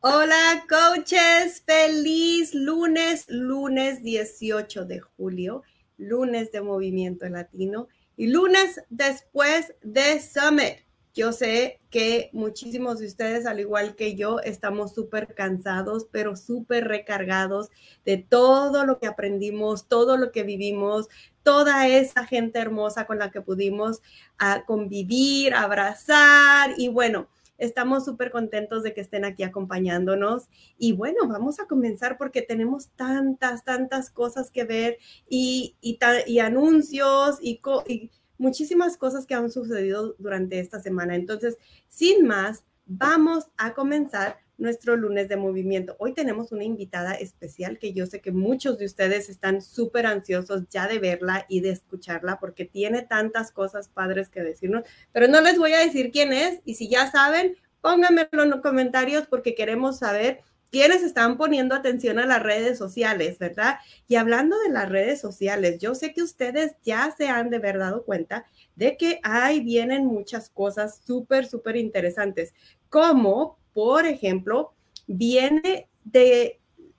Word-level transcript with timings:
Hola 0.00 0.66
coaches, 0.68 1.62
feliz 1.64 2.54
lunes, 2.54 3.24
lunes 3.28 4.02
18 4.02 4.84
de 4.84 5.00
julio, 5.00 5.62
lunes 5.96 6.52
de 6.52 6.60
Movimiento 6.60 7.26
Latino 7.30 7.88
y 8.14 8.26
lunes 8.26 8.82
después 8.90 9.74
de 9.82 10.20
Summit. 10.20 10.84
Yo 11.14 11.32
sé 11.32 11.80
que 11.88 12.28
muchísimos 12.34 12.98
de 12.98 13.06
ustedes, 13.06 13.46
al 13.46 13.58
igual 13.58 13.96
que 13.96 14.16
yo, 14.16 14.38
estamos 14.40 14.94
súper 14.94 15.34
cansados, 15.34 16.06
pero 16.12 16.36
súper 16.36 16.86
recargados 16.86 17.70
de 18.04 18.18
todo 18.18 18.84
lo 18.84 18.98
que 18.98 19.06
aprendimos, 19.06 19.88
todo 19.88 20.18
lo 20.18 20.30
que 20.30 20.42
vivimos, 20.42 21.08
toda 21.42 21.88
esa 21.88 22.26
gente 22.26 22.58
hermosa 22.58 23.06
con 23.06 23.18
la 23.18 23.30
que 23.30 23.40
pudimos 23.40 24.02
ah, 24.38 24.64
convivir, 24.66 25.54
abrazar 25.54 26.74
y 26.76 26.88
bueno, 26.88 27.28
Estamos 27.58 28.04
súper 28.04 28.30
contentos 28.30 28.82
de 28.82 28.94
que 28.94 29.00
estén 29.00 29.24
aquí 29.24 29.42
acompañándonos. 29.42 30.48
Y 30.78 30.92
bueno, 30.92 31.28
vamos 31.28 31.60
a 31.60 31.66
comenzar 31.66 32.18
porque 32.18 32.42
tenemos 32.42 32.88
tantas, 32.96 33.64
tantas 33.64 34.10
cosas 34.10 34.50
que 34.50 34.64
ver 34.64 34.98
y, 35.28 35.76
y, 35.80 36.38
anuncios 36.38 37.38
y, 37.40 37.60
y 37.86 38.10
muchísimas 38.38 38.96
cosas 38.96 39.26
que 39.26 39.34
han 39.34 39.50
sucedido 39.50 40.14
durante 40.18 40.60
esta 40.60 40.80
semana. 40.80 41.14
Entonces, 41.14 41.56
sin 41.88 42.26
más, 42.26 42.64
vamos 42.86 43.46
a 43.56 43.74
comenzar 43.74 44.38
nuestro 44.58 44.96
lunes 44.96 45.28
de 45.28 45.36
movimiento. 45.36 45.96
Hoy 45.98 46.14
tenemos 46.14 46.52
una 46.52 46.64
invitada 46.64 47.14
especial 47.14 47.78
que 47.78 47.92
yo 47.92 48.06
sé 48.06 48.20
que 48.20 48.32
muchos 48.32 48.78
de 48.78 48.86
ustedes 48.86 49.28
están 49.28 49.60
súper 49.60 50.06
ansiosos 50.06 50.64
ya 50.70 50.88
de 50.88 50.98
verla 50.98 51.44
y 51.48 51.60
de 51.60 51.70
escucharla 51.70 52.38
porque 52.40 52.64
tiene 52.64 53.02
tantas 53.02 53.52
cosas 53.52 53.88
padres 53.88 54.28
que 54.28 54.42
decirnos, 54.42 54.84
pero 55.12 55.28
no 55.28 55.40
les 55.40 55.58
voy 55.58 55.72
a 55.74 55.80
decir 55.80 56.10
quién 56.10 56.32
es 56.32 56.60
y 56.64 56.74
si 56.74 56.88
ya 56.88 57.10
saben, 57.10 57.56
pónganmelo 57.80 58.44
en 58.44 58.50
los 58.50 58.60
comentarios 58.60 59.26
porque 59.26 59.54
queremos 59.54 59.98
saber 59.98 60.40
quiénes 60.70 61.02
están 61.02 61.36
poniendo 61.36 61.74
atención 61.74 62.18
a 62.18 62.26
las 62.26 62.42
redes 62.42 62.78
sociales, 62.78 63.38
¿verdad? 63.38 63.76
Y 64.08 64.16
hablando 64.16 64.58
de 64.60 64.70
las 64.70 64.88
redes 64.88 65.20
sociales, 65.20 65.78
yo 65.78 65.94
sé 65.94 66.12
que 66.12 66.22
ustedes 66.22 66.76
ya 66.82 67.14
se 67.16 67.28
han 67.28 67.50
de 67.50 67.56
haber 67.56 67.78
dado 67.78 68.04
cuenta 68.04 68.46
de 68.74 68.96
que 68.96 69.20
ahí 69.22 69.60
vienen 69.60 70.06
muchas 70.06 70.50
cosas 70.50 71.00
súper, 71.06 71.46
súper 71.46 71.76
interesantes, 71.76 72.52
como 72.88 73.58
por 73.76 74.06
ejemplo, 74.06 74.72
viene 75.06 75.90
de 76.02 76.58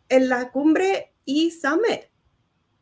la 0.10 0.52
cumbre 0.52 1.12
e-summit 1.26 2.04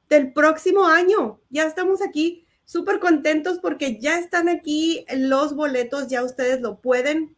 del 0.10 0.34
próximo 0.34 0.84
año. 0.86 1.40
Ya 1.50 1.64
estamos 1.64 2.02
aquí 2.02 2.46
súper 2.66 3.00
contentos 3.00 3.60
porque 3.60 3.98
ya 3.98 4.20
están 4.20 4.50
aquí 4.50 5.06
los 5.16 5.56
boletos, 5.56 6.10
ya 6.10 6.26
ustedes 6.26 6.60
lo 6.60 6.82
pueden 6.82 7.38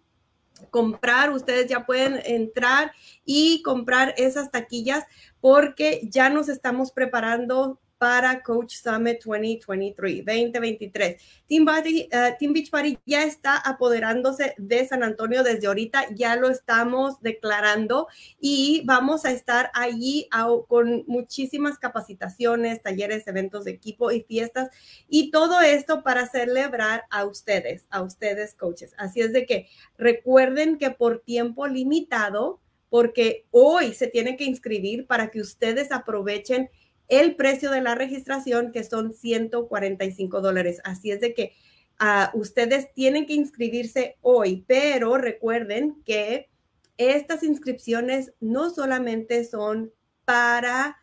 comprar, 0.71 1.29
ustedes 1.29 1.67
ya 1.67 1.85
pueden 1.85 2.19
entrar 2.25 2.91
y 3.23 3.61
comprar 3.61 4.15
esas 4.17 4.49
taquillas 4.49 5.05
porque 5.39 6.09
ya 6.09 6.31
nos 6.31 6.49
estamos 6.49 6.91
preparando 6.91 7.79
para 7.97 8.43
Coach 8.43 8.75
Summit 8.75 9.23
2023, 9.23 10.23
2023. 10.25 11.21
Team, 11.47 11.65
uh, 11.65 12.37
Team 12.39 12.53
Beach 12.53 12.69
Party 12.69 12.97
ya 13.05 13.23
está 13.23 13.57
apoderándose 13.57 14.53
de 14.57 14.87
San 14.87 15.03
Antonio 15.03 15.43
desde 15.43 15.67
ahorita, 15.67 16.07
ya 16.13 16.35
lo 16.35 16.49
estamos 16.49 17.19
declarando 17.21 18.07
y 18.39 18.83
vamos 18.85 19.25
a 19.25 19.31
estar 19.31 19.71
allí 19.73 20.29
con 20.67 21.03
muchísimas 21.07 21.79
capacitaciones, 21.79 22.81
talleres, 22.81 23.27
eventos 23.27 23.65
de 23.65 23.71
equipo 23.71 24.11
y 24.11 24.21
fiestas 24.21 24.69
y 25.07 25.31
todo 25.31 25.61
esto 25.61 26.03
para 26.03 26.27
celebrar 26.27 27.05
a 27.09 27.25
ustedes, 27.25 27.85
a 27.89 28.01
ustedes 28.01 28.53
coaches. 28.53 28.93
Así 28.97 29.21
es 29.21 29.33
de 29.33 29.45
que 29.45 29.67
recuerden 29.97 30.77
que 30.77 30.91
por 30.91 31.19
tiempo 31.19 31.67
limitado, 31.67 32.59
porque 32.89 33.45
hoy 33.51 33.93
se 33.93 34.07
tiene 34.07 34.37
que 34.37 34.45
inscribir 34.45 35.07
para 35.07 35.29
que 35.29 35.41
ustedes 35.41 35.91
aprovechen 35.91 36.69
el 37.07 37.35
precio 37.35 37.71
de 37.71 37.81
la 37.81 37.95
registración, 37.95 38.71
que 38.71 38.83
son 38.83 39.13
145 39.13 40.41
dólares. 40.41 40.81
Así 40.83 41.11
es 41.11 41.21
de 41.21 41.33
que 41.33 41.53
ah, 41.99 42.31
ustedes 42.33 42.93
tienen 42.93 43.25
que 43.25 43.33
inscribirse 43.33 44.17
hoy, 44.21 44.65
pero 44.67 45.17
recuerden 45.17 46.01
que 46.05 46.49
estas 46.97 47.43
inscripciones 47.43 48.33
no 48.39 48.69
solamente 48.69 49.43
son 49.45 49.91
para 50.25 50.97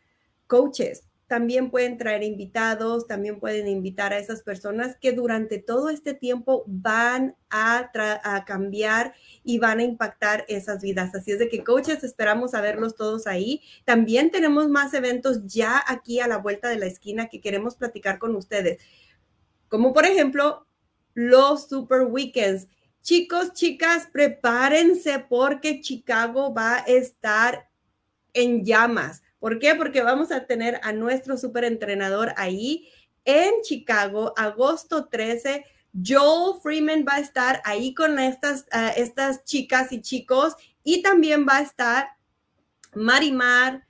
coaches, 0.47 1.05
también 1.27 1.71
pueden 1.71 1.97
traer 1.97 2.23
invitados, 2.23 3.07
también 3.07 3.41
pueden 3.41 3.67
invitar 3.67 4.13
a 4.13 4.19
esas 4.19 4.43
personas 4.43 4.97
que 5.01 5.13
durante 5.13 5.59
todo 5.59 5.89
este 5.89 6.13
tiempo 6.13 6.65
van 6.67 7.37
a, 7.51 7.91
cambiar 8.47 9.15
y 9.43 9.59
van 9.59 9.79
a 9.79 9.85
impactar 9.85 10.45
esas 10.49 10.83
vidas. 10.83 11.15
Así 11.15 11.33
es 11.33 11.39
de 11.39 11.49
que 11.49 11.65
coaches, 11.65 12.05
esperamos 12.05 12.55
a 12.55 12.61
verlos 12.61 12.95
todos 12.95 13.27
ahí. 13.27 13.63
También 13.85 14.31
tenemos 14.31 14.69
más 14.69 14.93
eventos 14.93 15.47
ya 15.47 15.83
aquí 15.87 16.21
a 16.21 16.29
la 16.29 16.39
vuelta 16.39 16.69
de 16.69 16.79
la 16.79 16.87
esquina 16.87 17.29
que 17.29 17.41
queremos 17.41 17.77
platicar 17.77 18.19
con 18.19 18.37
ustedes, 18.37 18.83
como 19.69 19.93
por 19.93 20.05
ejemplo 20.05 20.67
los 21.15 21.69
Super 21.69 22.03
Weekends. 22.03 22.69
Chicos, 23.03 23.53
chicas, 23.53 24.09
prepárense 24.13 25.25
porque 25.29 25.81
Chicago 25.81 26.53
va 26.53 26.77
a 26.77 26.81
estar 26.81 27.69
en 28.33 28.65
llamas 28.65 29.23
¿Por 29.45 29.59
qué? 29.59 29.75
Porque 29.75 30.01
vamos 30.01 30.33
a 30.33 30.47
tener 30.47 30.81
a 30.85 30.93
nuestro 30.93 31.37
superentrenador 31.37 32.33
ahí 32.39 32.89
en 33.27 33.61
Chicago, 33.63 34.33
agosto 34.39 35.09
13. 35.09 35.67
Joel 35.93 36.63
Freeman 36.63 37.05
va 37.07 37.17
a 37.17 37.21
estar 37.21 37.61
ahí 37.67 37.93
con 37.93 38.19
estas, 38.19 38.63
uh, 38.73 38.93
estas 38.97 39.45
chicas 39.45 39.93
y 39.93 40.01
chicos 40.01 40.55
y 40.83 41.03
también 41.03 41.47
va 41.47 41.59
a 41.59 41.61
estar 41.61 42.09
Marimar, 42.95 43.87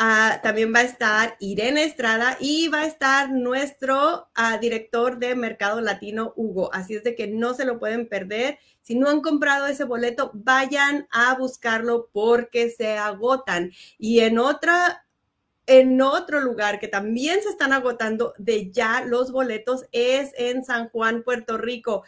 uh, 0.00 0.40
también 0.42 0.74
va 0.74 0.80
a 0.80 0.84
estar 0.84 1.36
Irene 1.40 1.84
Estrada 1.84 2.36
y 2.40 2.68
va 2.68 2.82
a 2.82 2.86
estar 2.86 3.30
nuestro 3.30 4.28
uh, 4.36 4.60
director 4.60 5.18
de 5.18 5.34
Mercado 5.34 5.80
Latino, 5.80 6.32
Hugo. 6.36 6.72
Así 6.72 6.94
es 6.94 7.04
de 7.04 7.14
que 7.14 7.26
no 7.26 7.54
se 7.54 7.64
lo 7.64 7.78
pueden 7.78 8.08
perder. 8.08 8.58
Si 8.82 8.94
no 8.94 9.08
han 9.08 9.20
comprado 9.20 9.66
ese 9.66 9.84
boleto, 9.84 10.30
vayan 10.34 11.08
a 11.10 11.34
buscarlo 11.34 12.08
porque 12.12 12.70
se 12.70 12.96
agotan. 12.96 13.72
Y 13.98 14.20
en 14.20 14.38
otra 14.38 15.02
en 15.68 16.00
otro 16.00 16.40
lugar 16.40 16.78
que 16.78 16.86
también 16.86 17.42
se 17.42 17.48
están 17.48 17.72
agotando 17.72 18.34
de 18.38 18.70
ya 18.70 19.02
los 19.04 19.32
boletos 19.32 19.84
es 19.90 20.30
en 20.38 20.64
San 20.64 20.88
Juan, 20.90 21.24
Puerto 21.24 21.58
Rico. 21.58 22.04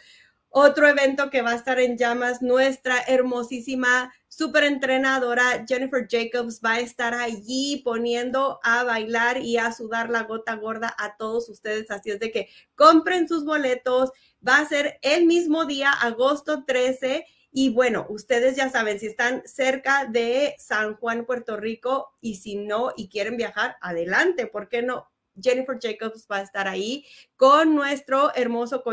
Otro 0.49 0.87
evento 0.87 1.29
que 1.29 1.41
va 1.41 1.51
a 1.51 1.55
estar 1.55 1.79
en 1.79 1.97
llamas, 1.97 2.41
nuestra 2.41 2.99
hermosísima 3.05 4.13
super 4.39 4.63
entrenadora 4.63 5.65
Jennifer 5.67 6.07
Jacobs 6.09 6.61
va 6.63 6.75
a 6.75 6.79
estar 6.79 7.13
allí 7.13 7.81
poniendo 7.83 8.57
a 8.63 8.85
bailar 8.85 9.39
y 9.39 9.57
a 9.57 9.73
sudar 9.73 10.09
la 10.09 10.23
gota 10.23 10.55
gorda 10.55 10.95
a 10.97 11.17
todos 11.17 11.49
ustedes. 11.49 11.91
Así 11.91 12.11
es 12.11 12.21
de 12.21 12.31
que 12.31 12.47
compren 12.73 13.27
sus 13.27 13.43
boletos. 13.43 14.11
Va 14.47 14.59
a 14.59 14.65
ser 14.65 14.97
el 15.01 15.25
mismo 15.25 15.65
día, 15.65 15.91
agosto 15.91 16.63
13. 16.63 17.25
Y 17.51 17.71
bueno, 17.71 18.05
ustedes 18.07 18.55
ya 18.55 18.69
saben, 18.69 18.97
si 19.01 19.07
están 19.07 19.41
cerca 19.45 20.05
de 20.05 20.55
San 20.57 20.95
Juan, 20.95 21.25
Puerto 21.25 21.57
Rico, 21.57 22.15
y 22.21 22.35
si 22.35 22.55
no 22.55 22.93
y 22.95 23.09
quieren 23.09 23.35
viajar, 23.35 23.75
adelante, 23.81 24.47
¿por 24.47 24.69
qué 24.69 24.81
no? 24.81 25.09
Jennifer 25.41 25.77
Jacobs 25.81 26.27
va 26.31 26.37
a 26.37 26.43
estar 26.43 26.69
ahí 26.69 27.05
con 27.35 27.75
nuestro 27.75 28.33
hermoso 28.35 28.83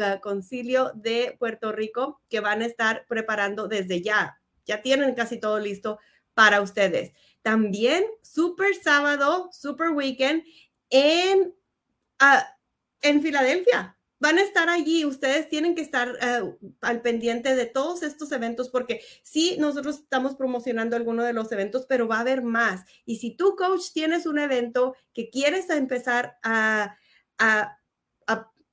ah, 0.00 0.20
concilio 0.22 0.92
de 0.94 1.36
Puerto 1.38 1.72
Rico 1.72 2.22
que 2.30 2.40
van 2.40 2.62
a 2.62 2.66
estar 2.66 3.04
preparando 3.06 3.68
desde 3.68 4.00
ya. 4.00 4.40
Ya 4.64 4.82
tienen 4.82 5.14
casi 5.14 5.38
todo 5.38 5.58
listo 5.58 5.98
para 6.34 6.60
ustedes. 6.60 7.12
También 7.42 8.04
Super 8.22 8.74
Sábado, 8.74 9.50
Super 9.52 9.90
Weekend 9.90 10.42
en, 10.90 11.54
uh, 12.20 12.42
en 13.02 13.22
Filadelfia 13.22 13.94
van 14.24 14.38
a 14.38 14.42
estar 14.42 14.70
allí. 14.70 15.04
Ustedes 15.04 15.48
tienen 15.50 15.74
que 15.74 15.82
estar 15.82 16.16
eh, 16.20 16.56
al 16.80 17.02
pendiente 17.02 17.54
de 17.54 17.66
todos 17.66 18.02
estos 18.02 18.32
eventos 18.32 18.70
porque 18.70 19.02
sí, 19.22 19.56
nosotros 19.58 19.96
estamos 19.96 20.34
promocionando 20.34 20.96
algunos 20.96 21.26
de 21.26 21.34
los 21.34 21.52
eventos, 21.52 21.84
pero 21.86 22.08
va 22.08 22.16
a 22.16 22.20
haber 22.20 22.42
más. 22.42 22.84
Y 23.04 23.16
si 23.16 23.36
tú, 23.36 23.54
coach, 23.54 23.92
tienes 23.92 24.24
un 24.24 24.38
evento 24.38 24.96
que 25.12 25.28
quieres 25.28 25.68
empezar 25.68 26.38
a, 26.42 26.96
a 27.38 27.78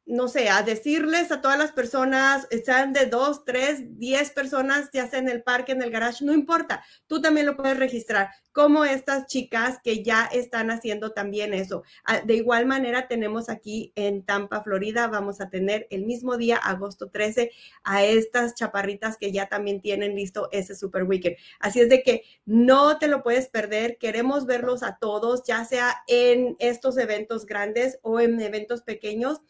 no 0.05 0.27
sé, 0.27 0.49
a 0.49 0.63
decirles 0.63 1.31
a 1.31 1.41
todas 1.41 1.57
las 1.57 1.71
personas, 1.71 2.47
están 2.49 2.91
de 2.91 3.05
dos, 3.05 3.45
tres, 3.45 3.97
diez 3.97 4.31
personas, 4.31 4.89
ya 4.91 5.07
sea 5.07 5.19
en 5.19 5.29
el 5.29 5.43
parque, 5.43 5.71
en 5.71 5.81
el 5.81 5.91
garage, 5.91 6.25
no 6.25 6.33
importa, 6.33 6.83
tú 7.07 7.21
también 7.21 7.45
lo 7.45 7.55
puedes 7.55 7.77
registrar, 7.77 8.29
como 8.51 8.83
estas 8.83 9.27
chicas 9.27 9.79
que 9.83 10.03
ya 10.03 10.25
están 10.25 10.71
haciendo 10.71 11.11
también 11.11 11.53
eso. 11.53 11.83
Ah, 12.03 12.19
de 12.19 12.35
igual 12.35 12.65
manera, 12.65 13.07
tenemos 13.07 13.47
aquí 13.47 13.93
en 13.95 14.23
Tampa, 14.23 14.61
Florida, 14.63 15.07
vamos 15.07 15.39
a 15.39 15.49
tener 15.49 15.87
el 15.89 16.05
mismo 16.05 16.35
día, 16.35 16.57
agosto 16.57 17.09
13, 17.09 17.51
a 17.83 18.03
estas 18.03 18.55
chaparritas 18.55 19.17
que 19.17 19.31
ya 19.31 19.47
también 19.47 19.81
tienen 19.81 20.15
listo 20.15 20.49
ese 20.51 20.75
Super 20.75 21.03
Weekend. 21.03 21.37
Así 21.59 21.79
es 21.79 21.89
de 21.89 22.03
que 22.03 22.23
no 22.45 22.97
te 22.97 23.07
lo 23.07 23.23
puedes 23.23 23.47
perder, 23.47 23.97
queremos 23.97 24.45
verlos 24.45 24.83
a 24.83 24.97
todos, 24.99 25.43
ya 25.45 25.63
sea 25.63 26.03
en 26.07 26.55
estos 26.59 26.97
eventos 26.97 27.45
grandes 27.45 27.99
o 28.01 28.19
en 28.19 28.39
eventos 28.41 28.81
pequeños 28.81 29.41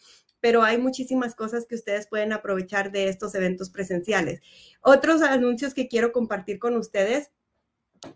pero 0.41 0.63
hay 0.63 0.77
muchísimas 0.77 1.35
cosas 1.35 1.65
que 1.65 1.75
ustedes 1.75 2.07
pueden 2.07 2.33
aprovechar 2.33 2.91
de 2.91 3.07
estos 3.07 3.33
eventos 3.35 3.69
presenciales. 3.69 4.41
Otros 4.81 5.21
anuncios 5.21 5.73
que 5.73 5.87
quiero 5.87 6.11
compartir 6.11 6.59
con 6.59 6.75
ustedes, 6.75 7.31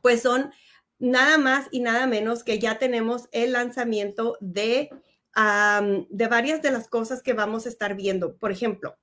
pues 0.01 0.21
son 0.21 0.51
nada 0.99 1.37
más 1.37 1.67
y 1.71 1.79
nada 1.79 2.07
menos 2.07 2.43
que 2.43 2.59
ya 2.59 2.79
tenemos 2.79 3.29
el 3.31 3.53
lanzamiento 3.53 4.37
de, 4.41 4.89
de 6.09 6.27
varias 6.27 6.61
de 6.61 6.71
las 6.71 6.89
cosas 6.89 7.21
que 7.21 7.33
vamos 7.33 7.65
a 7.65 7.69
estar 7.69 7.95
viendo. 7.95 8.35
Por 8.37 8.51
ejemplo, 8.51 8.97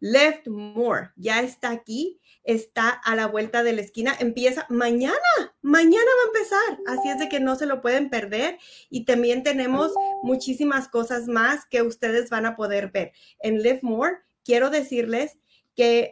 Left 0.00 0.46
More 0.48 1.10
ya 1.16 1.40
está 1.40 1.70
aquí, 1.70 2.20
está 2.44 2.90
a 2.90 3.16
la 3.16 3.26
vuelta 3.26 3.62
de 3.62 3.72
la 3.72 3.80
esquina, 3.80 4.14
empieza 4.18 4.66
mañana, 4.68 5.16
mañana 5.62 6.04
va 6.04 6.22
a 6.22 6.38
empezar, 6.38 6.78
así 6.86 7.08
es 7.08 7.18
de 7.18 7.28
que 7.28 7.40
no 7.40 7.56
se 7.56 7.66
lo 7.66 7.80
pueden 7.80 8.08
perder 8.08 8.58
y 8.88 9.04
también 9.04 9.42
tenemos 9.42 9.92
muchísimas 10.22 10.88
cosas 10.88 11.26
más 11.26 11.66
que 11.66 11.82
ustedes 11.82 12.30
van 12.30 12.46
a 12.46 12.56
poder 12.56 12.90
ver. 12.90 13.12
En 13.40 13.62
Live 13.62 13.80
More, 13.82 14.18
quiero 14.44 14.70
decirles 14.70 15.38
que, 15.74 16.10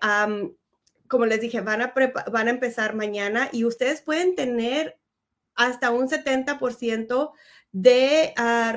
como 1.08 1.26
les 1.26 1.40
dije, 1.40 1.60
van 1.60 1.82
a, 1.82 1.94
van 2.30 2.48
a 2.48 2.50
empezar 2.50 2.94
mañana 2.94 3.48
y 3.52 3.64
ustedes 3.64 4.02
pueden 4.02 4.34
tener 4.34 4.98
hasta 5.54 5.90
un 5.90 6.08
70% 6.08 7.32
Ah, 8.36 8.76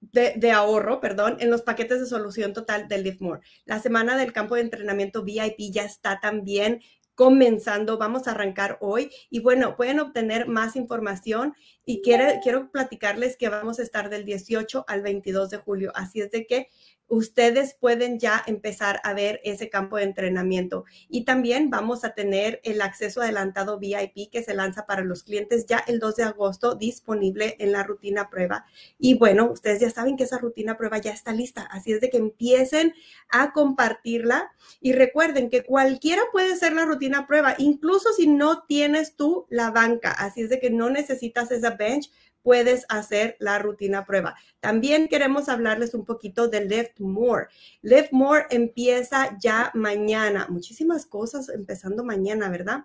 de, 0.00 0.34
de, 0.36 0.50
ahorro, 0.50 1.00
perdón, 1.00 1.38
en 1.40 1.50
los 1.50 1.62
paquetes 1.62 2.00
de 2.00 2.06
solución 2.06 2.52
total 2.52 2.88
del 2.88 3.02
LiveMore. 3.02 3.40
La 3.64 3.80
semana 3.80 4.18
del 4.18 4.34
campo 4.34 4.54
de 4.54 4.60
entrenamiento 4.60 5.22
VIP 5.22 5.72
ya 5.72 5.84
está 5.84 6.20
también 6.20 6.82
comenzando, 7.14 7.96
vamos 7.96 8.26
a 8.26 8.32
arrancar 8.32 8.76
hoy 8.80 9.10
y 9.30 9.40
bueno, 9.40 9.76
pueden 9.76 10.00
obtener 10.00 10.46
más 10.48 10.76
información 10.76 11.54
y 11.86 12.02
quiero 12.02 12.70
platicarles 12.70 13.36
que 13.36 13.48
vamos 13.48 13.78
a 13.78 13.82
estar 13.82 14.10
del 14.10 14.24
18 14.24 14.84
al 14.88 15.00
22 15.00 15.48
de 15.48 15.58
julio, 15.58 15.92
así 15.94 16.20
es 16.20 16.30
de 16.30 16.44
que 16.44 16.68
ustedes 17.08 17.74
pueden 17.74 18.18
ya 18.18 18.42
empezar 18.46 19.00
a 19.04 19.14
ver 19.14 19.40
ese 19.44 19.68
campo 19.68 19.96
de 19.96 20.04
entrenamiento. 20.04 20.84
Y 21.08 21.24
también 21.24 21.70
vamos 21.70 22.04
a 22.04 22.14
tener 22.14 22.60
el 22.64 22.80
acceso 22.82 23.20
adelantado 23.20 23.78
VIP 23.78 24.30
que 24.30 24.42
se 24.42 24.54
lanza 24.54 24.86
para 24.86 25.02
los 25.02 25.22
clientes 25.22 25.66
ya 25.66 25.78
el 25.86 25.98
2 25.98 26.16
de 26.16 26.22
agosto 26.24 26.74
disponible 26.74 27.56
en 27.58 27.72
la 27.72 27.82
rutina 27.82 28.30
prueba. 28.30 28.64
Y 28.98 29.14
bueno, 29.14 29.50
ustedes 29.50 29.80
ya 29.80 29.90
saben 29.90 30.16
que 30.16 30.24
esa 30.24 30.38
rutina 30.38 30.76
prueba 30.76 30.98
ya 30.98 31.12
está 31.12 31.32
lista, 31.32 31.62
así 31.62 31.92
es 31.92 32.00
de 32.00 32.10
que 32.10 32.16
empiecen 32.16 32.94
a 33.30 33.52
compartirla 33.52 34.52
y 34.80 34.92
recuerden 34.92 35.50
que 35.50 35.64
cualquiera 35.64 36.22
puede 36.32 36.56
ser 36.56 36.72
la 36.72 36.84
rutina 36.84 37.26
prueba, 37.26 37.54
incluso 37.58 38.12
si 38.12 38.26
no 38.26 38.64
tienes 38.64 39.16
tú 39.16 39.46
la 39.50 39.70
banca, 39.70 40.10
así 40.10 40.42
es 40.42 40.50
de 40.50 40.60
que 40.60 40.70
no 40.70 40.90
necesitas 40.90 41.50
esa 41.50 41.70
bench 41.70 42.10
puedes 42.44 42.84
hacer 42.90 43.36
la 43.40 43.58
rutina 43.58 44.04
prueba. 44.04 44.36
También 44.60 45.08
queremos 45.08 45.48
hablarles 45.48 45.94
un 45.94 46.04
poquito 46.04 46.46
de 46.46 46.64
Lift 46.64 47.00
More. 47.00 47.48
Lift 47.82 48.12
More 48.12 48.44
empieza 48.50 49.36
ya 49.40 49.72
mañana. 49.74 50.46
Muchísimas 50.48 51.06
cosas 51.06 51.48
empezando 51.48 52.04
mañana, 52.04 52.50
¿verdad? 52.50 52.84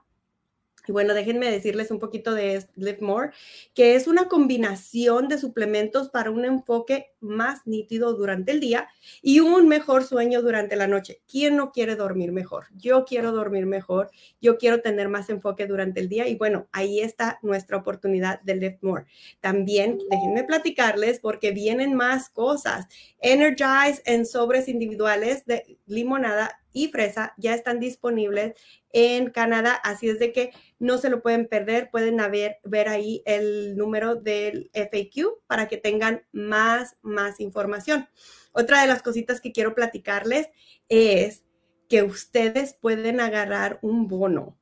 Y 0.90 0.92
bueno, 0.92 1.14
déjenme 1.14 1.52
decirles 1.52 1.92
un 1.92 2.00
poquito 2.00 2.34
de 2.34 2.66
Live 2.76 2.98
More, 3.02 3.30
que 3.76 3.94
es 3.94 4.08
una 4.08 4.28
combinación 4.28 5.28
de 5.28 5.38
suplementos 5.38 6.10
para 6.10 6.32
un 6.32 6.46
enfoque 6.46 7.12
más 7.20 7.68
nítido 7.68 8.16
durante 8.16 8.54
el 8.54 8.60
día 8.60 8.90
y 9.22 9.40
un 9.40 9.68
mejor 9.68 10.04
sueño 10.04 10.42
durante 10.42 10.76
la 10.76 10.88
noche. 10.88 11.22
¿Quién 11.30 11.58
no 11.58 11.72
quiere 11.72 11.96
dormir 11.96 12.32
mejor? 12.32 12.66
Yo 12.76 13.06
quiero 13.06 13.32
dormir 13.32 13.68
mejor, 13.68 14.10
yo 14.42 14.58
quiero 14.58 14.82
tener 14.82 15.10
más 15.10 15.30
enfoque 15.30 15.68
durante 15.68 16.00
el 16.00 16.10
día 16.10 16.28
y 16.28 16.34
bueno, 16.34 16.68
ahí 16.72 17.02
está 17.02 17.38
nuestra 17.44 17.78
oportunidad 17.78 18.42
de 18.42 18.56
Live 18.56 18.80
More. 18.82 19.06
También 19.42 20.00
déjenme 20.10 20.44
platicarles 20.44 21.20
porque 21.20 21.52
vienen 21.52 21.94
más 21.94 22.32
cosas. 22.32 22.88
Energize 23.20 24.02
en 24.06 24.26
sobres 24.26 24.68
individuales 24.68 25.46
de 25.46 25.78
limonada 25.86 26.60
y 26.74 26.88
fresa 26.90 27.34
ya 27.38 27.54
están 27.54 27.80
disponibles 27.80 28.54
en 28.92 29.30
Canadá, 29.30 29.74
así 29.74 30.10
es 30.10 30.20
de 30.20 30.32
que 30.32 30.52
no 30.80 30.98
se 30.98 31.10
lo 31.10 31.22
pueden 31.22 31.48
perder, 31.48 31.92
pueden 31.92 32.18
ver, 32.31 32.58
ver 32.64 32.88
ahí 32.88 33.22
el 33.26 33.78
número 33.78 34.16
del 34.16 34.72
FAQ 34.74 35.42
para 35.46 35.68
que 35.68 35.78
tengan 35.78 36.24
más, 36.31 36.96
más 37.02 37.40
información. 37.40 38.08
Otra 38.54 38.81
de 38.81 38.88
las 38.88 39.04
cositas 39.04 39.42
que 39.42 39.52
quiero 39.52 39.76
platicarles 39.76 40.48
es 40.88 41.44
que 41.90 42.04
ustedes 42.04 42.74
pueden 42.74 43.20
agarrar 43.20 43.80
un 43.81 44.08
bono, 44.08 44.58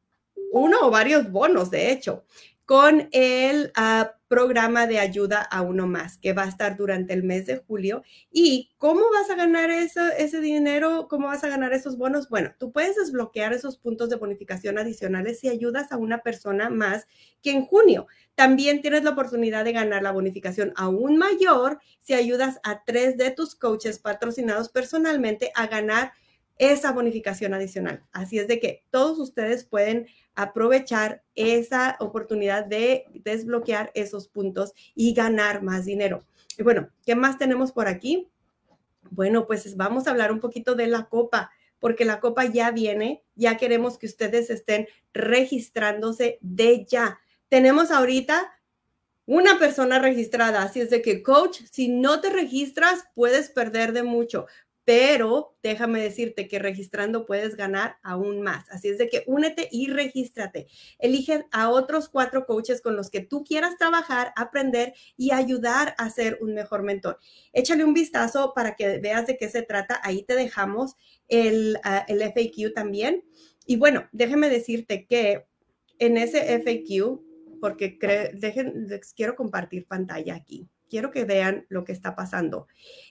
uno 0.52 0.78
o 0.82 0.92
varios 0.92 1.32
bonos, 1.32 1.70
de 1.70 1.92
hecho, 1.92 2.26
con 2.66 3.10
el 3.12 3.72
uh, 3.78 4.08
programa 4.28 4.88
de 4.88 5.00
ayuda 5.00 5.42
a 5.42 5.62
uno 5.62 5.88
más, 5.88 6.18
que 6.18 6.34
va 6.34 6.44
a 6.44 6.50
estar 6.50 6.78
durante 6.78 7.14
el 7.14 7.24
mes 7.24 7.46
de 7.46 7.58
julio. 7.58 8.04
¿Y 8.32 8.72
cómo 8.78 9.02
vas 9.12 9.30
a 9.30 9.36
ganar 9.36 9.72
eso, 9.72 10.02
ese 10.18 10.42
dinero? 10.42 11.08
¿Cómo 11.10 11.28
vas 11.28 11.44
a 11.44 11.50
ganar 11.50 11.74
esos 11.74 11.98
bonos? 11.98 12.30
Bueno, 12.30 12.54
tú 12.60 12.72
puedes 12.72 12.96
desbloquear 12.96 13.54
esos 13.54 13.78
puntos 13.78 14.10
de 14.10 14.18
bonificación 14.18 14.78
adicionales 14.78 15.40
si 15.40 15.50
ayudas 15.50 15.92
a 15.92 15.98
una 15.98 16.20
persona 16.20 16.70
más 16.70 17.08
que 17.42 17.52
en 17.52 17.66
junio. 17.66 18.08
También 18.36 18.82
tienes 18.82 19.04
la 19.04 19.12
oportunidad 19.12 19.66
de 19.66 19.74
ganar 19.74 20.04
la 20.04 20.12
bonificación 20.12 20.74
aún 20.76 21.18
mayor 21.18 21.80
si 22.00 22.14
ayudas 22.14 22.60
a 22.64 22.84
tres 22.84 23.18
de 23.18 23.32
tus 23.32 23.56
coaches 23.56 24.00
patrocinados 24.00 24.70
personalmente 24.70 25.52
a 25.56 25.68
ganar 25.68 26.12
esa 26.58 26.92
bonificación 26.92 27.54
adicional. 27.54 28.04
Así 28.12 28.40
es 28.40 28.48
de 28.48 28.60
que 28.60 28.84
todos 28.90 29.20
ustedes 29.20 29.66
pueden 29.66 30.08
aprovechar 30.36 31.24
esa 31.36 31.98
oportunidad 32.00 32.66
de 32.66 33.06
desbloquear 33.14 33.92
esos 33.96 34.28
puntos 34.28 34.74
y 34.96 35.14
ganar 35.14 35.64
más 35.64 35.86
dinero. 35.86 36.26
Y 36.58 36.64
bueno, 36.64 36.90
¿qué 37.06 37.16
más 37.16 37.38
tenemos 37.38 37.72
por 37.72 37.88
aquí? 37.88 38.30
Bueno, 39.10 39.48
pues 39.48 39.76
vamos 39.76 40.08
a 40.08 40.12
hablar 40.12 40.32
un 40.32 40.40
poquito 40.40 40.76
de 40.76 40.88
la 40.88 41.06
copa, 41.06 41.52
porque 41.80 42.06
la 42.06 42.20
copa 42.20 42.46
ya 42.46 42.72
viene, 42.72 43.24
ya 43.36 43.58
queremos 43.58 43.98
que 43.98 44.08
ustedes 44.08 44.50
estén 44.50 44.88
registrándose 45.14 46.40
de 46.42 46.86
ya. 46.86 47.20
Tenemos 47.50 47.92
ahorita 47.92 48.52
una 49.26 49.60
persona 49.60 50.00
registrada, 50.00 50.64
así 50.64 50.80
es 50.80 50.90
de 50.90 51.02
que 51.02 51.22
coach, 51.22 51.60
si 51.70 51.90
no 51.90 52.22
te 52.22 52.30
registras, 52.30 53.06
puedes 53.14 53.50
perder 53.50 53.92
de 53.92 54.04
mucho 54.04 54.48
pero 54.88 55.58
déjame 55.62 56.02
decirte 56.02 56.48
que 56.48 56.60
registrando 56.60 57.26
puedes 57.26 57.58
ganar 57.58 57.98
aún 58.04 58.42
más. 58.42 58.70
Así 58.70 58.88
es 58.88 58.98
de 58.98 59.10
que 59.10 59.26
únete 59.28 59.68
y 59.70 59.88
regístrate. 59.88 60.68
Elige 60.98 61.46
a 61.52 61.70
otros 61.72 62.08
cuatro 62.08 62.46
coaches 62.46 62.80
con 62.80 62.96
los 62.96 63.10
que 63.10 63.20
tú 63.20 63.44
quieras 63.44 63.78
trabajar, 63.78 64.32
aprender 64.38 64.94
y 65.18 65.34
ayudar 65.34 65.94
a 65.98 66.10
ser 66.10 66.38
un 66.40 66.54
mejor 66.54 66.84
mentor. 66.84 67.20
Échale 67.52 67.84
un 67.84 67.94
vistazo 67.94 68.54
para 68.56 68.78
que 68.78 69.00
veas 69.00 69.28
de 69.28 69.36
qué 69.36 69.50
se 69.50 69.62
trata. 69.62 70.00
Ahí 70.04 70.24
te 70.24 70.36
dejamos 70.36 70.96
el, 71.28 71.78
ah, 71.84 72.06
el 72.08 72.22
FAQ 72.22 72.74
también. 72.74 73.26
Y 73.66 73.76
bueno, 73.76 74.08
déjame 74.14 74.50
decirte 74.50 75.06
que 75.06 75.48
en 76.00 76.16
ese 76.16 76.62
FAQ, 76.62 77.20
porque 77.60 78.00
dejen, 78.36 78.88
les 78.88 79.14
quiero 79.14 79.36
compartir 79.36 79.86
pantalla 79.86 80.36
aquí 80.36 80.70
quiero 80.90 81.12
que 81.12 81.26
vean 81.26 81.66
lo 81.70 81.84
que 81.84 81.92
está 81.92 82.16
pasando. 82.16 82.68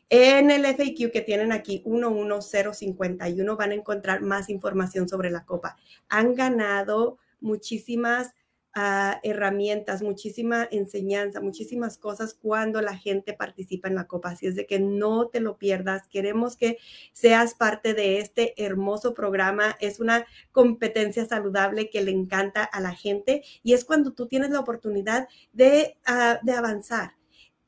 En 0.09 0.51
el 0.51 0.65
FAQ 0.65 1.11
que 1.11 1.21
tienen 1.21 1.53
aquí, 1.53 1.83
11051, 1.85 3.57
van 3.57 3.71
a 3.73 3.75
encontrar 3.75 4.23
más 4.23 4.49
información 4.49 5.09
sobre 5.09 5.31
la 5.31 5.45
copa. 5.45 5.77
Han 6.09 6.35
ganado 6.35 7.19
muchísimas 7.41 8.33
ah, 8.73 9.19
herramientas, 9.25 10.03
muchísima 10.03 10.69
enseñanza, 10.71 11.41
muchísimas 11.41 11.99
cosas 11.99 12.35
cuando 12.35 12.81
la 12.83 12.97
gente 12.97 13.33
participa 13.33 13.89
en 13.89 13.97
la 13.97 14.07
copa. 14.07 14.31
Así 14.31 14.47
es 14.47 14.55
de 14.55 14.67
que 14.67 14.79
no 14.79 15.27
te 15.27 15.41
lo 15.41 15.59
pierdas. 15.59 16.07
Queremos 16.07 16.57
que 16.57 16.79
seas 17.13 17.55
parte 17.55 17.93
de 17.93 18.21
este 18.21 18.55
hermoso 18.63 19.13
programa. 19.13 19.77
Es 19.81 19.99
una 19.99 20.25
competencia 20.53 21.27
saludable 21.27 21.91
que 21.91 22.03
le 22.03 22.13
encanta 22.13 22.63
a 22.63 22.81
la 22.81 22.95
gente 22.95 23.43
y 23.65 23.73
es 23.73 23.85
cuando 23.85 24.13
tú 24.13 24.29
tienes 24.29 24.51
la 24.51 24.61
oportunidad 24.61 25.29
de, 25.53 25.97
de 26.43 26.53
avanzar 26.53 27.17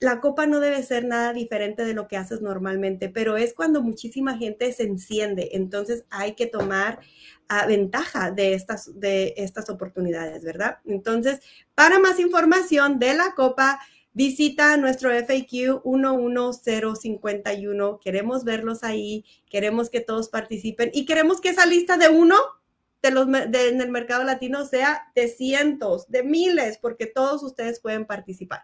la 0.00 0.20
copa 0.20 0.46
no 0.46 0.60
debe 0.60 0.82
ser 0.82 1.04
nada 1.04 1.32
diferente 1.32 1.84
de 1.84 1.94
lo 1.94 2.06
que 2.06 2.16
haces 2.16 2.40
normalmente, 2.40 3.08
pero 3.08 3.36
es 3.36 3.52
cuando 3.52 3.82
muchísima 3.82 4.38
gente 4.38 4.72
se 4.72 4.84
enciende. 4.84 5.50
Entonces 5.52 6.04
hay 6.10 6.34
que 6.34 6.46
tomar 6.46 7.00
ah, 7.48 7.66
ventaja 7.66 8.30
de 8.30 8.54
estas, 8.54 9.00
de 9.00 9.34
estas 9.36 9.68
oportunidades, 9.70 10.44
¿verdad? 10.44 10.78
Entonces, 10.84 11.40
para 11.74 11.98
más 11.98 12.20
información 12.20 13.00
de 13.00 13.14
la 13.14 13.34
copa, 13.34 13.80
visita 14.12 14.76
nuestro 14.76 15.10
FAQ 15.10 15.82
11051. 15.84 17.98
Queremos 17.98 18.44
verlos 18.44 18.84
ahí, 18.84 19.24
queremos 19.50 19.90
que 19.90 20.00
todos 20.00 20.28
participen 20.28 20.90
y 20.92 21.06
queremos 21.06 21.40
que 21.40 21.48
esa 21.48 21.66
lista 21.66 21.96
de 21.96 22.08
uno 22.08 22.36
de 23.02 23.10
los, 23.10 23.26
en 23.28 23.80
el 23.80 23.90
mercado 23.90 24.22
latino 24.24 24.64
sea 24.64 25.10
de 25.14 25.28
cientos, 25.28 26.08
de 26.08 26.22
miles, 26.22 26.78
porque 26.78 27.06
todos 27.06 27.42
ustedes 27.42 27.80
pueden 27.80 28.06
participar. 28.06 28.62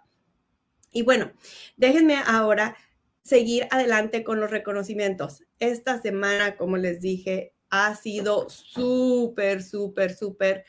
Y 0.94 1.02
bueno, 1.02 1.32
déjenme 1.76 2.16
ahora 2.24 2.76
seguir 3.22 3.66
adelante 3.70 4.22
con 4.22 4.40
los 4.40 4.50
reconocimientos. 4.50 5.42
Esta 5.58 6.00
semana, 6.00 6.56
como 6.56 6.76
les 6.76 7.00
dije, 7.00 7.52
ha 7.68 7.96
sido 7.96 8.48
súper, 8.48 9.62
súper, 9.62 10.14
súper, 10.14 10.64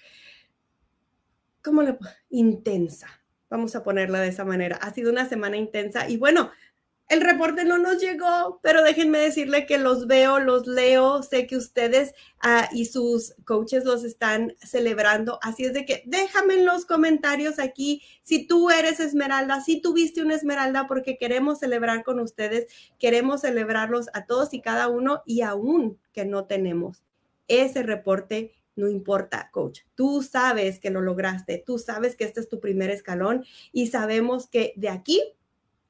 ¿cómo 1.62 1.84
le 1.84 1.98
Intensa. 2.30 3.08
Vamos 3.52 3.76
a 3.76 3.84
ponerla 3.84 4.20
de 4.20 4.30
esa 4.30 4.44
manera. 4.44 4.78
Ha 4.78 4.92
sido 4.94 5.12
una 5.12 5.30
semana 5.30 5.58
intensa 5.58 6.10
y 6.10 6.18
bueno, 6.18 6.52
el 7.08 7.22
reporte 7.22 7.66
no 7.66 7.78
nos 7.78 8.02
llegó, 8.02 8.60
pero 8.64 8.82
déjenme 8.82 9.20
decirle 9.20 9.68
que 9.68 9.78
los 9.78 10.08
veo, 10.08 10.40
los 10.40 10.66
leo, 10.66 11.22
sé 11.22 11.46
que 11.46 11.56
ustedes 11.56 12.16
ah, 12.42 12.68
y 12.72 12.86
sus 12.86 13.36
coaches 13.46 13.86
los 13.86 14.04
están 14.04 14.56
celebrando, 14.60 15.38
así 15.44 15.66
es 15.66 15.74
de 15.74 15.86
que 15.86 16.04
déjame 16.08 16.56
en 16.56 16.66
los 16.66 16.86
comentarios 16.86 17.60
aquí 17.60 18.02
si 18.24 18.48
tú 18.48 18.72
eres 18.72 19.00
Esmeralda, 19.00 19.62
si 19.62 19.82
tuviste 19.82 20.24
una 20.24 20.34
Esmeralda, 20.34 20.88
porque 20.88 21.18
queremos 21.18 21.60
celebrar 21.60 22.04
con 22.04 22.20
ustedes, 22.20 22.66
queremos 22.98 23.42
celebrarlos 23.42 24.08
a 24.14 24.26
todos 24.26 24.54
y 24.54 24.62
cada 24.62 24.88
uno 24.88 25.22
y 25.28 25.42
aún 25.42 26.00
que 26.12 26.26
no 26.26 26.46
tenemos 26.46 27.04
ese 27.48 27.84
reporte. 27.84 28.54
No 28.78 28.90
importa, 28.90 29.50
coach. 29.54 29.82
Tú 29.96 30.22
sabes 30.22 30.82
que 30.82 30.90
lo 30.90 31.00
lograste. 31.00 31.64
Tú 31.66 31.80
sabes 31.80 32.18
que 32.18 32.26
este 32.26 32.42
es 32.42 32.50
tu 32.50 32.60
primer 32.60 32.90
escalón 32.90 33.46
y 33.72 33.88
sabemos 33.88 34.48
que 34.48 34.74
de 34.76 34.90
aquí 34.90 35.22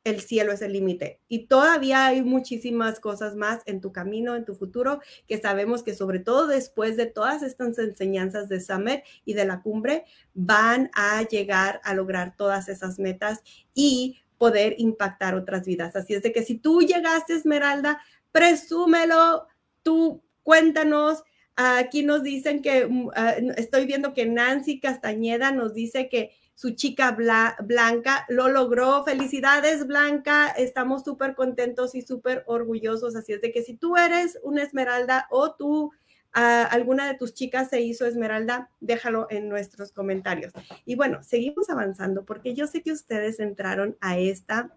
el 0.06 0.22
cielo 0.22 0.54
es 0.54 0.62
el 0.62 0.72
límite. 0.72 1.20
Y 1.28 1.48
todavía 1.48 2.06
hay 2.06 2.22
muchísimas 2.22 3.00
cosas 3.00 3.36
más 3.36 3.62
en 3.66 3.82
tu 3.82 3.92
camino, 3.92 4.36
en 4.36 4.46
tu 4.46 4.56
futuro, 4.56 5.02
que 5.28 5.42
sabemos 5.42 5.84
que 5.84 5.96
sobre 5.96 6.20
todo 6.20 6.48
después 6.48 6.96
de 6.96 7.08
todas 7.08 7.44
estas 7.44 7.78
enseñanzas 7.80 8.48
de 8.48 8.62
Summit 8.62 9.02
y 9.26 9.34
de 9.34 9.46
la 9.46 9.62
cumbre, 9.62 10.06
van 10.36 10.92
a 10.94 11.24
llegar 11.24 11.82
a 11.84 11.96
lograr 11.96 12.38
todas 12.38 12.70
esas 12.70 13.00
metas 13.00 13.42
y 13.74 14.20
poder 14.38 14.76
impactar 14.78 15.34
otras 15.34 15.66
vidas. 15.66 15.96
Así 15.96 16.14
es 16.14 16.22
de 16.22 16.32
que 16.32 16.44
si 16.44 16.56
tú 16.56 16.82
llegaste, 16.82 17.34
Esmeralda, 17.34 18.00
presúmelo, 18.32 19.48
tú 19.82 20.22
cuéntanos. 20.44 21.24
Aquí 21.56 22.04
nos 22.04 22.22
dicen 22.22 22.62
que, 22.62 22.86
mm, 22.86 23.10
ah, 23.16 23.34
estoy 23.58 23.86
viendo 23.86 24.14
que 24.14 24.28
Nancy 24.28 24.80
Castañeda 24.80 25.52
nos 25.52 25.74
dice 25.74 26.10
que 26.10 26.32
su 26.56 26.72
chica 26.72 27.12
Blanca 27.12 28.26
lo 28.30 28.48
logró. 28.48 29.04
Felicidades, 29.04 29.86
Blanca. 29.86 30.48
Estamos 30.48 31.04
súper 31.04 31.36
contentos 31.36 31.96
y 31.96 32.02
súper 32.02 32.44
orgullosos. 32.48 33.16
Así 33.18 33.34
es 33.34 33.42
de 33.42 33.52
que 33.52 33.62
si 33.62 33.76
tú 33.76 33.98
eres 33.98 34.40
una 34.42 34.64
esmeralda 34.64 35.28
o 35.32 35.54
tú, 35.54 35.92
ah, 36.32 36.64
alguna 36.64 37.08
de 37.08 37.16
tus 37.16 37.34
chicas 37.34 37.70
se 37.70 37.82
hizo 37.82 38.06
esmeralda, 38.06 38.70
déjalo 38.80 39.28
en 39.30 39.50
nuestros 39.50 39.92
comentarios. 39.92 40.54
Y 40.86 40.96
bueno, 40.96 41.22
seguimos 41.24 41.70
avanzando 41.70 42.24
porque 42.24 42.56
yo 42.56 42.68
sé 42.68 42.82
que 42.82 42.94
ustedes 42.94 43.42
entraron 43.42 43.98
a 44.00 44.18
esta, 44.18 44.74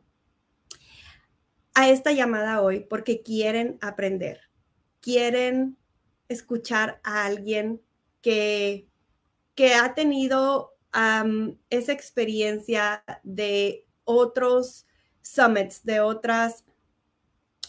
a 1.75 1.88
esta 1.88 2.11
llamada 2.11 2.61
hoy 2.61 2.80
porque 2.80 3.23
quieren 3.23 3.78
aprender, 3.80 4.40
quieren 5.00 5.76
escuchar 6.28 7.00
a 7.04 7.25
alguien 7.25 7.80
que, 8.20 8.88
que 9.54 9.75
ha 9.75 9.94
tenido 9.94 10.75
esa 10.92 11.92
experiencia 11.92 13.04
de 13.23 13.87
otros 14.04 14.87
summits, 15.23 15.85
de 15.85 16.00
otras, 16.00 16.64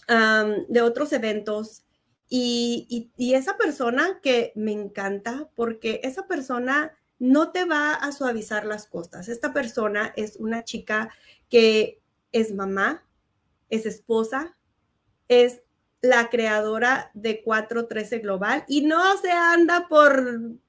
de 0.08 0.82
otros 0.82 1.14
eventos. 1.14 1.84
Y, 2.32 3.12
y, 3.18 3.34
esa 3.34 3.58
persona 3.58 4.20
que 4.22 4.54
me 4.56 4.72
encanta, 4.72 5.50
porque 5.56 6.00
esa 6.04 6.28
persona 6.28 6.96
no 7.18 7.52
te 7.52 7.66
va 7.66 7.96
a 7.96 8.12
suavizar 8.12 8.66
las 8.66 8.86
costas. 8.86 9.30
Esta 9.30 9.52
persona 9.52 10.14
es 10.16 10.36
una 10.36 10.64
chica 10.64 11.10
que 11.50 12.02
es 12.32 12.54
mamá, 12.54 13.04
es 13.70 13.88
esposa, 13.88 14.56
es 15.28 15.64
la 16.02 16.30
creadora 16.30 17.12
de 17.14 17.42
413 17.44 18.20
Global 18.20 18.64
y 18.68 18.82
no 18.82 19.18
se 19.18 19.32
anda 19.32 19.88
por 19.90 20.60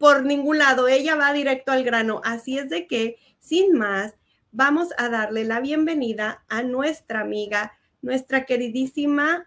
por 0.00 0.24
ningún 0.24 0.56
lado, 0.56 0.88
ella 0.88 1.14
va 1.14 1.30
directo 1.34 1.72
al 1.72 1.84
grano. 1.84 2.22
Así 2.24 2.56
es 2.56 2.70
de 2.70 2.86
que, 2.86 3.18
sin 3.38 3.76
más, 3.76 4.14
vamos 4.50 4.88
a 4.96 5.10
darle 5.10 5.44
la 5.44 5.60
bienvenida 5.60 6.42
a 6.48 6.62
nuestra 6.62 7.20
amiga, 7.20 7.74
nuestra 8.00 8.46
queridísima 8.46 9.46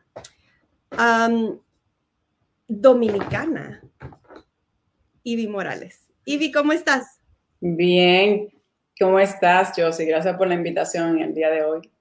dominicana, 2.68 3.82
Ivy 5.24 5.48
Morales. 5.48 6.12
Ivy, 6.24 6.52
¿cómo 6.52 6.72
estás? 6.72 7.20
Bien, 7.60 8.54
¿cómo 9.00 9.20
estás, 9.20 9.74
Josie? 9.76 10.06
Gracias 10.06 10.38
por 10.38 10.48
la 10.48 10.54
invitación 10.54 11.18
el 11.18 11.34
día 11.34 11.50
de 11.50 11.64
hoy. 11.64 11.92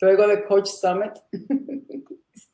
Luego 0.00 0.28
de 0.28 0.44
Coach 0.44 0.68
Summit. 0.68 1.14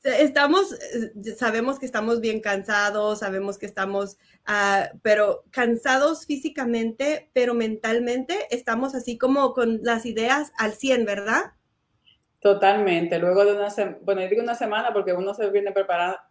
Estamos, 0.05 0.73
eh, 0.73 1.35
sabemos 1.37 1.79
que 1.79 1.87
estamos 1.87 2.21
bien 2.21 2.41
cansados, 2.41 3.21
sabemos 3.21 3.59
que 3.59 3.67
estamos, 3.67 4.19
ah, 4.47 4.91
pero 5.03 5.45
cansados 5.51 6.27
físicamente, 6.27 7.31
pero 7.33 7.55
mentalmente 7.55 8.47
estamos 8.51 8.95
así 8.95 9.19
como 9.19 9.55
con 9.55 9.81
las 9.83 10.07
ideas 10.07 10.53
al 10.59 10.73
100, 10.73 11.05
¿verdad? 11.05 11.53
Totalmente. 12.43 13.21
Luego 13.21 13.45
de 13.45 13.53
una 13.53 13.71
semana, 13.71 13.99
bueno, 14.03 14.21
digo 14.23 14.43
una 14.43 14.57
semana 14.57 14.93
porque 14.93 15.13
uno 15.13 15.33
se 15.33 15.49
viene 15.51 15.73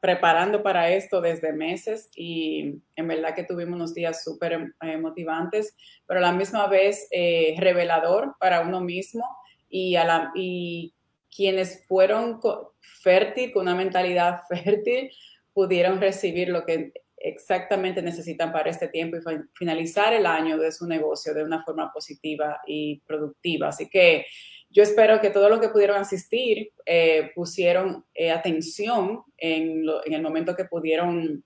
preparando 0.01 0.61
para 0.61 0.89
esto 0.89 1.21
desde 1.21 1.53
meses 1.53 2.09
y 2.13 2.81
en 2.97 3.07
verdad 3.07 3.33
que 3.33 3.45
tuvimos 3.45 3.75
unos 3.75 3.93
días 3.93 4.21
súper 4.21 4.73
eh, 4.81 4.97
motivantes, 4.97 5.73
pero 6.05 6.19
a 6.19 6.23
la 6.23 6.33
misma 6.33 6.67
vez 6.67 7.07
eh, 7.11 7.55
revelador 7.57 8.35
para 8.41 8.59
uno 8.59 8.81
mismo 8.81 9.23
y, 9.69 9.95
a 9.95 10.03
la, 10.03 10.31
y 10.35 10.93
quienes 11.35 11.85
fueron 11.87 12.39
fértil, 12.79 13.51
con 13.51 13.63
una 13.63 13.75
mentalidad 13.75 14.41
fértil, 14.49 15.11
pudieron 15.53 15.99
recibir 15.99 16.49
lo 16.49 16.65
que 16.65 16.93
exactamente 17.23 18.01
necesitan 18.01 18.51
para 18.51 18.69
este 18.69 18.87
tiempo 18.87 19.17
y 19.17 19.21
finalizar 19.53 20.13
el 20.13 20.25
año 20.25 20.57
de 20.57 20.71
su 20.71 20.87
negocio 20.87 21.33
de 21.33 21.43
una 21.43 21.63
forma 21.63 21.91
positiva 21.93 22.59
y 22.65 22.99
productiva. 23.01 23.67
Así 23.67 23.89
que 23.89 24.25
yo 24.69 24.83
espero 24.83 25.19
que 25.21 25.29
todo 25.29 25.49
lo 25.49 25.59
que 25.59 25.69
pudieron 25.69 25.97
asistir 25.97 26.71
eh, 26.85 27.31
pusieron 27.35 28.05
eh, 28.13 28.31
atención 28.31 29.23
en, 29.37 29.85
el 30.05 30.21
momento 30.21 30.55
que 30.55 30.65
pudieron 30.65 31.43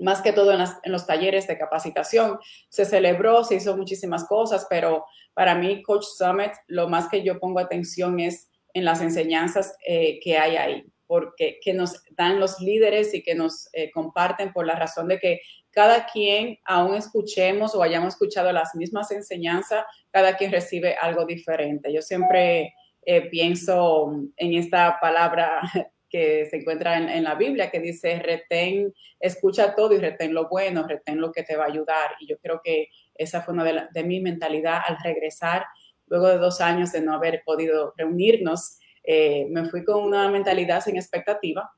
más 0.00 0.20
que 0.22 0.32
todo 0.32 0.52
en, 0.52 0.60
en, 0.60 0.92
los 0.92 1.06
talleres 1.06 1.46
de 1.46 1.58
capacitación. 1.58 2.38
Se 2.68 2.84
celebró, 2.84 3.44
se 3.44 3.56
hizo 3.56 3.76
muchísimas 3.76 4.24
cosas, 4.26 4.66
pero 4.68 5.06
para 5.34 5.54
mí 5.54 5.82
Coach 5.82 6.04
Summit, 6.04 6.52
lo 6.66 6.88
más 6.88 7.08
que 7.08 7.22
yo 7.22 7.38
pongo 7.38 7.60
atención 7.60 8.20
es 8.20 8.48
en 8.74 8.84
las 8.84 9.00
enseñanzas 9.00 9.76
eh, 9.86 10.20
que 10.20 10.38
hay 10.38 10.56
ahí, 10.56 10.84
porque 11.06 11.58
que 11.62 11.72
nos 11.72 12.02
dan 12.10 12.38
los 12.38 12.60
líderes 12.60 13.14
y 13.14 13.22
que 13.22 13.34
nos 13.34 13.68
eh, 13.72 13.90
comparten 13.90 14.52
por 14.52 14.66
la 14.66 14.74
razón 14.74 15.08
de 15.08 15.18
que 15.18 15.40
cada 15.70 16.06
quien, 16.06 16.58
aún 16.64 16.96
escuchemos 16.96 17.74
o 17.74 17.82
hayamos 17.82 18.14
escuchado 18.14 18.52
las 18.52 18.74
mismas 18.74 19.10
enseñanzas, 19.10 19.84
cada 20.10 20.36
quien 20.36 20.50
recibe 20.50 20.94
algo 20.94 21.24
diferente. 21.24 21.92
Yo 21.92 22.02
siempre 22.02 22.74
eh, 23.02 23.22
pienso 23.30 24.12
en 24.36 24.54
esta 24.54 24.98
palabra 25.00 25.60
que 26.10 26.46
se 26.46 26.56
encuentra 26.56 26.96
en, 26.96 27.22
la 27.22 27.34
Biblia 27.34 27.70
que 27.70 27.80
dice, 27.80 28.18
retén, 28.18 28.92
escucha 29.20 29.74
todo 29.74 29.94
y 29.94 29.98
retén 29.98 30.32
lo 30.32 30.48
bueno, 30.48 30.86
retén 30.88 31.20
lo 31.20 31.32
que 31.32 31.42
te 31.42 31.56
va 31.56 31.64
a 31.64 31.68
ayudar. 31.68 32.12
Y 32.20 32.26
yo 32.26 32.38
creo 32.38 32.60
que 32.64 32.88
esa 33.14 33.42
fue 33.42 33.54
una 33.54 33.64
de, 33.64 33.82
de 33.92 34.04
mi 34.04 34.20
mentalidad 34.20 34.80
al 34.86 34.96
regresar 35.02 35.66
luego 36.10 36.28
de 36.28 36.38
dos 36.38 36.60
años 36.60 36.92
de 36.92 37.00
no 37.00 37.14
haber 37.14 37.42
podido 37.44 37.94
reunirnos, 37.96 38.78
eh, 39.04 39.46
me 39.50 39.64
fui 39.64 39.84
con 39.84 40.02
una 40.02 40.28
mentalidad 40.30 40.82
sin 40.82 40.96
expectativa, 40.96 41.70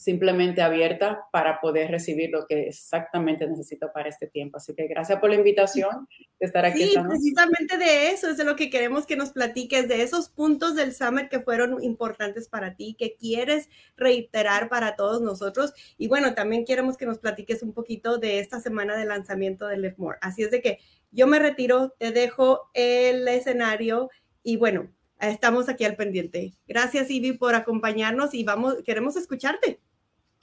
simplemente 0.00 0.62
abierta 0.62 1.26
para 1.30 1.60
poder 1.60 1.90
recibir 1.90 2.30
lo 2.30 2.46
que 2.46 2.68
exactamente 2.68 3.46
necesito 3.46 3.92
para 3.92 4.08
este 4.08 4.26
tiempo. 4.26 4.56
Así 4.56 4.74
que 4.74 4.86
gracias 4.86 5.20
por 5.20 5.28
la 5.28 5.36
invitación 5.36 6.08
de 6.38 6.46
estar 6.46 6.64
aquí. 6.64 6.84
Sí, 6.84 6.94
precisamente 7.06 7.76
de 7.76 8.08
eso 8.08 8.30
es 8.30 8.38
de 8.38 8.44
lo 8.44 8.56
que 8.56 8.70
queremos 8.70 9.04
que 9.04 9.16
nos 9.16 9.32
platiques, 9.32 9.88
de 9.88 10.00
esos 10.00 10.30
puntos 10.30 10.74
del 10.74 10.94
Summer 10.94 11.28
que 11.28 11.40
fueron 11.40 11.84
importantes 11.84 12.48
para 12.48 12.76
ti, 12.76 12.96
que 12.98 13.14
quieres 13.14 13.68
reiterar 13.94 14.70
para 14.70 14.96
todos 14.96 15.20
nosotros. 15.20 15.74
Y 15.98 16.08
bueno, 16.08 16.32
también 16.32 16.64
queremos 16.64 16.96
que 16.96 17.04
nos 17.04 17.18
platiques 17.18 17.62
un 17.62 17.74
poquito 17.74 18.16
de 18.16 18.38
esta 18.38 18.58
semana 18.58 18.96
de 18.96 19.04
lanzamiento 19.04 19.66
de 19.66 19.76
Live 19.76 19.96
More. 19.98 20.16
Así 20.22 20.42
es 20.42 20.50
de 20.50 20.62
que 20.62 20.78
yo 21.10 21.26
me 21.26 21.38
retiro, 21.38 21.94
te 21.98 22.10
dejo 22.10 22.70
el 22.72 23.28
escenario 23.28 24.08
y 24.42 24.56
bueno, 24.56 24.90
estamos 25.18 25.68
aquí 25.68 25.84
al 25.84 25.96
pendiente. 25.96 26.54
Gracias, 26.66 27.10
Ivy, 27.10 27.32
por 27.32 27.54
acompañarnos 27.54 28.32
y 28.32 28.44
vamos, 28.44 28.76
queremos 28.82 29.16
escucharte. 29.16 29.78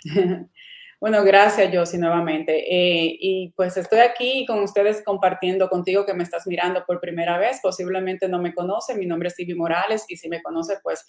Bueno, 0.99 1.23
gracias, 1.23 1.69
Josie, 1.71 1.99
nuevamente. 1.99 2.57
Eh, 2.57 3.17
y 3.19 3.53
pues 3.55 3.77
estoy 3.77 3.99
aquí 3.99 4.47
con 4.47 4.63
ustedes 4.63 5.03
compartiendo 5.03 5.69
contigo 5.69 6.07
que 6.07 6.15
me 6.15 6.23
estás 6.23 6.47
mirando 6.47 6.83
por 6.87 6.99
primera 6.99 7.37
vez. 7.37 7.59
Posiblemente 7.61 8.27
no 8.27 8.39
me 8.41 8.51
conoce. 8.51 8.95
Mi 8.95 9.05
nombre 9.05 9.27
es 9.27 9.39
Ivy 9.39 9.53
Morales 9.53 10.05
y 10.07 10.17
si 10.17 10.27
me 10.27 10.41
conoce, 10.41 10.79
pues 10.81 11.05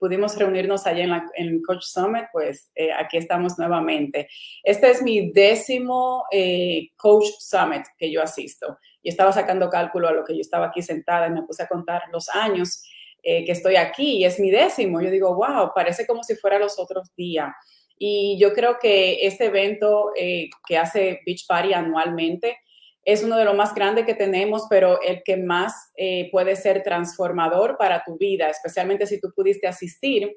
pudimos 0.00 0.36
reunirnos 0.36 0.84
allá 0.84 1.04
en, 1.04 1.10
la, 1.10 1.24
Coach 1.64 1.84
Summit, 1.84 2.24
pues 2.32 2.72
eh, 2.74 2.90
aquí 2.92 3.18
estamos 3.18 3.56
nuevamente. 3.56 4.28
Este 4.64 4.90
es 4.90 5.00
mi 5.00 5.30
décimo 5.30 6.24
eh, 6.32 6.88
Coach 6.96 7.26
Summit 7.38 7.84
que 7.96 8.10
yo 8.10 8.20
asisto. 8.24 8.78
Y 9.00 9.10
estaba 9.10 9.30
sacando 9.30 9.70
cálculo 9.70 10.08
a 10.08 10.12
lo 10.12 10.24
que 10.24 10.34
yo 10.34 10.40
estaba 10.40 10.66
aquí 10.66 10.82
sentada 10.82 11.28
y 11.28 11.30
me 11.30 11.44
puse 11.44 11.62
a 11.62 11.68
contar 11.68 12.02
los 12.12 12.28
años 12.30 12.82
que 13.22 13.52
estoy 13.52 13.76
aquí 13.76 14.16
y 14.16 14.24
es 14.24 14.40
mi 14.40 14.50
décimo. 14.50 15.00
Yo 15.02 15.10
digo, 15.10 15.34
wow, 15.34 15.72
parece 15.74 16.06
como 16.06 16.22
si 16.24 16.34
fuera 16.36 16.58
los 16.58 16.78
otros 16.78 17.14
días. 17.14 17.52
Y 18.02 18.38
yo 18.40 18.54
creo 18.54 18.78
que 18.80 19.26
este 19.26 19.44
evento 19.44 20.12
eh, 20.16 20.48
que 20.66 20.78
hace 20.78 21.20
Beach 21.26 21.44
Party 21.46 21.74
anualmente 21.74 22.58
es 23.04 23.22
uno 23.22 23.36
de 23.36 23.44
los 23.44 23.54
más 23.54 23.74
grandes 23.74 24.06
que 24.06 24.14
tenemos, 24.14 24.66
pero 24.70 25.02
el 25.02 25.22
que 25.22 25.36
más 25.36 25.92
eh, 25.96 26.30
puede 26.32 26.56
ser 26.56 26.82
transformador 26.82 27.76
para 27.76 28.02
tu 28.02 28.16
vida, 28.16 28.48
especialmente 28.48 29.06
si 29.06 29.20
tú 29.20 29.30
pudiste 29.36 29.66
asistir 29.66 30.34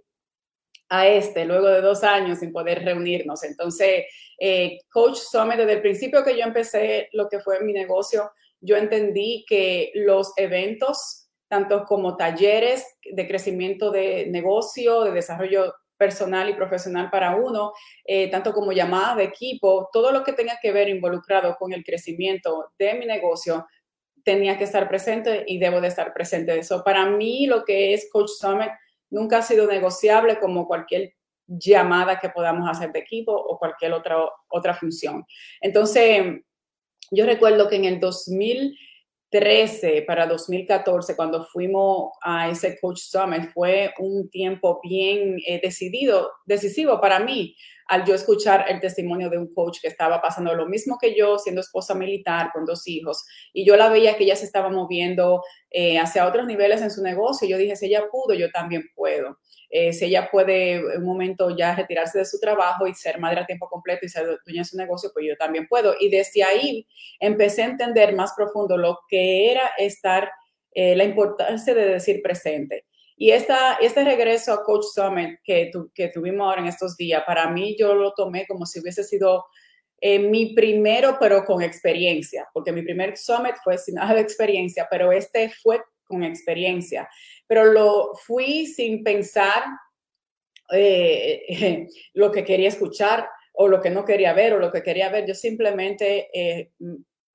a 0.90 1.08
este 1.08 1.46
luego 1.46 1.70
de 1.70 1.80
dos 1.80 2.04
años 2.04 2.40
sin 2.40 2.52
poder 2.52 2.84
reunirnos. 2.84 3.46
Entonces, 3.46 4.08
eh, 4.38 4.80
Coach 4.92 5.16
Summit, 5.16 5.56
desde 5.56 5.74
el 5.74 5.82
principio 5.82 6.22
que 6.22 6.38
yo 6.38 6.44
empecé 6.44 7.08
lo 7.14 7.30
que 7.30 7.40
fue 7.40 7.64
mi 7.64 7.72
negocio, 7.72 8.30
yo 8.60 8.76
entendí 8.76 9.46
que 9.48 9.94
los 9.96 10.34
eventos, 10.36 11.30
tanto 11.48 11.86
como 11.86 12.18
talleres 12.18 12.86
de 13.10 13.26
crecimiento 13.26 13.90
de 13.90 14.26
negocio, 14.28 15.04
de 15.06 15.12
desarrollo 15.12 15.74
personal 15.98 16.50
y 16.50 16.54
profesional 16.54 17.10
para 17.10 17.36
uno, 17.36 17.74
eh, 18.04 18.30
tanto 18.30 18.54
como 18.54 18.72
llamadas 18.72 19.18
de 19.18 19.24
equipo, 19.24 19.90
todo 19.92 20.12
lo 20.12 20.24
que 20.24 20.34
tenga 20.34 20.58
que 20.62 20.72
ver 20.72 20.90
involucrado 20.90 21.56
con 21.58 21.74
el 21.74 21.84
crecimiento 21.84 22.72
de 22.78 22.94
mi 22.96 23.06
negocio, 23.06 23.66
tenía 24.24 24.58
que 24.58 24.64
estar 24.64 24.88
presente 24.88 25.44
y 25.48 25.60
debo 25.60 25.82
de 25.82 25.90
estar 25.90 26.14
presente. 26.14 26.58
Eso 26.58 26.84
para 26.84 27.06
mí 27.06 27.46
lo 27.46 27.64
que 27.64 27.94
es 27.94 28.10
Coach 28.12 28.32
Summit 28.40 28.72
nunca 29.10 29.40
ha 29.40 29.42
sido 29.42 29.68
negociable 29.68 30.40
como 30.40 30.68
cualquier 30.68 31.14
llamada 31.46 32.20
que 32.20 32.30
podamos 32.30 32.70
hacer 32.70 32.92
de 32.92 33.00
equipo 33.00 33.34
o 33.34 33.58
cualquier 33.60 33.94
otra, 33.94 34.18
otra 34.48 34.74
función. 34.74 35.26
Entonces, 35.62 36.42
yo 37.12 37.26
recuerdo 37.26 37.70
que 37.70 37.76
en 37.76 37.86
el 37.86 38.00
2000 38.00 38.76
13 39.34 40.04
para 40.04 40.28
2014, 40.28 41.16
cuando 41.16 41.44
fuimos 41.44 42.12
a 42.22 42.50
ese 42.50 42.80
Coach 42.80 43.00
Summit, 43.00 43.50
fue 43.52 43.92
un 43.98 44.30
tiempo 44.30 44.80
bien 44.84 45.38
eh, 45.48 45.60
decidido, 45.60 46.30
decisivo 46.46 47.02
para 47.02 47.20
mí, 47.20 47.56
al 47.94 48.06
yo 48.06 48.16
escuchar 48.16 48.66
el 48.68 48.80
testimonio 48.80 49.30
de 49.30 49.38
un 49.38 49.54
coach 49.54 49.80
que 49.80 49.88
estaba 49.88 50.20
pasando 50.20 50.54
lo 50.56 50.66
mismo 50.66 50.98
que 51.00 51.16
yo, 51.16 51.38
siendo 51.38 51.62
esposa 51.62 51.94
militar 51.94 52.50
con 52.52 52.66
dos 52.66 52.88
hijos, 52.88 53.24
y 53.54 53.66
yo 53.66 53.78
la 53.78 53.90
veía 53.90 54.18
que 54.18 54.24
ella 54.24 54.36
se 54.36 54.46
estaba 54.46 54.70
moviendo 54.70 55.44
eh, 55.70 56.00
hacia 56.00 56.28
otros 56.28 56.48
niveles 56.48 56.82
en 56.82 56.90
su 56.90 57.04
negocio. 57.04 57.48
Yo 57.48 57.58
dije, 57.58 57.76
si 57.76 57.86
ella 57.86 58.06
pudo, 58.12 58.34
yo 58.34 58.52
también 58.52 58.90
puedo. 58.96 59.38
Eh, 59.70 59.94
si 59.94 60.06
ella 60.06 60.30
puede 60.32 60.74
en 60.76 61.02
un 61.02 61.06
momento 61.06 61.56
ya 61.56 61.76
retirarse 61.76 62.18
de 62.18 62.26
su 62.26 62.40
trabajo 62.40 62.88
y 62.88 62.96
ser 62.96 63.20
madre 63.20 63.42
a 63.42 63.46
tiempo 63.46 63.68
completo 63.70 64.06
y 64.06 64.10
ser 64.10 64.26
dueña 64.46 64.62
de 64.62 64.66
su 64.66 64.78
negocio, 64.78 65.12
pues 65.14 65.26
yo 65.28 65.36
también 65.38 65.68
puedo. 65.68 65.96
Y 66.00 66.10
desde 66.10 66.44
ahí 66.44 66.88
empecé 67.20 67.62
a 67.62 67.68
entender 67.68 68.16
más 68.16 68.34
profundo 68.36 68.76
lo 68.76 69.00
que 69.08 69.52
era 69.52 69.72
estar, 69.78 70.32
eh, 70.72 70.96
la 70.96 71.04
importancia 71.04 71.76
de 71.76 71.86
decir 71.86 72.22
presente. 72.24 72.86
Y 73.18 73.32
esta, 73.32 73.76
este 73.76 74.04
regreso 74.04 74.54
a 74.54 74.64
Coach 74.64 74.86
Summit 74.94 75.40
que, 75.44 75.72
que 75.94 76.10
tuvimos 76.10 76.46
ahora 76.46 76.62
en 76.62 76.68
estos 76.68 76.98
días, 76.98 77.24
para 77.26 77.50
mí 77.50 77.76
yo 77.78 77.94
lo 77.94 78.14
tomé 78.14 78.46
como 78.48 78.66
si 78.66 78.80
hubiese 78.80 79.04
sido 79.04 79.46
eh, 80.02 80.20
mi 80.20 80.54
primero, 80.54 81.18
pero 81.20 81.46
con 81.46 81.62
experiencia, 81.62 82.48
porque 82.54 82.72
mi 82.72 82.82
primer 82.82 83.16
summit 83.18 83.56
fue 83.64 83.78
sin 83.78 83.96
nada 83.96 84.16
de 84.16 84.22
experiencia, 84.22 84.88
pero 84.90 85.12
este 85.12 85.52
fue 85.62 85.82
con 86.06 86.24
experiencia 86.24 87.08
pero 87.48 87.66
lo 87.66 88.14
fui 88.16 88.66
sin 88.66 89.04
pensar 89.04 89.64
eh, 90.72 91.88
lo 92.14 92.32
que 92.32 92.44
quería 92.44 92.70
escuchar 92.70 93.28
o 93.54 93.68
lo 93.68 93.82
que 93.82 93.90
no 93.90 94.06
quería 94.06 94.34
ver 94.34 94.54
o 94.54 94.60
lo 94.60 94.72
que 94.72 94.82
quería 94.82 95.10
ver. 95.10 95.28
Yo 95.28 95.36
simplemente 95.36 96.30
eh, 96.34 96.72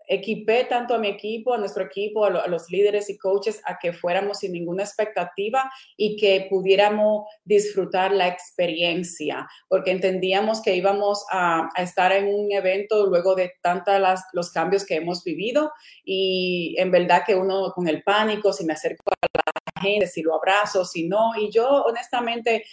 equipé 0.09 0.65
tanto 0.65 0.95
a 0.95 0.99
mi 0.99 1.09
equipo, 1.09 1.55
a 1.55 1.59
nuestro 1.59 1.85
equipo, 1.85 2.25
a, 2.25 2.49
los 2.49 2.71
líderes 2.71 3.11
y 3.11 3.19
coaches 3.19 3.61
a 3.65 3.79
que 3.79 3.93
fuéramos 3.93 4.39
sin 4.39 4.53
ninguna 4.53 4.83
expectativa 4.83 5.71
y 5.97 6.17
que 6.17 6.47
pudiéramos 6.51 7.27
disfrutar 7.45 8.13
la 8.13 8.27
experiencia, 8.27 9.47
porque 9.69 9.91
entendíamos 9.91 10.63
que 10.63 10.75
íbamos 10.75 11.25
a, 11.31 11.69
estar 11.77 12.13
en 12.13 12.27
un 12.27 12.51
evento 12.53 13.07
luego 13.07 13.35
de 13.35 13.53
tantos 13.63 13.95
los 14.33 14.51
cambios 14.51 14.85
que 14.85 14.97
hemos 14.97 15.23
vivido 15.25 15.73
y 16.05 16.75
en 16.79 16.91
verdad 16.91 17.23
que 17.27 17.35
uno 17.35 17.73
con 17.75 17.89
el 17.89 18.03
pánico, 18.03 18.53
si 18.53 18.65
me 18.65 18.73
acerco 18.73 19.03
a 19.11 19.27
la 19.35 19.83
gente, 19.83 20.07
si 20.07 20.23
lo 20.23 20.35
abrazo, 20.35 20.85
si 20.85 21.07
no, 21.07 21.33
y 21.39 21.51
yo 21.51 21.67
honestamente 21.85 22.65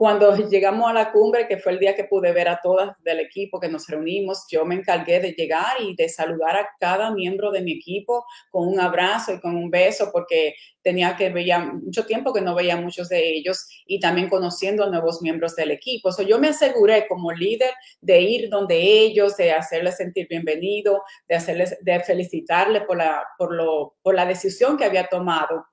cuando 0.00 0.34
llegamos 0.34 0.88
a 0.88 0.94
la 0.94 1.12
cumbre, 1.12 1.46
que 1.46 1.58
fue 1.58 1.72
el 1.72 1.78
día 1.78 1.94
que 1.94 2.04
pude 2.04 2.32
ver 2.32 2.48
a 2.48 2.58
todas 2.62 2.96
del 3.04 3.20
equipo 3.20 3.60
que 3.60 3.68
nos 3.68 3.86
reunimos, 3.86 4.46
yo 4.50 4.64
me 4.64 4.74
encargué 4.74 5.20
de 5.20 5.32
llegar 5.32 5.76
y 5.78 5.94
de 5.94 6.08
saludar 6.08 6.56
a 6.56 6.70
cada 6.80 7.10
miembro 7.10 7.50
de 7.50 7.60
mi 7.60 7.72
equipo 7.72 8.24
con 8.48 8.66
un 8.66 8.80
abrazo 8.80 9.34
y 9.34 9.40
con 9.40 9.54
un 9.54 9.70
beso, 9.70 10.08
porque 10.10 10.54
tenía 10.80 11.18
que 11.18 11.28
ver 11.28 11.44
mucho 11.82 12.06
tiempo 12.06 12.32
que 12.32 12.40
no 12.40 12.54
veía 12.54 12.78
a 12.78 12.80
muchos 12.80 13.10
de 13.10 13.30
ellos 13.30 13.68
y 13.84 14.00
también 14.00 14.30
conociendo 14.30 14.84
a 14.84 14.88
nuevos 14.88 15.20
miembros 15.20 15.54
del 15.54 15.70
equipo. 15.70 16.10
So, 16.12 16.22
yo 16.22 16.38
me 16.38 16.48
aseguré 16.48 17.06
como 17.06 17.30
líder 17.30 17.72
de 18.00 18.22
ir 18.22 18.48
donde 18.48 18.80
ellos, 18.80 19.36
de 19.36 19.52
hacerles 19.52 19.98
sentir 19.98 20.28
bienvenido, 20.30 21.02
de 21.28 21.34
hacerles, 21.34 21.76
de 21.82 22.00
felicitarle 22.00 22.80
por 22.80 22.96
la, 22.96 23.22
por 23.36 23.54
lo, 23.54 23.96
por 24.00 24.14
la 24.14 24.24
decisión 24.24 24.78
que 24.78 24.86
había 24.86 25.08
tomado 25.08 25.66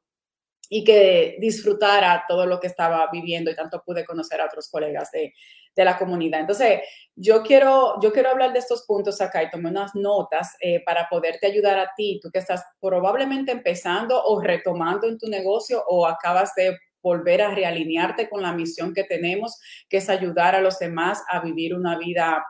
y 0.69 0.83
que 0.83 1.37
disfrutara 1.39 2.25
todo 2.27 2.45
lo 2.45 2.59
que 2.59 2.67
estaba 2.67 3.07
viviendo 3.11 3.51
y 3.51 3.55
tanto 3.55 3.81
pude 3.85 4.05
conocer 4.05 4.41
a 4.41 4.45
otros 4.45 4.69
colegas 4.69 5.11
de, 5.11 5.33
de 5.77 5.85
la 5.85 5.97
comunidad. 5.97 6.41
Entonces, 6.41 6.81
yo 7.15 7.43
quiero, 7.43 8.01
yo 8.01 8.11
quiero 8.11 8.31
hablar 8.31 8.51
de 8.51 8.59
estos 8.59 8.83
puntos 8.85 9.21
acá 9.21 9.43
y 9.43 9.49
tomé 9.49 9.69
unas 9.69 9.93
notas 9.95 10.55
eh, 10.59 10.83
para 10.83 11.07
poderte 11.07 11.47
ayudar 11.47 11.77
a 11.79 11.91
ti, 11.95 12.19
tú 12.21 12.29
que 12.31 12.39
estás 12.39 12.65
probablemente 12.81 13.51
empezando 13.51 14.21
o 14.21 14.41
retomando 14.41 15.07
en 15.07 15.17
tu 15.17 15.27
negocio 15.27 15.83
o 15.87 16.07
acabas 16.07 16.53
de 16.55 16.77
volver 17.01 17.43
a 17.43 17.53
realinearte 17.53 18.27
con 18.27 18.41
la 18.41 18.53
misión 18.53 18.93
que 18.93 19.03
tenemos, 19.03 19.61
que 19.87 19.97
es 19.97 20.09
ayudar 20.09 20.55
a 20.55 20.61
los 20.61 20.79
demás 20.79 21.23
a 21.29 21.39
vivir 21.39 21.75
una 21.75 21.97
vida 21.97 22.43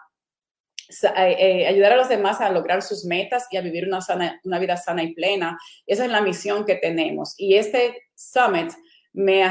eh, 0.89 1.35
eh, 1.37 1.67
ayudar 1.67 1.91
a 1.91 1.97
los 1.97 2.07
demás 2.07 2.39
a 2.39 2.49
lograr 2.49 2.81
sus 2.81 3.03
metas 3.03 3.45
y 3.51 3.57
a 3.57 3.61
vivir 3.61 3.85
una, 3.89 3.99
una 4.45 4.57
vida 4.57 4.77
sana 4.77 5.03
y 5.03 5.13
plena. 5.13 5.59
Esa 5.85 6.05
es 6.05 6.11
la 6.11 6.21
misión 6.21 6.65
que 6.65 6.75
tenemos. 6.75 7.33
Y 7.37 7.55
este 7.55 8.06
summit 8.17 8.71
me, 9.13 9.43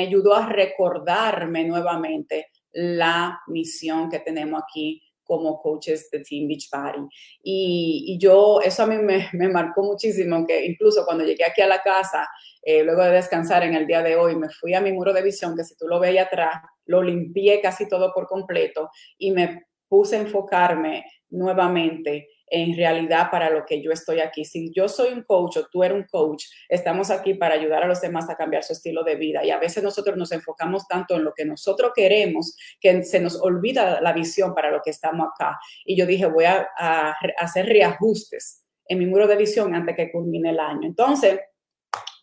ayudó 0.00 0.34
a 0.34 0.46
recordarme 0.46 1.64
nuevamente 1.64 2.48
la 2.72 3.40
misión 3.48 4.08
que 4.08 4.20
tenemos 4.20 4.62
aquí 4.62 5.02
como 5.24 5.60
coaches 5.60 6.10
de 6.10 6.20
Team 6.20 6.48
Beachbody. 6.48 7.06
Y, 7.42 8.04
y 8.08 8.18
yo, 8.18 8.60
eso 8.60 8.82
a 8.82 8.86
mí 8.86 8.96
me, 8.96 9.48
marcó 9.48 9.82
muchísimo, 9.82 10.44
que 10.46 10.64
incluso 10.64 11.04
cuando 11.04 11.24
llegué 11.24 11.44
aquí 11.44 11.60
a 11.60 11.68
la 11.68 11.82
casa, 11.82 12.28
eh, 12.62 12.82
luego 12.82 13.02
de 13.02 13.12
descansar 13.12 13.62
en 13.62 13.74
el 13.74 13.86
día 13.86 14.02
de 14.02 14.16
hoy, 14.16 14.34
me 14.36 14.48
fui 14.48 14.74
a 14.74 14.80
mi 14.80 14.92
muro 14.92 15.12
de 15.12 15.22
visión, 15.22 15.56
que 15.56 15.64
si 15.64 15.76
tú 15.76 15.86
lo 15.86 16.00
ves 16.00 16.18
atrás, 16.18 16.62
lo 16.86 17.02
limpié 17.02 17.60
casi 17.60 17.88
todo 17.88 18.12
por 18.12 18.26
completo 18.26 18.90
y 19.18 19.30
me 19.30 19.66
puse 19.90 20.16
a 20.16 20.20
enfocarme 20.20 21.04
nuevamente 21.30 22.28
en 22.46 22.76
realidad 22.76 23.28
para 23.30 23.50
lo 23.50 23.66
que 23.66 23.82
yo 23.82 23.90
estoy 23.90 24.20
aquí. 24.20 24.44
Si 24.44 24.72
yo 24.72 24.88
soy 24.88 25.12
un 25.12 25.22
coach 25.22 25.56
o 25.56 25.66
tú 25.70 25.82
eres 25.82 25.96
un 25.96 26.04
coach, 26.04 26.44
estamos 26.68 27.10
aquí 27.10 27.34
para 27.34 27.54
ayudar 27.54 27.82
a 27.82 27.86
los 27.86 28.00
demás 28.00 28.30
a 28.30 28.36
cambiar 28.36 28.62
su 28.62 28.72
estilo 28.72 29.02
de 29.02 29.16
vida. 29.16 29.44
Y 29.44 29.50
a 29.50 29.58
veces 29.58 29.82
nosotros 29.82 30.16
nos 30.16 30.32
enfocamos 30.32 30.86
tanto 30.86 31.16
en 31.16 31.24
lo 31.24 31.32
que 31.34 31.44
nosotros 31.44 31.92
queremos 31.94 32.56
que 32.80 33.02
se 33.02 33.20
nos 33.20 33.40
olvida 33.40 34.00
la 34.00 34.12
visión 34.12 34.54
para 34.54 34.70
lo 34.70 34.80
que 34.82 34.90
estamos 34.90 35.28
acá. 35.34 35.58
Y 35.84 35.96
yo 35.96 36.06
dije, 36.06 36.26
voy 36.26 36.44
a, 36.44 36.68
a 36.78 37.14
hacer 37.38 37.66
reajustes 37.66 38.64
en 38.86 38.98
mi 38.98 39.06
muro 39.06 39.26
de 39.26 39.36
visión 39.36 39.74
antes 39.74 39.96
que 39.96 40.10
culmine 40.10 40.50
el 40.50 40.60
año. 40.60 40.86
Entonces, 40.86 41.38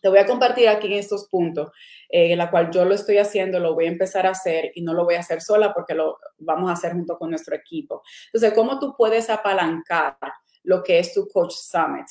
te 0.00 0.08
voy 0.08 0.18
a 0.18 0.26
compartir 0.26 0.68
aquí 0.68 0.86
en 0.86 0.94
estos 0.94 1.28
puntos, 1.28 1.70
eh, 2.08 2.32
en 2.32 2.38
la 2.38 2.50
cual 2.50 2.70
yo 2.70 2.84
lo 2.84 2.94
estoy 2.94 3.18
haciendo, 3.18 3.60
lo 3.60 3.74
voy 3.74 3.86
a 3.86 3.90
empezar 3.90 4.26
a 4.26 4.30
hacer 4.30 4.72
y 4.74 4.82
no 4.82 4.94
lo 4.94 5.04
voy 5.04 5.16
a 5.16 5.20
hacer 5.20 5.40
sola 5.40 5.72
porque 5.74 5.94
lo 5.94 6.18
vamos 6.38 6.70
a 6.70 6.74
hacer 6.74 6.92
junto 6.92 7.18
con 7.18 7.30
nuestro 7.30 7.54
equipo. 7.54 8.02
Entonces, 8.32 8.52
¿cómo 8.54 8.78
tú 8.78 8.94
puedes 8.96 9.30
apalancar 9.30 10.16
lo 10.64 10.82
que 10.82 10.98
es 10.98 11.12
tu 11.12 11.28
Coach 11.28 11.54
Summit? 11.54 12.06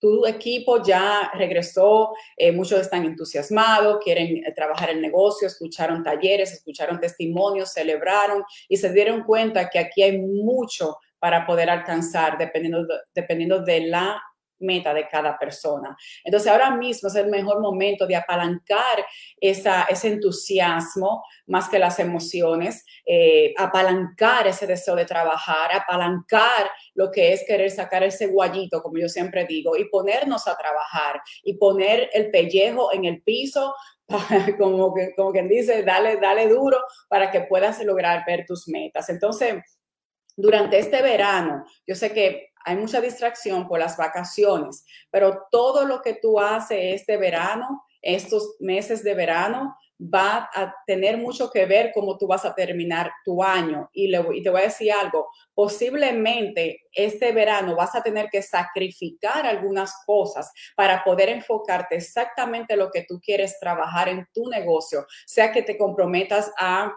Tu 0.00 0.26
equipo 0.26 0.80
ya 0.82 1.32
regresó, 1.34 2.14
eh, 2.36 2.52
muchos 2.52 2.80
están 2.80 3.04
entusiasmados, 3.04 3.98
quieren 4.02 4.36
eh, 4.36 4.52
trabajar 4.54 4.90
el 4.90 5.00
negocio, 5.00 5.48
escucharon 5.48 6.04
talleres, 6.04 6.52
escucharon 6.52 7.00
testimonios, 7.00 7.72
celebraron 7.72 8.44
y 8.68 8.76
se 8.76 8.92
dieron 8.92 9.24
cuenta 9.24 9.68
que 9.68 9.80
aquí 9.80 10.02
hay 10.02 10.18
mucho 10.20 10.98
para 11.18 11.44
poder 11.44 11.68
alcanzar 11.68 12.38
dependiendo 12.38 12.86
dependiendo 13.12 13.60
de 13.60 13.80
la 13.80 14.22
meta 14.60 14.94
de 14.94 15.08
cada 15.08 15.38
persona. 15.38 15.96
Entonces 16.24 16.50
ahora 16.50 16.70
mismo 16.70 17.08
es 17.08 17.14
el 17.14 17.28
mejor 17.28 17.60
momento 17.60 18.06
de 18.06 18.16
apalancar 18.16 19.04
esa, 19.40 19.84
ese 19.84 20.08
entusiasmo 20.08 21.24
más 21.46 21.68
que 21.68 21.78
las 21.78 21.98
emociones, 21.98 22.84
eh, 23.04 23.54
apalancar 23.56 24.46
ese 24.46 24.66
deseo 24.66 24.96
de 24.96 25.04
trabajar, 25.04 25.70
apalancar 25.74 26.70
lo 26.94 27.10
que 27.10 27.32
es 27.32 27.44
querer 27.46 27.70
sacar 27.70 28.02
ese 28.02 28.26
guayito, 28.26 28.82
como 28.82 28.98
yo 28.98 29.08
siempre 29.08 29.46
digo, 29.46 29.76
y 29.76 29.88
ponernos 29.88 30.46
a 30.48 30.56
trabajar 30.56 31.20
y 31.42 31.54
poner 31.54 32.10
el 32.12 32.30
pellejo 32.30 32.92
en 32.92 33.04
el 33.04 33.22
piso 33.22 33.74
como, 34.58 34.94
que, 34.94 35.14
como 35.16 35.32
quien 35.32 35.48
dice, 35.48 35.82
dale, 35.82 36.16
dale 36.16 36.48
duro 36.48 36.78
para 37.08 37.30
que 37.30 37.42
puedas 37.42 37.82
lograr 37.84 38.24
ver 38.26 38.44
tus 38.46 38.68
metas. 38.68 39.08
Entonces, 39.10 39.62
durante 40.36 40.78
este 40.78 41.02
verano, 41.02 41.64
yo 41.86 41.94
sé 41.94 42.12
que 42.12 42.47
hay 42.64 42.76
mucha 42.76 43.00
distracción 43.00 43.68
por 43.68 43.78
las 43.78 43.96
vacaciones, 43.96 44.84
pero 45.10 45.46
todo 45.50 45.84
lo 45.84 46.02
que 46.02 46.14
tú 46.14 46.38
haces 46.38 47.00
este 47.00 47.16
verano 47.16 47.84
estos 48.02 48.56
meses 48.60 49.02
de 49.02 49.14
verano 49.14 49.76
va 50.00 50.48
a 50.54 50.72
tener 50.86 51.18
mucho 51.18 51.50
que 51.50 51.66
ver 51.66 51.90
cómo 51.92 52.16
tú 52.16 52.28
vas 52.28 52.44
a 52.44 52.54
terminar 52.54 53.10
tu 53.24 53.42
año. 53.42 53.90
Y, 53.92 54.14
y, 54.14 54.42
te 54.42 54.50
voy 54.50 54.60
a 54.60 54.64
decir 54.64 54.92
algo, 54.92 55.28
posiblemente 55.52 56.82
este 56.92 57.32
verano 57.32 57.74
vas 57.74 57.96
a 57.96 58.02
tener 58.02 58.28
que 58.30 58.40
sacrificar 58.40 59.44
algunas 59.44 59.92
cosas 60.06 60.52
para 60.76 61.02
poder 61.02 61.30
enfocarte 61.30 61.96
exactamente 61.96 62.76
lo 62.76 62.90
que 62.90 63.04
tú 63.08 63.20
quieres 63.20 63.58
trabajar 63.58 64.08
en 64.08 64.26
tu 64.32 64.48
negocio, 64.48 65.04
sea 65.26 65.50
que 65.50 65.62
te 65.62 65.76
comprometas 65.76 66.52
a 66.56 66.92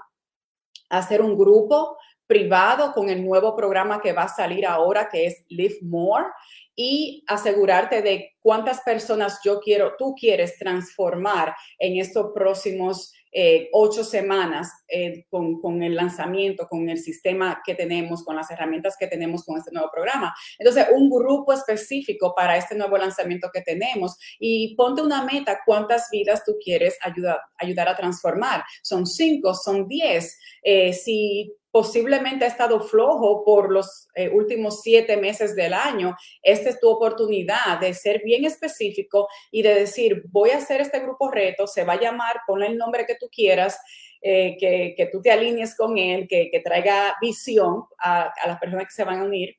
hacer 0.90 1.22
un 1.22 1.38
grupo 1.38 1.98
privado 2.32 2.94
con 2.94 3.10
el 3.10 3.26
nuevo 3.26 3.58
programa 3.58 4.02
que 4.02 4.14
va 4.14 4.24
a 4.24 4.28
salir 4.30 4.66
ahora, 4.66 5.10
que 5.12 5.26
es 5.26 5.44
Live 5.50 5.80
More, 5.82 6.28
y 6.74 7.26
asegurarte 7.28 8.02
de 8.02 8.38
cuántas 8.40 8.80
personas 8.80 9.42
yo 9.44 9.60
quiero, 9.60 9.96
tú 9.98 10.16
quieres 10.18 10.58
transformar 10.58 11.54
en 11.78 12.00
estos 12.00 12.32
próximos 12.34 13.12
eh, 13.34 13.68
ocho 13.74 14.06
semanas 14.06 14.72
eh, 14.88 15.26
con, 15.30 15.60
con, 15.60 15.84
el 15.84 15.94
lanzamiento, 15.94 16.70
con 16.70 16.90
el 16.90 17.00
sistema 17.00 17.62
que 17.66 17.76
tenemos, 17.76 18.24
con 18.24 18.38
las 18.38 18.50
herramientas 18.50 18.96
que 18.98 19.08
tenemos 19.08 19.44
con 19.44 19.58
este 19.58 19.72
nuevo 19.74 19.90
programa. 19.92 20.34
Entonces, 20.58 20.88
un 20.94 21.10
grupo 21.10 21.52
específico 21.52 22.34
para 22.34 22.56
este 22.56 22.76
nuevo 22.76 22.98
lanzamiento 22.98 23.50
que 23.54 23.62
tenemos 23.62 24.18
y 24.40 24.74
ponte 24.78 25.02
una 25.02 25.26
meta, 25.26 25.60
cuántas 25.66 26.10
vidas 26.10 26.46
tú 26.46 26.58
quieres 26.64 26.98
ayudar, 27.02 27.42
ayudar 27.58 27.90
a 27.90 27.98
transformar. 27.98 28.64
Son 28.84 29.06
cinco, 29.06 29.54
son 29.54 29.90
diez. 29.90 30.38
Eh, 30.64 30.94
si 30.94 31.54
posiblemente 31.72 32.46
ha 32.46 32.50
estado 32.50 32.82
flojo 32.82 33.44
por 33.46 33.72
los 33.72 34.08
eh, 34.14 34.30
últimos 34.30 34.82
siete 34.82 35.18
meses 35.18 35.56
del 35.56 35.74
año, 35.74 36.16
esta 36.44 36.70
es 36.70 36.80
tu 36.80 36.90
oportunidad 36.90 37.80
de 37.80 37.94
ser 37.94 38.22
bien 38.24 38.46
específico 38.46 39.28
y 39.52 39.62
de 39.62 39.74
decir, 39.76 40.24
voy 40.30 40.50
a 40.50 40.58
hacer 40.58 40.82
este 40.82 41.00
grupo 41.00 41.32
reto, 41.32 41.68
se 41.68 41.86
va 41.86 41.94
a 41.94 42.00
llamar, 42.00 42.42
ponle 42.46 42.68
el 42.68 42.78
nombre 42.78 43.06
que 43.06 43.16
tú 43.16 43.30
quieras, 43.32 43.80
eh, 44.22 44.58
que, 44.60 44.94
que, 44.96 45.06
tú 45.08 45.22
te 45.22 45.32
alinees 45.32 45.76
con 45.76 45.98
él, 45.98 46.28
que, 46.28 46.50
que 46.52 46.60
traiga 46.60 47.16
visión 47.22 47.86
a, 47.98 48.32
a 48.44 48.48
las 48.48 48.60
personas 48.60 48.86
que 48.86 48.94
se 48.94 49.04
van 49.04 49.22
a 49.22 49.26
unir. 49.26 49.56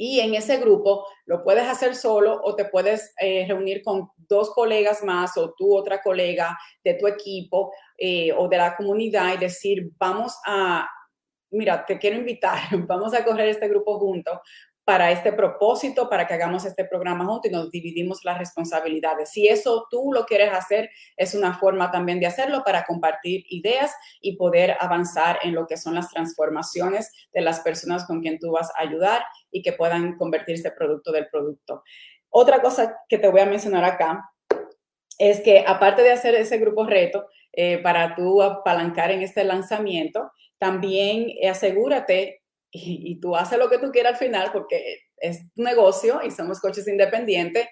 Y 0.00 0.20
en 0.20 0.34
ese 0.34 0.58
grupo 0.58 1.06
lo 1.26 1.42
puedes 1.42 1.66
hacer 1.66 1.96
solo 1.96 2.40
o 2.44 2.54
te 2.54 2.66
puedes 2.66 3.12
eh, 3.20 3.44
reunir 3.48 3.82
con 3.82 4.10
dos 4.16 4.50
colegas 4.50 5.02
más 5.02 5.36
o 5.36 5.54
tú 5.56 5.76
otra 5.76 6.00
colega 6.00 6.56
de 6.84 6.94
tu 6.94 7.08
equipo 7.08 7.72
o 8.36 8.48
de 8.48 8.56
la 8.56 8.76
comunidad 8.76 9.34
y 9.34 9.38
decir, 9.38 9.90
vamos 9.98 10.38
a, 10.46 10.88
mira, 11.50 11.84
te 11.86 11.98
quiero 11.98 12.16
invitar, 12.16 12.58
vamos 12.86 13.14
a 13.14 13.24
correr 13.24 13.48
este 13.48 13.68
grupo 13.68 13.98
juntos 13.98 14.38
para 14.88 15.10
este 15.10 15.34
propósito, 15.34 16.08
para 16.08 16.26
que 16.26 16.32
hagamos 16.32 16.64
este 16.64 16.86
programa 16.86 17.26
juntos 17.26 17.50
y 17.50 17.52
nos 17.52 17.70
dividimos 17.70 18.24
las 18.24 18.38
responsabilidades. 18.38 19.28
Si 19.28 19.46
eso 19.46 19.86
tú 19.90 20.14
lo 20.14 20.24
quieres 20.24 20.50
hacer, 20.50 20.88
es 21.14 21.34
una 21.34 21.58
forma 21.58 21.90
también 21.90 22.20
de 22.20 22.26
hacerlo 22.26 22.62
para 22.64 22.84
compartir 22.84 23.44
ideas 23.50 23.94
y 24.22 24.36
poder 24.38 24.78
avanzar 24.80 25.40
en 25.42 25.54
lo 25.54 25.66
que 25.66 25.76
son 25.76 25.94
las 25.94 26.08
transformaciones 26.08 27.12
de 27.34 27.42
las 27.42 27.60
personas 27.60 28.06
con 28.06 28.22
quien 28.22 28.38
tú 28.38 28.52
vas 28.52 28.70
a 28.78 28.82
ayudar 28.82 29.22
y 29.50 29.60
que 29.60 29.74
puedan 29.74 30.16
convertirse 30.16 30.70
producto 30.70 31.12
del 31.12 31.28
producto. 31.28 31.82
Otra 32.30 32.62
cosa 32.62 32.96
que 33.10 33.18
te 33.18 33.28
voy 33.28 33.42
a 33.42 33.46
mencionar 33.46 33.84
acá 33.84 34.24
es 35.18 35.40
que 35.40 35.64
aparte 35.66 36.02
de 36.02 36.12
hacer 36.12 36.34
ese 36.34 36.58
grupo 36.58 36.86
reto, 36.86 37.26
eh, 37.52 37.78
para 37.78 38.14
tú 38.14 38.40
apalancar 38.40 39.10
en 39.10 39.22
este 39.22 39.44
lanzamiento, 39.44 40.30
también 40.58 41.32
asegúrate, 41.48 42.42
y, 42.70 43.18
tú 43.20 43.34
haces 43.34 43.58
lo 43.58 43.70
que 43.70 43.78
tú 43.78 43.90
quieras 43.90 44.12
al 44.12 44.18
final, 44.18 44.50
porque 44.52 45.00
es 45.16 45.52
tu 45.54 45.62
negocio 45.62 46.20
y 46.22 46.30
somos 46.30 46.60
coches 46.60 46.86
independientes, 46.86 47.66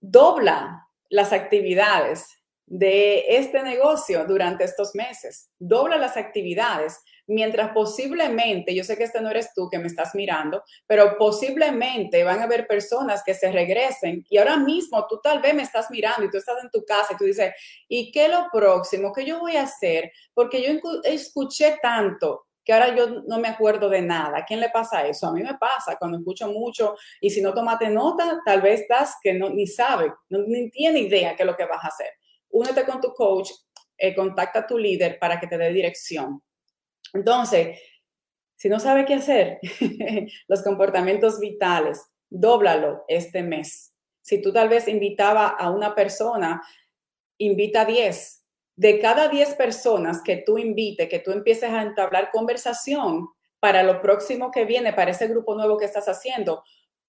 dobla 0.00 0.86
las 1.08 1.32
actividades 1.32 2.28
de 2.66 3.24
este 3.36 3.62
negocio 3.62 4.26
durante 4.26 4.64
estos 4.64 4.94
meses. 4.94 5.50
Dobla 5.58 5.96
las 5.96 6.16
actividades 6.16 6.98
mientras 7.28 7.72
posiblemente, 7.72 8.74
yo 8.74 8.82
sé 8.82 8.96
que 8.96 9.04
este 9.04 9.20
no 9.20 9.30
eres 9.30 9.52
tú 9.54 9.68
que 9.70 9.78
me 9.78 9.86
estás 9.86 10.14
mirando, 10.14 10.62
pero 10.86 11.16
posiblemente 11.16 12.24
van 12.24 12.40
a 12.40 12.44
haber 12.44 12.66
personas 12.66 13.22
que 13.24 13.34
se 13.34 13.52
regresen 13.52 14.24
y 14.28 14.38
ahora 14.38 14.56
mismo 14.56 15.06
tú 15.06 15.20
tal 15.22 15.40
vez 15.40 15.54
me 15.54 15.62
estás 15.62 15.90
mirando 15.90 16.24
y 16.24 16.30
tú 16.30 16.38
estás 16.38 16.56
en 16.62 16.70
tu 16.70 16.84
casa 16.84 17.12
y 17.12 17.16
tú 17.16 17.24
dices, 17.24 17.52
¿y 17.86 18.10
qué 18.10 18.26
es 18.26 18.30
lo 18.32 18.48
próximo? 18.50 19.12
¿Qué 19.12 19.24
yo 19.24 19.38
voy 19.38 19.56
a 19.56 19.62
hacer? 19.62 20.10
Porque 20.34 20.62
yo 20.62 20.80
escuché 21.04 21.78
tanto 21.82 22.46
que 22.64 22.72
ahora 22.72 22.94
yo 22.94 23.22
no 23.26 23.38
me 23.38 23.48
acuerdo 23.48 23.88
de 23.88 24.02
nada. 24.02 24.38
¿A 24.38 24.44
quién 24.44 24.60
le 24.60 24.68
pasa 24.68 25.06
eso? 25.06 25.26
A 25.26 25.32
mí 25.32 25.42
me 25.42 25.56
pasa 25.56 25.96
cuando 25.98 26.18
escucho 26.18 26.48
mucho 26.48 26.96
y 27.20 27.30
si 27.30 27.40
no 27.40 27.54
tomaste 27.54 27.88
nota, 27.88 28.40
tal 28.44 28.60
vez 28.60 28.82
estás 28.82 29.16
que 29.22 29.32
no, 29.32 29.48
ni 29.48 29.66
sabe, 29.66 30.12
no, 30.28 30.40
ni 30.46 30.70
tiene 30.70 31.00
idea 31.00 31.34
qué 31.34 31.44
es 31.44 31.46
lo 31.46 31.56
que 31.56 31.64
vas 31.64 31.82
a 31.82 31.88
hacer. 31.88 32.08
Únete 32.50 32.84
con 32.84 33.00
tu 33.00 33.12
coach, 33.14 33.50
eh, 33.96 34.14
contacta 34.14 34.60
a 34.60 34.66
tu 34.66 34.78
líder 34.78 35.18
para 35.18 35.40
que 35.40 35.46
te 35.46 35.56
dé 35.56 35.72
dirección. 35.72 36.42
Entonces, 37.12 37.78
si 38.56 38.68
no 38.68 38.80
sabe 38.80 39.04
qué 39.04 39.14
hacer, 39.14 39.60
los 40.48 40.62
comportamientos 40.62 41.38
vitales, 41.38 42.02
dóblalo 42.28 43.04
este 43.08 43.42
mes. 43.42 43.94
Si 44.20 44.42
tú 44.42 44.52
tal 44.52 44.68
vez 44.68 44.88
invitaba 44.88 45.48
a 45.48 45.70
una 45.70 45.94
persona, 45.94 46.62
invita 47.38 47.82
a 47.82 47.84
10. 47.84 48.44
De 48.76 49.00
cada 49.00 49.28
10 49.28 49.54
personas 49.54 50.22
que 50.22 50.42
tú 50.44 50.58
invite, 50.58 51.08
que 51.08 51.20
tú 51.20 51.32
empieces 51.32 51.70
a 51.70 51.82
entablar 51.82 52.30
conversación 52.30 53.28
para 53.60 53.82
lo 53.82 54.00
próximo 54.02 54.50
que 54.50 54.64
viene, 54.64 54.92
para 54.92 55.10
ese 55.10 55.28
grupo 55.28 55.54
nuevo 55.54 55.78
que 55.78 55.86
estás 55.86 56.08
haciendo, 56.08 56.62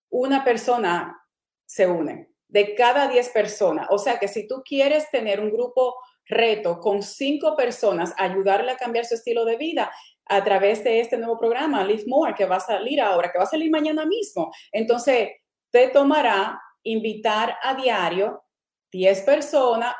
una 0.09 0.43
persona 0.43 1.19
se 1.65 1.87
une. 1.87 2.29
De 2.47 2.73
cada 2.73 3.07
10 3.07 3.29
personas. 3.29 3.87
O 3.91 3.97
sea 3.97 4.17
que 4.17 4.27
si 4.27 4.47
tú 4.47 4.63
quieres 4.63 5.09
tener 5.11 5.39
un 5.39 5.51
grupo 5.51 5.95
reto 6.29 6.79
con 6.79 7.01
cinco 7.01 7.55
personas, 7.55 8.13
ayudarle 8.17 8.71
a 8.71 8.77
cambiar 8.77 9.05
su 9.05 9.15
estilo 9.15 9.43
de 9.43 9.57
vida 9.57 9.91
a 10.25 10.43
través 10.43 10.83
de 10.83 11.01
este 11.01 11.17
nuevo 11.17 11.37
programa, 11.37 11.83
Live 11.83 12.03
More, 12.07 12.35
que 12.35 12.45
va 12.45 12.57
a 12.57 12.61
salir 12.61 13.01
ahora, 13.01 13.31
que 13.31 13.39
va 13.39 13.45
a 13.45 13.47
salir 13.47 13.71
mañana 13.71 14.05
mismo. 14.05 14.51
Entonces, 14.71 15.29
te 15.71 15.89
tomará 15.89 16.61
invitar 16.83 17.57
a 17.61 17.73
diario 17.73 18.43
10 18.91 19.21
personas 19.21 19.95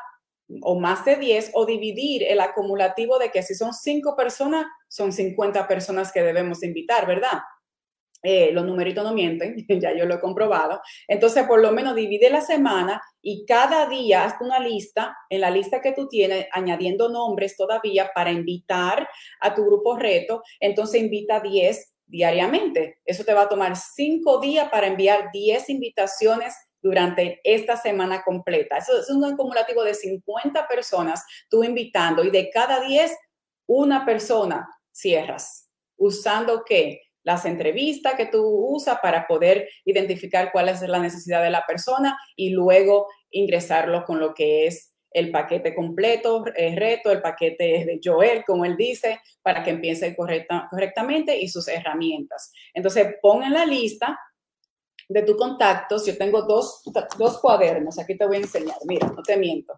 o 0.62 0.78
más 0.78 1.04
de 1.04 1.16
10 1.16 1.50
o 1.54 1.66
dividir 1.66 2.24
el 2.24 2.40
acumulativo 2.40 3.18
de 3.18 3.30
que 3.30 3.42
si 3.42 3.54
son 3.54 3.72
cinco 3.72 4.16
personas, 4.16 4.66
son 4.88 5.12
50 5.12 5.66
personas 5.68 6.12
que 6.12 6.22
debemos 6.22 6.62
invitar, 6.62 7.06
¿verdad? 7.06 7.40
Eh, 8.22 8.50
los 8.52 8.66
numeritos 8.66 9.02
no 9.02 9.12
mienten, 9.12 9.56
ya 9.80 9.96
yo 9.96 10.04
lo 10.04 10.14
he 10.14 10.20
comprobado. 10.20 10.80
Entonces, 11.08 11.46
por 11.46 11.60
lo 11.60 11.72
menos 11.72 11.94
divide 11.94 12.30
la 12.30 12.40
semana 12.40 13.00
y 13.22 13.44
cada 13.46 13.88
día 13.88 14.24
haz 14.24 14.34
una 14.40 14.60
lista, 14.60 15.16
en 15.28 15.40
la 15.40 15.50
lista 15.50 15.80
que 15.80 15.92
tú 15.92 16.08
tienes, 16.08 16.46
añadiendo 16.52 17.08
nombres 17.08 17.56
todavía 17.56 18.10
para 18.14 18.30
invitar 18.30 19.08
a 19.40 19.54
tu 19.54 19.64
grupo 19.64 19.96
reto. 19.96 20.42
Entonces, 20.58 21.00
invita 21.00 21.40
10 21.40 21.94
diariamente. 22.06 22.98
Eso 23.04 23.24
te 23.24 23.34
va 23.34 23.42
a 23.42 23.48
tomar 23.48 23.76
5 23.76 24.40
días 24.40 24.68
para 24.68 24.86
enviar 24.88 25.30
10 25.32 25.70
invitaciones 25.70 26.54
durante 26.82 27.40
esta 27.44 27.76
semana 27.76 28.22
completa. 28.22 28.78
Eso 28.78 28.98
es 28.98 29.10
un 29.10 29.24
acumulativo 29.24 29.84
de 29.84 29.94
50 29.94 30.66
personas 30.66 31.24
tú 31.48 31.62
invitando 31.62 32.24
y 32.24 32.30
de 32.30 32.50
cada 32.50 32.80
10, 32.80 33.16
una 33.66 34.04
persona 34.04 34.68
cierras. 34.90 35.68
¿Usando 35.96 36.64
qué? 36.64 37.02
Las 37.22 37.44
entrevistas 37.44 38.14
que 38.14 38.26
tú 38.26 38.42
usas 38.44 38.98
para 39.00 39.26
poder 39.26 39.68
identificar 39.84 40.50
cuál 40.52 40.68
es 40.68 40.80
la 40.82 40.98
necesidad 40.98 41.42
de 41.42 41.50
la 41.50 41.64
persona 41.66 42.18
y 42.36 42.50
luego 42.50 43.06
ingresarlo 43.30 44.04
con 44.04 44.20
lo 44.20 44.34
que 44.34 44.66
es 44.66 44.94
el 45.12 45.30
paquete 45.30 45.74
completo, 45.74 46.44
el 46.54 46.76
reto, 46.76 47.10
el 47.10 47.20
paquete 47.20 47.64
de 47.64 48.00
Joel, 48.02 48.44
como 48.46 48.64
él 48.64 48.76
dice, 48.76 49.20
para 49.42 49.64
que 49.64 49.70
empiece 49.70 50.14
correctamente 50.16 51.36
y 51.36 51.48
sus 51.48 51.66
herramientas. 51.68 52.52
Entonces, 52.72 53.16
pon 53.20 53.42
en 53.42 53.54
la 53.54 53.66
lista 53.66 54.18
de 55.08 55.22
tus 55.22 55.36
contactos, 55.36 56.06
yo 56.06 56.16
tengo 56.16 56.42
dos, 56.42 56.82
dos 57.18 57.40
cuadernos, 57.40 57.98
aquí 57.98 58.16
te 58.16 58.24
voy 58.24 58.36
a 58.36 58.40
enseñar, 58.40 58.76
mira, 58.86 59.08
no 59.08 59.22
te 59.22 59.36
miento. 59.36 59.74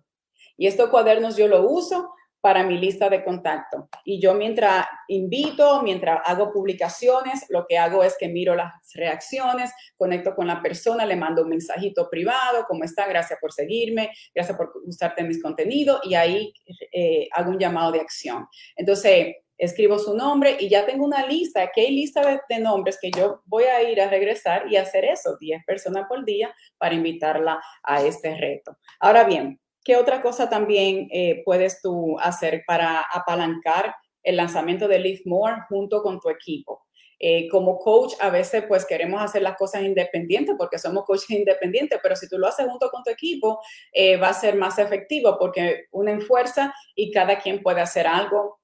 Y 0.59 0.67
estos 0.67 0.91
cuadernos 0.91 1.37
yo 1.37 1.49
lo 1.49 1.67
uso 1.67 2.13
para 2.43 2.65
mi 2.65 2.77
lista 2.77 3.09
de 3.09 3.23
contacto. 3.23 3.89
Y 4.05 4.21
yo 4.21 4.35
mientras 4.35 4.85
invito, 5.07 5.81
mientras 5.83 6.21
hago 6.25 6.53
publicaciones, 6.53 7.47
lo 7.49 7.65
que 7.69 7.79
hago 7.79 8.03
es 8.03 8.17
que 8.19 8.29
miro 8.29 8.57
las 8.57 8.73
reacciones, 8.95 9.71
conecto 9.97 10.35
con 10.35 10.49
la 10.49 10.61
persona, 10.61 11.07
le 11.07 11.15
mando 11.15 11.43
un 11.43 11.51
mensajito 11.51 12.11
privado, 12.11 12.65
¿cómo 12.67 12.83
está? 12.83 13.07
Gracias 13.07 13.39
por 13.41 13.53
seguirme, 13.53 14.11
gracias 14.35 14.57
por 14.57 14.73
gustarte 14.85 15.23
mis 15.23 15.41
contenidos 15.41 16.01
y 16.03 16.15
ahí 16.15 16.53
eh, 16.93 17.29
hago 17.33 17.53
un 17.53 17.61
llamado 17.61 17.93
de 17.93 18.01
acción. 18.01 18.49
Entonces, 18.75 19.37
escribo 19.57 19.97
su 20.01 20.17
nombre 20.17 20.57
y 20.59 20.69
ya 20.69 20.85
tengo 20.85 21.05
una 21.05 21.25
lista, 21.25 21.63
aquí 21.63 21.83
hay 21.83 21.95
lista 21.95 22.27
de, 22.27 22.41
de, 22.49 22.59
nombres 22.59 22.99
que 23.01 23.13
yo 23.13 23.43
voy 23.45 23.65
a 23.65 23.89
ir 23.89 24.01
a 24.01 24.09
regresar 24.09 24.65
y 24.69 24.77
hacer 24.77 25.05
eso, 25.05 25.37
10 25.39 25.65
personas 25.65 26.07
por 26.09 26.25
día 26.25 26.53
para 26.77 26.97
invitarla 26.97 27.63
a 27.85 28.03
este 28.03 28.37
reto. 28.37 28.77
Ahora 28.99 29.23
bien, 29.23 29.61
¿Qué 29.85 29.97
otra 29.97 30.23
cosa 30.23 30.49
también 30.49 31.09
eh, 31.11 31.43
puedes 31.45 31.81
tú 31.81 32.19
hacer 32.21 32.63
para 32.67 33.01
apalancar 33.01 33.95
el 34.23 34.37
lanzamiento 34.37 34.87
de 34.87 35.01
Live 35.01 35.23
More 35.25 35.63
junto 35.69 36.03
con 36.03 36.21
tu 36.21 36.31
equipo? 36.31 36.83
Eh, 37.25 37.49
como 37.49 37.79
coach, 37.79 38.15
a 38.19 38.31
veces 38.31 38.65
pues 38.67 38.85
queremos 38.85 39.23
hacer 39.23 39.43
las 39.43 39.57
cosas 39.57 39.83
independientes 39.83 40.57
porque 40.59 40.79
somos 40.79 41.05
coaches 41.05 41.31
independientes, 41.31 42.01
pero 42.03 42.17
si 42.17 42.29
tú 42.29 42.37
lo 42.37 42.49
haces 42.49 42.67
junto 42.67 42.91
con 42.91 43.05
tu 43.05 43.11
equipo, 43.11 43.61
eh, 43.93 44.17
va 44.17 44.29
a 44.29 44.35
ser 44.35 44.57
más 44.57 44.79
efectivo 44.79 45.37
porque 45.39 45.85
unen 45.93 46.21
fuerza 46.21 46.75
y 46.97 47.13
cada 47.13 47.39
quien 47.39 47.63
puede 47.63 47.81
hacer 47.81 48.09
algo 48.09 48.59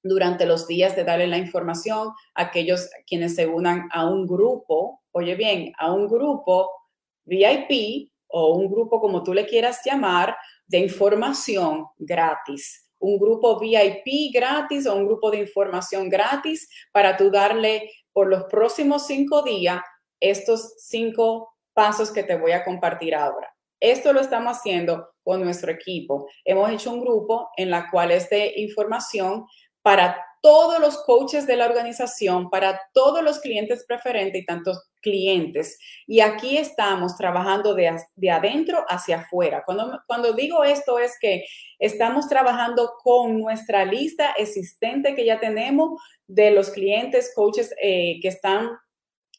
durante 0.00 0.46
los 0.46 0.68
días 0.68 0.94
de 0.94 1.02
darle 1.02 1.26
la 1.26 1.38
información 1.38 2.10
a 2.34 2.42
aquellos 2.42 2.88
quienes 3.04 3.34
se 3.34 3.48
unan 3.48 3.88
a 3.92 4.08
un 4.08 4.28
grupo, 4.28 5.02
oye 5.10 5.34
bien, 5.34 5.72
a 5.76 5.92
un 5.92 6.06
grupo 6.06 6.70
VIP 7.24 8.10
o 8.28 8.54
un 8.54 8.70
grupo 8.70 9.00
como 9.00 9.22
tú 9.22 9.34
le 9.34 9.46
quieras 9.46 9.80
llamar 9.84 10.36
de 10.66 10.78
información 10.78 11.86
gratis 11.98 12.88
un 13.00 13.18
grupo 13.18 13.58
VIP 13.58 14.32
gratis 14.32 14.86
o 14.86 14.94
un 14.94 15.06
grupo 15.06 15.30
de 15.30 15.38
información 15.38 16.08
gratis 16.08 16.68
para 16.92 17.16
tú 17.16 17.30
darle 17.30 17.90
por 18.12 18.28
los 18.28 18.44
próximos 18.44 19.06
cinco 19.06 19.42
días 19.42 19.80
estos 20.20 20.74
cinco 20.78 21.56
pasos 21.72 22.10
que 22.10 22.24
te 22.24 22.36
voy 22.36 22.52
a 22.52 22.64
compartir 22.64 23.14
ahora. 23.14 23.54
Esto 23.80 24.12
lo 24.12 24.20
estamos 24.20 24.56
haciendo 24.56 25.10
con 25.22 25.42
nuestro 25.44 25.70
equipo. 25.70 26.26
Hemos 26.44 26.70
hecho 26.70 26.90
un 26.90 27.00
grupo 27.00 27.50
en 27.56 27.70
la 27.70 27.88
cual 27.90 28.10
es 28.10 28.28
de 28.28 28.54
información 28.56 29.46
para 29.82 30.20
todos 30.42 30.80
los 30.80 30.98
coaches 31.04 31.46
de 31.46 31.56
la 31.56 31.66
organización, 31.66 32.50
para 32.50 32.80
todos 32.92 33.22
los 33.22 33.40
clientes 33.40 33.84
preferentes 33.86 34.42
y 34.42 34.46
tantos 34.46 34.88
clientes. 35.00 35.78
Y 36.06 36.20
aquí 36.20 36.56
estamos 36.56 37.16
trabajando 37.16 37.74
de, 37.74 37.96
de 38.16 38.30
adentro 38.30 38.84
hacia 38.88 39.20
afuera. 39.20 39.62
Cuando, 39.64 40.00
cuando 40.06 40.32
digo 40.32 40.64
esto 40.64 40.98
es 40.98 41.16
que 41.20 41.44
estamos 41.78 42.28
trabajando 42.28 42.92
con 43.02 43.38
nuestra 43.38 43.84
lista 43.84 44.32
existente 44.36 45.14
que 45.14 45.24
ya 45.24 45.40
tenemos 45.40 46.00
de 46.26 46.50
los 46.50 46.70
clientes, 46.70 47.32
coaches 47.34 47.74
eh, 47.82 48.18
que 48.20 48.28
están 48.28 48.70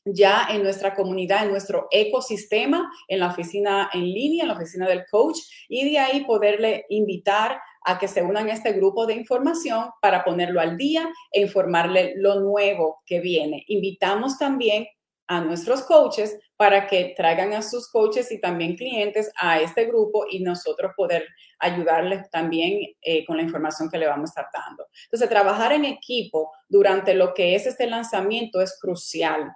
ya 0.05 0.47
en 0.49 0.63
nuestra 0.63 0.95
comunidad, 0.95 1.43
en 1.43 1.51
nuestro 1.51 1.87
ecosistema, 1.91 2.89
en 3.07 3.19
la 3.19 3.27
oficina 3.27 3.89
en 3.93 4.05
línea, 4.05 4.43
en 4.43 4.49
la 4.49 4.55
oficina 4.55 4.87
del 4.87 5.05
coach, 5.09 5.37
y 5.67 5.91
de 5.91 5.99
ahí 5.99 6.23
poderle 6.23 6.85
invitar 6.89 7.59
a 7.89 7.97
que 7.97 8.07
se 8.07 8.21
unan 8.21 8.49
a 8.49 8.53
este 8.53 8.73
grupo 8.73 9.07
de 9.07 9.15
información 9.15 9.89
para 9.99 10.23
ponerlo 10.23 10.61
al 10.61 10.77
día 10.77 11.09
e 11.31 11.41
informarle 11.41 12.13
lo 12.17 12.39
nuevo 12.39 13.01
que 13.05 13.19
viene. 13.19 13.63
Invitamos 13.67 14.37
también 14.37 14.85
a 15.27 15.41
nuestros 15.41 15.81
coaches 15.81 16.37
para 16.55 16.87
que 16.87 17.13
traigan 17.17 17.53
a 17.53 17.63
sus 17.63 17.89
coaches 17.89 18.31
y 18.31 18.39
también 18.39 18.75
clientes 18.75 19.31
a 19.39 19.59
este 19.59 19.85
grupo 19.85 20.25
y 20.29 20.41
nosotros 20.41 20.91
poder 20.95 21.25
ayudarles 21.59 22.29
también 22.29 22.95
eh, 23.01 23.25
con 23.25 23.37
la 23.37 23.43
información 23.43 23.89
que 23.89 23.97
le 23.97 24.07
vamos 24.07 24.29
a 24.29 24.41
estar 24.41 24.47
dando. 24.53 24.85
Entonces, 25.05 25.29
trabajar 25.29 25.71
en 25.71 25.85
equipo 25.85 26.51
durante 26.67 27.15
lo 27.15 27.33
que 27.33 27.55
es 27.55 27.65
este 27.65 27.87
lanzamiento 27.87 28.61
es 28.61 28.77
crucial. 28.79 29.51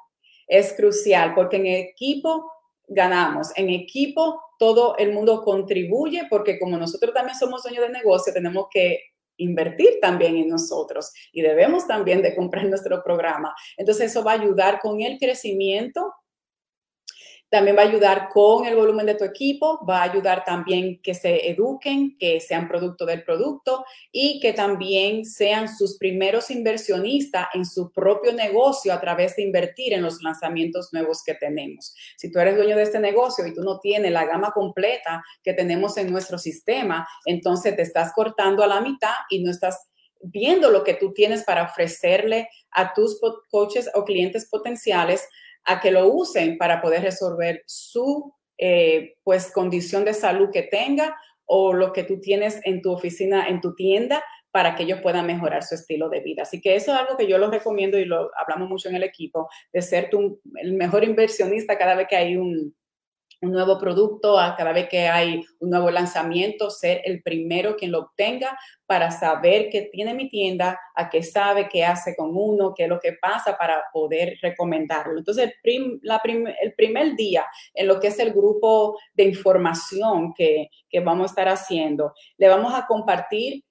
Es 0.47 0.73
crucial 0.73 1.35
porque 1.35 1.57
en 1.57 1.67
equipo 1.67 2.51
ganamos, 2.87 3.51
en 3.55 3.69
equipo 3.69 4.41
todo 4.59 4.95
el 4.97 5.13
mundo 5.13 5.41
contribuye 5.41 6.23
porque 6.29 6.59
como 6.59 6.77
nosotros 6.77 7.13
también 7.13 7.37
somos 7.37 7.63
dueños 7.63 7.85
de 7.85 7.91
negocio, 7.91 8.33
tenemos 8.33 8.67
que 8.71 8.99
invertir 9.37 9.99
también 10.01 10.37
en 10.37 10.47
nosotros 10.47 11.11
y 11.31 11.41
debemos 11.41 11.87
también 11.87 12.21
de 12.21 12.35
comprar 12.35 12.65
nuestro 12.65 13.03
programa. 13.03 13.53
Entonces 13.77 14.11
eso 14.11 14.23
va 14.23 14.31
a 14.33 14.39
ayudar 14.39 14.79
con 14.79 15.01
el 15.01 15.17
crecimiento 15.17 16.13
también 17.53 17.77
va 17.77 17.83
a 17.83 17.85
ayudar 17.85 18.29
con 18.29 18.65
el 18.65 18.75
volumen 18.75 19.05
de 19.05 19.13
tu 19.13 19.23
equipo, 19.23 19.79
va 19.87 19.99
a 19.99 20.09
ayudar 20.09 20.43
también 20.43 20.99
que 21.03 21.13
se 21.13 21.51
eduquen, 21.51 22.17
que 22.17 22.39
sean 22.39 22.67
producto 22.67 23.05
del 23.05 23.23
producto 23.23 23.85
y 24.11 24.39
que 24.39 24.53
también 24.53 25.23
sean 25.23 25.69
sus 25.69 25.99
primeros 25.99 26.49
inversionistas 26.49 27.49
en 27.53 27.63
su 27.67 27.91
propio 27.91 28.33
negocio 28.33 28.91
a 28.91 28.99
través 28.99 29.35
de 29.35 29.43
invertir 29.43 29.93
en 29.93 30.01
los 30.01 30.23
lanzamientos 30.23 30.91
nuevos 30.93 31.21
que 31.23 31.35
tenemos. 31.35 31.93
Si 32.17 32.31
tú 32.31 32.39
eres 32.39 32.55
dueño 32.55 32.75
de 32.75 32.81
este 32.81 32.99
negocio 32.99 33.45
y 33.45 33.53
tú 33.53 33.61
no 33.61 33.79
tienes 33.79 34.11
la 34.11 34.25
gama 34.25 34.49
completa 34.51 35.23
que 35.43 35.53
tenemos 35.53 35.95
en 35.97 36.11
nuestro 36.11 36.39
sistema, 36.39 37.07
entonces 37.23 37.75
te 37.75 37.83
estás 37.83 38.13
cortando 38.13 38.63
a 38.63 38.67
la 38.67 38.81
mitad 38.81 39.13
y 39.29 39.43
no 39.43 39.51
estás 39.51 39.91
viendo 40.23 40.71
lo 40.71 40.83
que 40.83 40.95
tú 40.95 41.13
tienes 41.13 41.43
para 41.43 41.65
ofrecerle 41.65 42.49
a 42.71 42.95
tus 42.95 43.19
coaches 43.51 43.91
o 43.93 44.05
clientes 44.05 44.49
potenciales 44.49 45.27
a 45.65 45.79
que 45.79 45.91
lo 45.91 46.07
usen 46.07 46.57
para 46.57 46.81
poder 46.81 47.01
resolver 47.01 47.63
su 47.65 48.33
eh, 48.57 49.15
pues 49.23 49.51
condición 49.51 50.05
de 50.05 50.13
salud 50.13 50.49
que 50.51 50.63
tenga 50.63 51.15
o 51.45 51.73
lo 51.73 51.91
que 51.91 52.03
tú 52.03 52.19
tienes 52.19 52.61
en 52.63 52.81
tu 52.81 52.91
oficina, 52.91 53.47
en 53.47 53.61
tu 53.61 53.75
tienda, 53.75 54.23
para 54.51 54.75
que 54.75 54.83
ellos 54.83 55.01
puedan 55.01 55.25
mejorar 55.25 55.63
su 55.63 55.75
estilo 55.75 56.09
de 56.09 56.21
vida. 56.21 56.43
Así 56.43 56.61
que 56.61 56.75
eso 56.75 56.93
es 56.93 56.99
algo 56.99 57.17
que 57.17 57.27
yo 57.27 57.37
lo 57.39 57.49
recomiendo 57.49 57.97
y 57.97 58.05
lo 58.05 58.29
hablamos 58.37 58.69
mucho 58.69 58.87
en 58.87 58.95
el 58.95 59.03
equipo, 59.03 59.49
de 59.73 59.81
ser 59.81 60.09
tu, 60.09 60.39
el 60.55 60.73
mejor 60.73 61.03
inversionista 61.03 61.77
cada 61.77 61.95
vez 61.95 62.07
que 62.07 62.15
hay 62.15 62.37
un, 62.37 62.75
un 63.43 63.51
nuevo 63.51 63.77
producto, 63.77 64.39
a 64.39 64.55
cada 64.55 64.71
vez 64.71 64.87
que 64.87 65.07
hay 65.07 65.43
un 65.59 65.69
nuevo 65.69 65.91
lanzamiento, 65.91 66.69
ser 66.69 67.01
el 67.03 67.21
primero 67.21 67.75
quien 67.75 67.91
lo 67.91 67.99
obtenga 67.99 68.57
para 68.85 69.11
saber 69.11 69.69
qué 69.69 69.89
tiene 69.91 70.13
mi 70.13 70.29
tienda, 70.29 70.79
a 70.95 71.09
qué 71.09 71.21
sabe, 71.21 71.67
qué 71.69 71.83
hace 71.83 72.15
con 72.15 72.31
uno, 72.33 72.73
qué 72.73 72.83
es 72.83 72.89
lo 72.89 72.99
que 72.99 73.13
pasa 73.21 73.57
para 73.57 73.83
poder 73.91 74.37
recomendarlo. 74.41 75.17
Entonces, 75.17 75.53
el, 75.63 75.99
el 76.61 76.73
primer 76.75 77.15
día 77.15 77.45
en 77.73 77.87
lo 77.87 77.99
que 77.99 78.07
es 78.07 78.19
el 78.19 78.31
grupo 78.31 78.97
de 79.13 79.25
información 79.25 80.33
que, 80.33 80.69
que 80.89 81.01
vamos 81.01 81.23
a 81.23 81.31
estar 81.31 81.49
haciendo, 81.49 82.13
le 82.37 82.47
vamos 82.47 82.73
a 82.73 82.87
compartir 82.87 83.63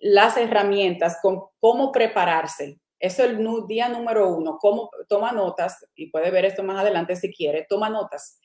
las 0.00 0.38
herramientas 0.38 1.18
con 1.20 1.42
cómo 1.60 1.92
prepararse 1.92 2.78
eso 3.00 3.24
es 3.24 3.30
el 3.30 3.66
día 3.66 3.88
número 3.88 4.28
uno. 4.28 4.58
Cómo, 4.60 4.90
toma 5.08 5.32
notas, 5.32 5.86
y 5.94 6.10
puede 6.10 6.30
ver 6.30 6.44
esto 6.44 6.62
más 6.62 6.78
adelante 6.80 7.16
si 7.16 7.32
quiere, 7.32 7.66
toma 7.66 7.88
notas 7.88 8.38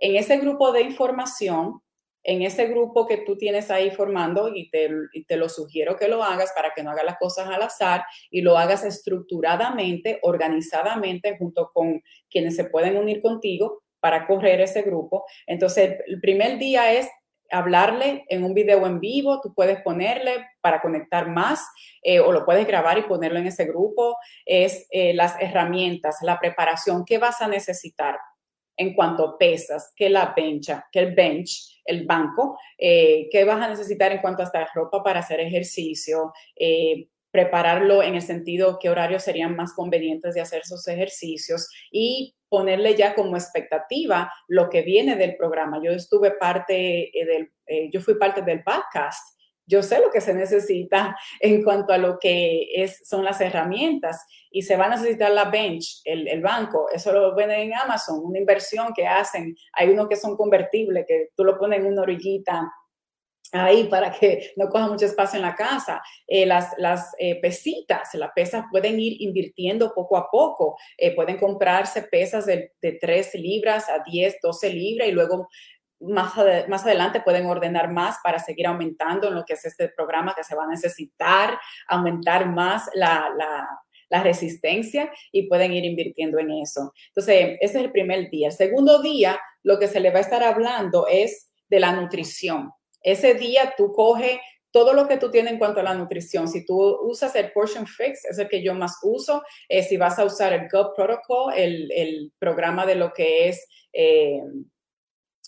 en 0.00 0.16
ese 0.16 0.38
grupo 0.38 0.72
de 0.72 0.82
información, 0.82 1.80
en 2.22 2.42
ese 2.42 2.66
grupo 2.66 3.06
que 3.06 3.18
tú 3.18 3.36
tienes 3.36 3.70
ahí 3.70 3.90
formando, 3.90 4.50
y 4.54 4.70
te, 4.70 5.36
lo 5.36 5.48
sugiero 5.48 5.96
que 5.96 6.08
lo 6.08 6.22
hagas 6.22 6.52
para 6.54 6.72
que 6.74 6.82
no 6.82 6.90
hagas 6.90 7.04
las 7.04 7.18
cosas 7.18 7.48
al 7.48 7.62
azar 7.62 8.02
y 8.30 8.42
lo 8.42 8.58
hagas 8.58 8.84
estructuradamente, 8.84 10.18
organizadamente, 10.22 11.36
junto 11.38 11.70
con 11.72 12.02
quienes 12.28 12.56
se 12.56 12.64
pueden 12.64 12.96
unir 12.96 13.22
contigo 13.22 13.82
para 14.00 14.26
correr 14.26 14.60
ese 14.60 14.82
grupo. 14.82 15.24
Entonces, 15.46 15.98
el 16.06 16.20
primer 16.20 16.58
día 16.58 16.92
es 16.92 17.08
hablarle 17.50 18.24
en 18.28 18.44
un 18.44 18.54
video 18.54 18.86
en 18.86 19.00
vivo, 19.00 19.40
tú 19.40 19.52
puedes 19.54 19.82
ponerle 19.82 20.46
para 20.60 20.80
conectar 20.80 21.28
más 21.28 21.66
eh, 22.02 22.20
o 22.20 22.32
lo 22.32 22.44
puedes 22.44 22.66
grabar 22.66 22.98
y 22.98 23.02
ponerlo 23.02 23.38
en 23.38 23.48
ese 23.48 23.64
grupo, 23.64 24.16
es 24.46 24.86
eh, 24.90 25.14
las 25.14 25.34
herramientas, 25.40 26.18
la 26.22 26.38
preparación, 26.38 27.04
¿qué 27.04 27.18
vas 27.18 27.40
a 27.42 27.48
necesitar? 27.48 28.18
En 28.80 28.94
cuanto 28.94 29.24
a 29.24 29.38
pesas, 29.38 29.92
que 29.94 30.08
la 30.08 30.32
bencha, 30.34 30.86
que 30.90 31.00
el 31.00 31.14
bench, 31.14 31.82
el 31.84 32.06
banco, 32.06 32.58
eh, 32.78 33.28
qué 33.30 33.44
vas 33.44 33.60
a 33.60 33.68
necesitar 33.68 34.10
en 34.10 34.22
cuanto 34.22 34.40
a 34.40 34.46
esta 34.46 34.66
ropa 34.74 35.02
para 35.02 35.20
hacer 35.20 35.38
ejercicio, 35.38 36.32
eh, 36.56 37.08
prepararlo 37.30 38.02
en 38.02 38.14
el 38.14 38.22
sentido 38.22 38.78
qué 38.80 38.88
horarios 38.88 39.22
serían 39.22 39.54
más 39.54 39.74
convenientes 39.74 40.34
de 40.34 40.40
hacer 40.40 40.62
esos 40.64 40.88
ejercicios 40.88 41.68
y 41.92 42.34
ponerle 42.48 42.96
ya 42.96 43.14
como 43.14 43.36
expectativa 43.36 44.32
lo 44.48 44.70
que 44.70 44.80
viene 44.80 45.14
del 45.14 45.36
programa. 45.36 45.78
Yo 45.84 45.90
estuve 45.90 46.30
parte 46.30 47.10
eh, 47.16 47.26
del, 47.26 47.90
yo 47.92 48.00
fui 48.00 48.14
parte 48.14 48.40
del 48.40 48.62
podcast 48.64 49.38
yo 49.70 49.82
sé 49.82 50.00
lo 50.00 50.10
que 50.10 50.20
se 50.20 50.34
necesita 50.34 51.16
en 51.38 51.62
cuanto 51.62 51.92
a 51.92 51.98
lo 51.98 52.18
que 52.18 52.68
es, 52.74 53.06
son 53.08 53.24
las 53.24 53.40
herramientas 53.40 54.26
y 54.50 54.62
se 54.62 54.76
va 54.76 54.86
a 54.86 54.90
necesitar 54.90 55.30
la 55.30 55.44
bench, 55.44 56.00
el, 56.04 56.42
banco, 56.42 56.88
eso 56.92 57.12
lo 57.12 57.34
venden 57.34 57.60
en 57.60 57.74
Amazon, 57.74 58.20
una 58.22 58.38
inversión 58.38 58.92
que 58.94 59.06
hacen, 59.06 59.56
hay 59.72 59.90
unos 59.90 60.08
que 60.08 60.16
son 60.16 60.36
convertibles, 60.36 61.06
que 61.06 61.28
tú 61.36 61.44
lo 61.44 61.56
pones 61.56 61.78
en 61.78 61.86
una 61.86 62.02
orillita 62.02 62.68
ahí 63.52 63.84
para 63.84 64.12
que 64.12 64.52
no 64.56 64.68
coja 64.68 64.88
mucho 64.88 65.06
espacio 65.06 65.36
en 65.36 65.42
la 65.42 65.54
casa. 65.54 66.00
Eh, 66.26 66.46
las 66.46 66.72
las 66.78 67.14
eh, 67.18 67.40
pesitas, 67.40 68.14
las 68.14 68.30
pesas 68.32 68.66
pueden 68.70 69.00
ir 69.00 69.20
invirtiendo 69.20 69.92
poco 69.92 70.16
a 70.16 70.30
poco. 70.30 70.76
Eh, 70.96 71.14
pueden 71.14 71.36
comprarse 71.36 72.02
pesas 72.02 72.46
de, 72.46 72.72
de 72.80 72.92
3 72.92 73.34
libras 73.34 73.88
a 73.88 74.02
10, 74.04 74.36
12 74.40 74.72
libras 74.72 75.08
y 75.08 75.12
luego 75.12 75.48
más, 76.00 76.32
más 76.68 76.84
adelante 76.84 77.20
pueden 77.20 77.46
ordenar 77.46 77.90
más 77.92 78.16
para 78.22 78.38
seguir 78.38 78.66
aumentando 78.66 79.28
en 79.28 79.34
lo 79.34 79.44
que 79.44 79.54
es 79.54 79.64
este 79.64 79.88
programa 79.88 80.34
que 80.34 80.44
se 80.44 80.54
va 80.54 80.64
a 80.64 80.68
necesitar, 80.68 81.58
aumentar 81.88 82.48
más 82.48 82.88
la, 82.94 83.30
la, 83.36 84.22
resistencia 84.22 85.08
y 85.30 85.48
pueden 85.48 85.72
ir 85.72 85.84
invirtiendo 85.84 86.40
en 86.40 86.50
eso. 86.50 86.92
Entonces, 87.08 87.58
ese 87.60 87.78
es 87.78 87.84
el 87.84 87.92
primer 87.92 88.28
día. 88.28 88.48
El 88.48 88.52
segundo 88.52 89.00
día, 89.00 89.38
lo 89.62 89.78
que 89.78 89.86
se 89.86 90.00
le 90.00 90.10
va 90.10 90.18
a 90.18 90.22
estar 90.22 90.42
hablando 90.42 91.06
es 91.06 91.52
de 91.68 91.78
la 91.78 91.92
nutrición. 91.92 92.72
Ese 93.02 93.34
día 93.34 93.74
tú 93.76 93.92
coges 93.92 94.40
todo 94.72 94.94
lo 94.94 95.06
que 95.06 95.16
tú 95.16 95.30
tienes 95.30 95.52
en 95.52 95.58
cuanto 95.60 95.78
a 95.78 95.84
la 95.84 95.94
nutrición. 95.94 96.48
Si 96.48 96.64
tú 96.64 96.76
usas 97.02 97.34
el 97.36 97.52
Portion 97.52 97.86
Fix, 97.86 98.24
es 98.24 98.38
el 98.38 98.48
que 98.48 98.62
yo 98.62 98.74
más 98.74 98.98
uso. 99.02 99.42
Eh, 99.68 99.82
si 99.84 99.96
vas 99.96 100.18
a 100.18 100.24
usar 100.24 100.52
el 100.52 100.68
Gut 100.68 100.94
Protocol, 100.96 101.52
el, 101.56 101.90
el 101.92 102.32
programa 102.38 102.86
de 102.86 102.96
lo 102.96 103.12
que 103.12 103.48
es... 103.48 103.66
Eh, 103.92 104.40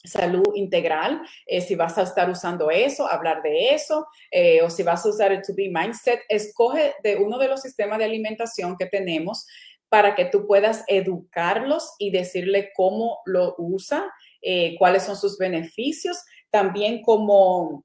salud 0.05 0.55
integral, 0.55 1.23
eh, 1.47 1.61
si 1.61 1.75
vas 1.75 1.97
a 1.99 2.03
estar 2.03 2.29
usando 2.29 2.71
eso, 2.71 3.07
hablar 3.07 3.43
de 3.43 3.75
eso, 3.75 4.07
eh, 4.31 4.62
o 4.62 4.71
si 4.71 4.83
vas 4.83 5.05
a 5.07 5.09
usar 5.09 5.33
el 5.33 5.43
To 5.43 5.55
Be 5.55 5.71
Mindset, 5.71 6.21
escoge 6.29 6.95
de 7.03 7.17
uno 7.17 7.38
de 7.38 7.49
los 7.49 7.62
sistemas 7.62 7.99
de 7.99 8.05
alimentación 8.05 8.77
que 8.77 8.87
tenemos 8.87 9.47
para 9.88 10.15
que 10.15 10.25
tú 10.25 10.47
puedas 10.47 10.85
educarlos 10.88 11.95
y 11.99 12.11
decirle 12.11 12.71
cómo 12.75 13.21
lo 13.27 13.55
usa, 13.59 14.11
eh, 14.41 14.75
cuáles 14.79 15.03
son 15.03 15.17
sus 15.17 15.37
beneficios, 15.38 16.17
también 16.51 17.03
cómo 17.03 17.85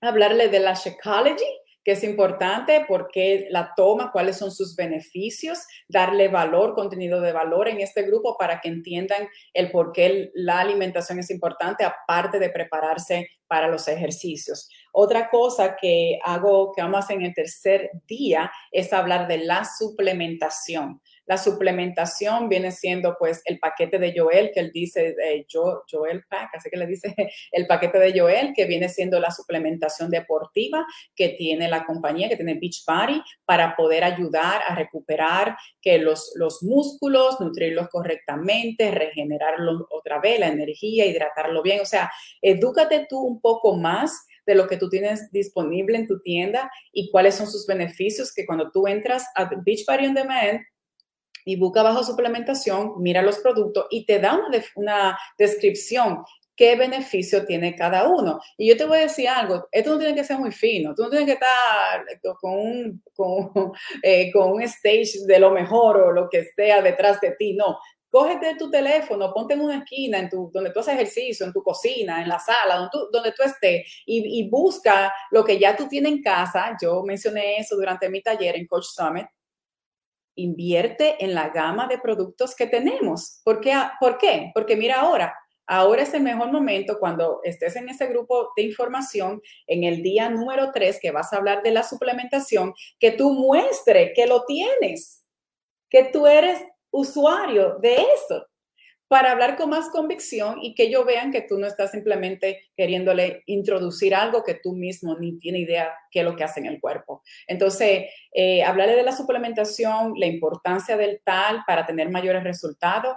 hablarle 0.00 0.48
de 0.48 0.58
la 0.58 0.74
Shakeology, 0.74 1.44
que 1.84 1.92
es 1.92 2.04
importante 2.04 2.84
porque 2.86 3.46
la 3.50 3.72
toma, 3.76 4.10
cuáles 4.12 4.38
son 4.38 4.50
sus 4.50 4.74
beneficios, 4.76 5.58
darle 5.88 6.28
valor, 6.28 6.74
contenido 6.74 7.20
de 7.20 7.32
valor 7.32 7.68
en 7.68 7.80
este 7.80 8.02
grupo 8.02 8.36
para 8.38 8.60
que 8.60 8.68
entiendan 8.68 9.28
el 9.52 9.70
por 9.70 9.92
qué 9.92 10.30
la 10.34 10.60
alimentación 10.60 11.18
es 11.18 11.30
importante, 11.30 11.84
aparte 11.84 12.38
de 12.38 12.50
prepararse 12.50 13.28
para 13.46 13.68
los 13.68 13.86
ejercicios. 13.86 14.70
Otra 14.92 15.28
cosa 15.28 15.76
que 15.78 16.18
hago, 16.24 16.72
que 16.72 16.80
vamos 16.80 16.96
a 16.96 16.98
hacer 17.00 17.16
en 17.18 17.26
el 17.26 17.34
tercer 17.34 17.90
día, 18.06 18.50
es 18.70 18.94
hablar 18.94 19.28
de 19.28 19.44
la 19.44 19.66
suplementación. 19.66 21.01
La 21.26 21.38
suplementación 21.38 22.48
viene 22.48 22.72
siendo 22.72 23.16
pues 23.18 23.42
el 23.44 23.58
paquete 23.58 23.98
de 23.98 24.12
Joel, 24.16 24.50
que 24.52 24.60
él 24.60 24.70
dice, 24.72 25.14
eh, 25.22 25.46
Joel 25.50 26.24
Pack, 26.28 26.50
así 26.54 26.70
que 26.70 26.76
le 26.76 26.86
dice 26.86 27.14
el 27.52 27.66
paquete 27.66 27.98
de 27.98 28.18
Joel, 28.18 28.52
que 28.54 28.64
viene 28.64 28.88
siendo 28.88 29.20
la 29.20 29.30
suplementación 29.30 30.10
deportiva 30.10 30.84
que 31.14 31.30
tiene 31.30 31.68
la 31.68 31.84
compañía, 31.84 32.28
que 32.28 32.36
tiene 32.36 32.54
Beach 32.54 32.84
Body, 32.86 33.22
para 33.44 33.76
poder 33.76 34.04
ayudar 34.04 34.62
a 34.66 34.74
recuperar 34.74 35.56
que 35.80 35.98
los, 35.98 36.32
los 36.36 36.62
músculos, 36.62 37.40
nutrirlos 37.40 37.88
correctamente, 37.88 38.90
regenerarlos 38.90 39.82
otra 39.90 40.20
vez, 40.20 40.40
la 40.40 40.48
energía, 40.48 41.06
hidratarlo 41.06 41.62
bien. 41.62 41.80
O 41.80 41.86
sea, 41.86 42.10
edúcate 42.40 43.06
tú 43.08 43.20
un 43.20 43.40
poco 43.40 43.76
más 43.76 44.26
de 44.46 44.54
lo 44.54 44.66
que 44.66 44.76
tú 44.76 44.88
tienes 44.88 45.30
disponible 45.30 45.96
en 45.98 46.06
tu 46.06 46.20
tienda 46.20 46.70
y 46.92 47.10
cuáles 47.10 47.36
son 47.36 47.46
sus 47.46 47.66
beneficios, 47.66 48.32
que 48.34 48.46
cuando 48.46 48.70
tú 48.70 48.86
entras 48.86 49.26
a 49.34 49.50
Beach 49.64 49.84
Body 49.86 50.06
on 50.06 50.14
Demand, 50.14 50.60
busca 51.56 51.82
bajo 51.82 52.04
suplementación, 52.04 52.94
mira 52.98 53.22
los 53.22 53.38
productos 53.38 53.86
y 53.90 54.06
te 54.06 54.18
da 54.18 54.34
una, 54.34 54.62
una 54.76 55.18
descripción 55.38 56.24
qué 56.56 56.76
beneficio 56.76 57.44
tiene 57.44 57.74
cada 57.74 58.08
uno. 58.08 58.40
Y 58.56 58.68
yo 58.68 58.76
te 58.76 58.84
voy 58.84 58.98
a 58.98 59.02
decir 59.02 59.28
algo, 59.28 59.68
esto 59.70 59.90
no 59.90 59.98
tiene 59.98 60.14
que 60.14 60.24
ser 60.24 60.38
muy 60.38 60.52
fino, 60.52 60.94
tú 60.94 61.02
no 61.02 61.10
tienes 61.10 61.26
que 61.26 61.32
estar 61.32 62.04
con 62.40 62.52
un, 62.52 63.02
con, 63.14 63.50
eh, 64.02 64.30
con 64.32 64.52
un 64.52 64.62
stage 64.62 65.24
de 65.26 65.38
lo 65.38 65.50
mejor 65.50 65.96
o 65.98 66.12
lo 66.12 66.28
que 66.28 66.44
sea 66.54 66.82
detrás 66.82 67.20
de 67.20 67.32
ti, 67.32 67.54
no. 67.54 67.78
Cógete 68.08 68.56
tu 68.56 68.70
teléfono, 68.70 69.32
ponte 69.32 69.54
en 69.54 69.62
una 69.62 69.78
esquina 69.78 70.18
en 70.18 70.28
tu, 70.28 70.50
donde 70.52 70.70
tú 70.70 70.80
haces 70.80 70.94
ejercicio, 70.94 71.46
en 71.46 71.52
tu 71.52 71.62
cocina, 71.62 72.20
en 72.20 72.28
la 72.28 72.38
sala, 72.38 72.74
donde 72.76 72.90
tú, 72.92 73.08
donde 73.10 73.32
tú 73.32 73.42
estés, 73.42 74.02
y, 74.04 74.40
y 74.40 74.50
busca 74.50 75.10
lo 75.30 75.42
que 75.42 75.58
ya 75.58 75.74
tú 75.74 75.88
tienes 75.88 76.12
en 76.12 76.22
casa. 76.22 76.76
Yo 76.80 77.02
mencioné 77.04 77.56
eso 77.56 77.74
durante 77.74 78.10
mi 78.10 78.20
taller 78.20 78.54
en 78.56 78.66
Coach 78.66 78.84
Summit 78.84 79.26
invierte 80.34 81.22
en 81.24 81.34
la 81.34 81.50
gama 81.50 81.86
de 81.86 81.98
productos 81.98 82.54
que 82.54 82.66
tenemos. 82.66 83.40
¿Por 83.44 83.60
qué? 83.60 83.74
¿Por 84.00 84.18
qué? 84.18 84.50
Porque 84.54 84.76
mira 84.76 85.00
ahora, 85.00 85.34
ahora 85.66 86.02
es 86.02 86.14
el 86.14 86.22
mejor 86.22 86.50
momento 86.50 86.98
cuando 86.98 87.40
estés 87.44 87.76
en 87.76 87.88
ese 87.88 88.06
grupo 88.06 88.50
de 88.56 88.62
información, 88.62 89.40
en 89.66 89.84
el 89.84 90.02
día 90.02 90.28
número 90.30 90.70
3 90.72 90.98
que 91.00 91.10
vas 91.10 91.32
a 91.32 91.36
hablar 91.36 91.62
de 91.62 91.72
la 91.72 91.82
suplementación, 91.82 92.74
que 92.98 93.12
tú 93.12 93.32
muestre 93.32 94.12
que 94.14 94.26
lo 94.26 94.44
tienes, 94.44 95.24
que 95.90 96.04
tú 96.04 96.26
eres 96.26 96.60
usuario 96.90 97.78
de 97.80 97.94
eso 97.94 98.46
para 99.12 99.32
hablar 99.32 99.58
con 99.58 99.68
más 99.68 99.90
convicción 99.90 100.56
y 100.62 100.74
que 100.74 100.84
ellos 100.84 101.04
vean 101.04 101.32
que 101.32 101.42
tú 101.42 101.58
no 101.58 101.66
estás 101.66 101.90
simplemente 101.90 102.70
queriéndole 102.74 103.42
introducir 103.44 104.14
algo 104.14 104.42
que 104.42 104.54
tú 104.54 104.72
mismo 104.72 105.18
ni 105.18 105.38
tiene 105.38 105.58
idea 105.58 105.92
qué 106.10 106.20
es 106.20 106.24
lo 106.24 106.34
que 106.34 106.44
hace 106.44 106.60
en 106.60 106.66
el 106.66 106.80
cuerpo. 106.80 107.22
Entonces, 107.46 108.06
eh, 108.32 108.64
hablarle 108.64 108.96
de 108.96 109.02
la 109.02 109.12
suplementación, 109.12 110.14
la 110.16 110.24
importancia 110.24 110.96
del 110.96 111.20
tal 111.22 111.62
para 111.66 111.84
tener 111.84 112.08
mayores 112.08 112.42
resultados, 112.42 113.14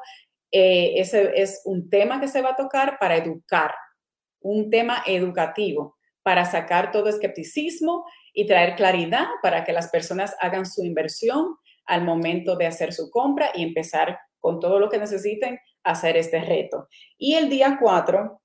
eh, 0.52 0.96
ese 0.98 1.32
es 1.34 1.62
un 1.64 1.90
tema 1.90 2.20
que 2.20 2.28
se 2.28 2.42
va 2.42 2.50
a 2.50 2.56
tocar 2.58 2.98
para 3.00 3.16
educar, 3.16 3.74
un 4.42 4.70
tema 4.70 5.02
educativo, 5.06 5.96
para 6.24 6.44
sacar 6.44 6.92
todo 6.92 7.08
escepticismo 7.08 8.04
y 8.34 8.46
traer 8.46 8.76
claridad 8.76 9.28
para 9.42 9.64
que 9.64 9.72
las 9.72 9.88
personas 9.88 10.36
hagan 10.42 10.66
su 10.66 10.84
inversión 10.84 11.56
al 11.86 12.04
momento 12.04 12.58
de 12.58 12.68
hacer 12.68 12.92
su 12.92 13.10
compra 13.10 13.52
y 13.56 13.64
empezar 13.64 14.20
con 14.42 14.60
todo 14.60 14.78
lo 14.78 14.90
que 14.90 14.98
necesiten 14.98 15.58
hacer 15.86 16.18
este 16.18 16.42
reto. 16.42 16.90
Y 17.18 17.36
el 17.36 17.50
día 17.50 17.78
4 17.80 18.42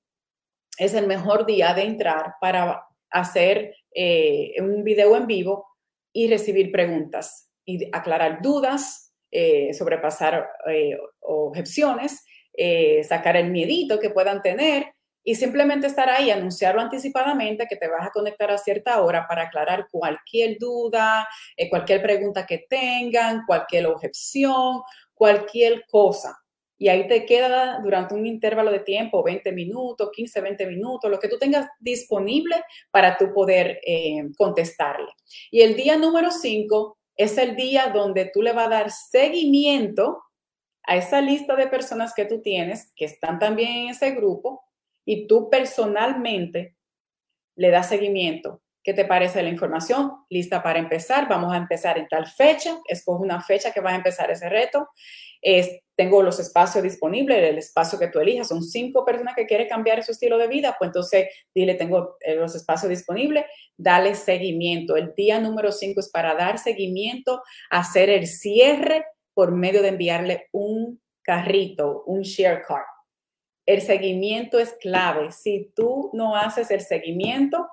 es 0.78 0.94
el 0.94 1.06
mejor 1.06 1.46
día 1.46 1.74
de 1.74 1.82
entrar 1.82 2.34
para 2.40 2.86
hacer 3.10 3.74
eh, 3.92 4.54
un 4.60 4.84
video 4.84 5.16
en 5.16 5.26
vivo 5.26 5.66
y 6.12 6.28
recibir 6.28 6.70
preguntas 6.70 7.50
y 7.64 7.88
aclarar 7.92 8.40
dudas, 8.40 9.12
eh, 9.30 9.74
sobrepasar 9.74 10.48
eh, 10.68 10.96
objeciones, 11.20 12.24
sacar 13.04 13.36
el 13.36 13.50
miedito 13.50 13.98
que 13.98 14.10
puedan 14.10 14.42
tener 14.42 14.92
y 15.24 15.34
simplemente 15.34 15.86
estar 15.86 16.10
ahí, 16.10 16.30
anunciarlo 16.30 16.82
anticipadamente 16.82 17.66
que 17.66 17.76
te 17.76 17.88
vas 17.88 18.06
a 18.06 18.10
conectar 18.10 18.50
a 18.50 18.58
cierta 18.58 19.00
hora 19.00 19.26
para 19.26 19.44
aclarar 19.44 19.86
cualquier 19.90 20.58
duda, 20.58 21.26
cualquier 21.70 22.02
pregunta 22.02 22.44
que 22.44 22.66
tengan, 22.68 23.44
cualquier 23.46 23.86
objeción, 23.86 24.82
cualquier 25.14 25.86
cosa 25.86 26.39
y 26.80 26.88
ahí 26.88 27.06
te 27.06 27.26
queda 27.26 27.78
durante 27.82 28.14
un 28.14 28.26
intervalo 28.26 28.70
de 28.70 28.80
tiempo, 28.80 29.22
20 29.22 29.52
minutos, 29.52 30.08
15, 30.14 30.40
20 30.40 30.66
minutos, 30.66 31.10
lo 31.10 31.18
que 31.18 31.28
tú 31.28 31.38
tengas 31.38 31.68
disponible 31.78 32.56
para 32.90 33.18
tú 33.18 33.34
poder 33.34 33.80
eh, 33.86 34.30
contestarle. 34.38 35.10
Y 35.50 35.60
el 35.60 35.76
día 35.76 35.98
número 35.98 36.30
5 36.30 36.98
es 37.16 37.36
el 37.36 37.54
día 37.54 37.88
donde 37.88 38.30
tú 38.32 38.40
le 38.40 38.54
vas 38.54 38.68
a 38.68 38.70
dar 38.70 38.90
seguimiento 38.90 40.22
a 40.84 40.96
esa 40.96 41.20
lista 41.20 41.54
de 41.54 41.66
personas 41.66 42.14
que 42.14 42.24
tú 42.24 42.40
tienes, 42.40 42.90
que 42.96 43.04
están 43.04 43.38
también 43.38 43.70
en 43.70 43.88
ese 43.90 44.12
grupo, 44.12 44.62
y 45.04 45.26
tú 45.26 45.50
personalmente 45.50 46.76
le 47.56 47.68
das 47.68 47.90
seguimiento. 47.90 48.62
¿Qué 48.82 48.94
te 48.94 49.04
parece 49.04 49.42
la 49.42 49.50
información? 49.50 50.12
Lista 50.30 50.62
para 50.62 50.78
empezar. 50.78 51.28
Vamos 51.28 51.52
a 51.52 51.58
empezar 51.58 51.98
en 51.98 52.08
tal 52.08 52.26
fecha. 52.26 52.78
Escoge 52.88 53.22
una 53.22 53.42
fecha 53.42 53.70
que 53.70 53.82
va 53.82 53.90
a 53.90 53.96
empezar 53.96 54.30
ese 54.30 54.48
reto 54.48 54.88
tengo 56.00 56.22
los 56.22 56.40
espacios 56.40 56.82
disponibles, 56.82 57.36
el 57.36 57.58
espacio 57.58 57.98
que 57.98 58.08
tú 58.08 58.20
elijas, 58.20 58.48
son 58.48 58.62
cinco 58.62 59.04
personas 59.04 59.34
que 59.36 59.44
quieren 59.44 59.68
cambiar 59.68 60.02
su 60.02 60.12
estilo 60.12 60.38
de 60.38 60.48
vida, 60.48 60.74
pues 60.78 60.88
entonces 60.88 61.26
dile, 61.54 61.74
tengo 61.74 62.16
eh, 62.20 62.36
los 62.36 62.54
espacios 62.54 62.88
disponibles, 62.88 63.44
dale 63.76 64.14
seguimiento. 64.14 64.96
El 64.96 65.12
día 65.14 65.38
número 65.38 65.70
cinco 65.70 66.00
es 66.00 66.08
para 66.08 66.34
dar 66.34 66.58
seguimiento, 66.58 67.42
hacer 67.68 68.08
el 68.08 68.26
cierre 68.26 69.04
por 69.34 69.52
medio 69.52 69.82
de 69.82 69.88
enviarle 69.88 70.48
un 70.52 71.02
carrito, 71.20 72.02
un 72.06 72.22
share 72.22 72.62
card. 72.66 72.86
El 73.66 73.82
seguimiento 73.82 74.58
es 74.58 74.72
clave. 74.80 75.32
Si 75.32 75.70
tú 75.76 76.08
no 76.14 76.34
haces 76.34 76.70
el 76.70 76.80
seguimiento, 76.80 77.68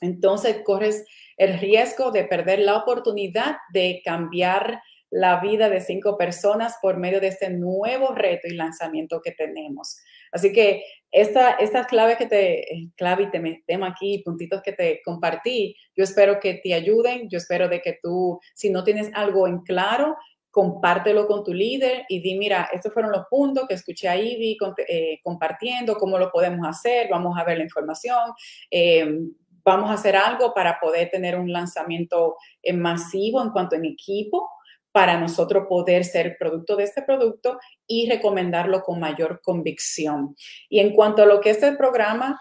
entonces 0.00 0.62
corres 0.64 1.06
el 1.36 1.60
riesgo 1.60 2.10
de 2.10 2.24
perder 2.24 2.58
la 2.58 2.76
oportunidad 2.76 3.58
de 3.72 4.02
cambiar 4.04 4.82
la 5.10 5.40
vida 5.40 5.68
de 5.68 5.80
cinco 5.80 6.16
personas 6.16 6.76
por 6.82 6.96
medio 6.96 7.20
de 7.20 7.28
este 7.28 7.50
nuevo 7.50 8.14
reto 8.14 8.48
y 8.48 8.54
lanzamiento 8.54 9.20
que 9.22 9.32
tenemos. 9.32 9.98
Así 10.32 10.52
que 10.52 10.82
esta, 11.10 11.52
estas 11.52 11.86
claves 11.86 12.18
que 12.18 12.26
te, 12.26 12.74
eh, 12.74 12.90
clave 12.96 13.24
y 13.24 13.30
te 13.30 13.40
metemos 13.40 13.88
aquí, 13.88 14.22
puntitos 14.24 14.62
que 14.62 14.72
te 14.72 15.00
compartí, 15.04 15.76
yo 15.96 16.04
espero 16.04 16.40
que 16.40 16.54
te 16.62 16.74
ayuden, 16.74 17.28
yo 17.28 17.38
espero 17.38 17.68
de 17.68 17.80
que 17.80 17.98
tú, 18.02 18.40
si 18.54 18.70
no 18.70 18.84
tienes 18.84 19.10
algo 19.14 19.46
en 19.46 19.60
claro, 19.60 20.16
compártelo 20.56 21.26
con 21.26 21.44
tu 21.44 21.52
líder 21.52 22.06
y 22.08 22.20
di, 22.22 22.38
mira, 22.38 22.70
estos 22.72 22.90
fueron 22.90 23.12
los 23.12 23.26
puntos 23.28 23.68
que 23.68 23.74
escuché 23.74 24.08
a 24.08 24.16
Ivy 24.16 24.56
eh, 24.88 25.20
compartiendo, 25.22 25.96
cómo 25.96 26.16
lo 26.16 26.30
podemos 26.30 26.66
hacer, 26.66 27.08
vamos 27.10 27.38
a 27.38 27.44
ver 27.44 27.58
la 27.58 27.64
información. 27.64 28.32
Em, 28.70 29.34
vamos 29.62 29.90
a 29.90 29.94
hacer 29.94 30.16
algo 30.16 30.54
para 30.54 30.80
poder 30.80 31.10
tener 31.10 31.36
un 31.36 31.52
lanzamiento 31.52 32.36
eh, 32.62 32.72
masivo 32.72 33.42
en 33.42 33.50
cuanto 33.50 33.76
en 33.76 33.84
equipo, 33.84 34.48
para 34.96 35.20
nosotros 35.20 35.66
poder 35.68 36.06
ser 36.06 36.38
producto 36.38 36.74
de 36.74 36.84
este 36.84 37.02
producto 37.02 37.58
y 37.86 38.08
recomendarlo 38.08 38.80
con 38.80 38.98
mayor 38.98 39.42
convicción. 39.42 40.34
Y 40.70 40.80
en 40.80 40.94
cuanto 40.94 41.22
a 41.22 41.26
lo 41.26 41.38
que 41.42 41.50
es 41.50 41.62
el 41.62 41.76
programa, 41.76 42.40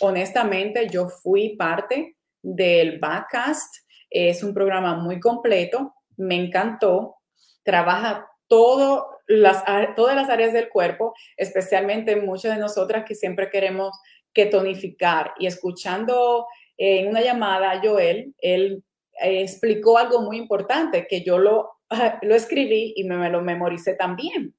honestamente 0.00 0.88
yo 0.88 1.10
fui 1.10 1.54
parte 1.54 2.16
del 2.40 2.98
Backcast. 2.98 3.84
Es 4.08 4.42
un 4.42 4.54
programa 4.54 4.94
muy 4.94 5.20
completo, 5.20 5.94
me 6.16 6.36
encantó, 6.36 7.16
trabaja 7.62 8.26
todo 8.48 9.18
las, 9.26 9.62
todas 9.94 10.16
las 10.16 10.30
áreas 10.30 10.54
del 10.54 10.70
cuerpo, 10.70 11.12
especialmente 11.36 12.16
muchas 12.16 12.54
de 12.54 12.60
nosotras 12.62 13.04
que 13.06 13.14
siempre 13.14 13.50
queremos 13.50 13.90
que 14.32 14.46
tonificar. 14.46 15.34
Y 15.38 15.46
escuchando 15.46 16.46
en 16.78 17.08
una 17.08 17.20
llamada 17.20 17.70
a 17.70 17.82
Joel, 17.82 18.34
él 18.38 18.82
eh, 19.20 19.42
explicó 19.42 19.98
algo 19.98 20.22
muy 20.22 20.38
importante 20.38 21.06
que 21.06 21.22
yo 21.22 21.36
lo 21.36 21.81
lo 22.22 22.34
escribí 22.34 22.94
y 22.96 23.04
me, 23.04 23.30
lo 23.30 23.40
memoricé 23.42 23.94
también. 23.94 24.54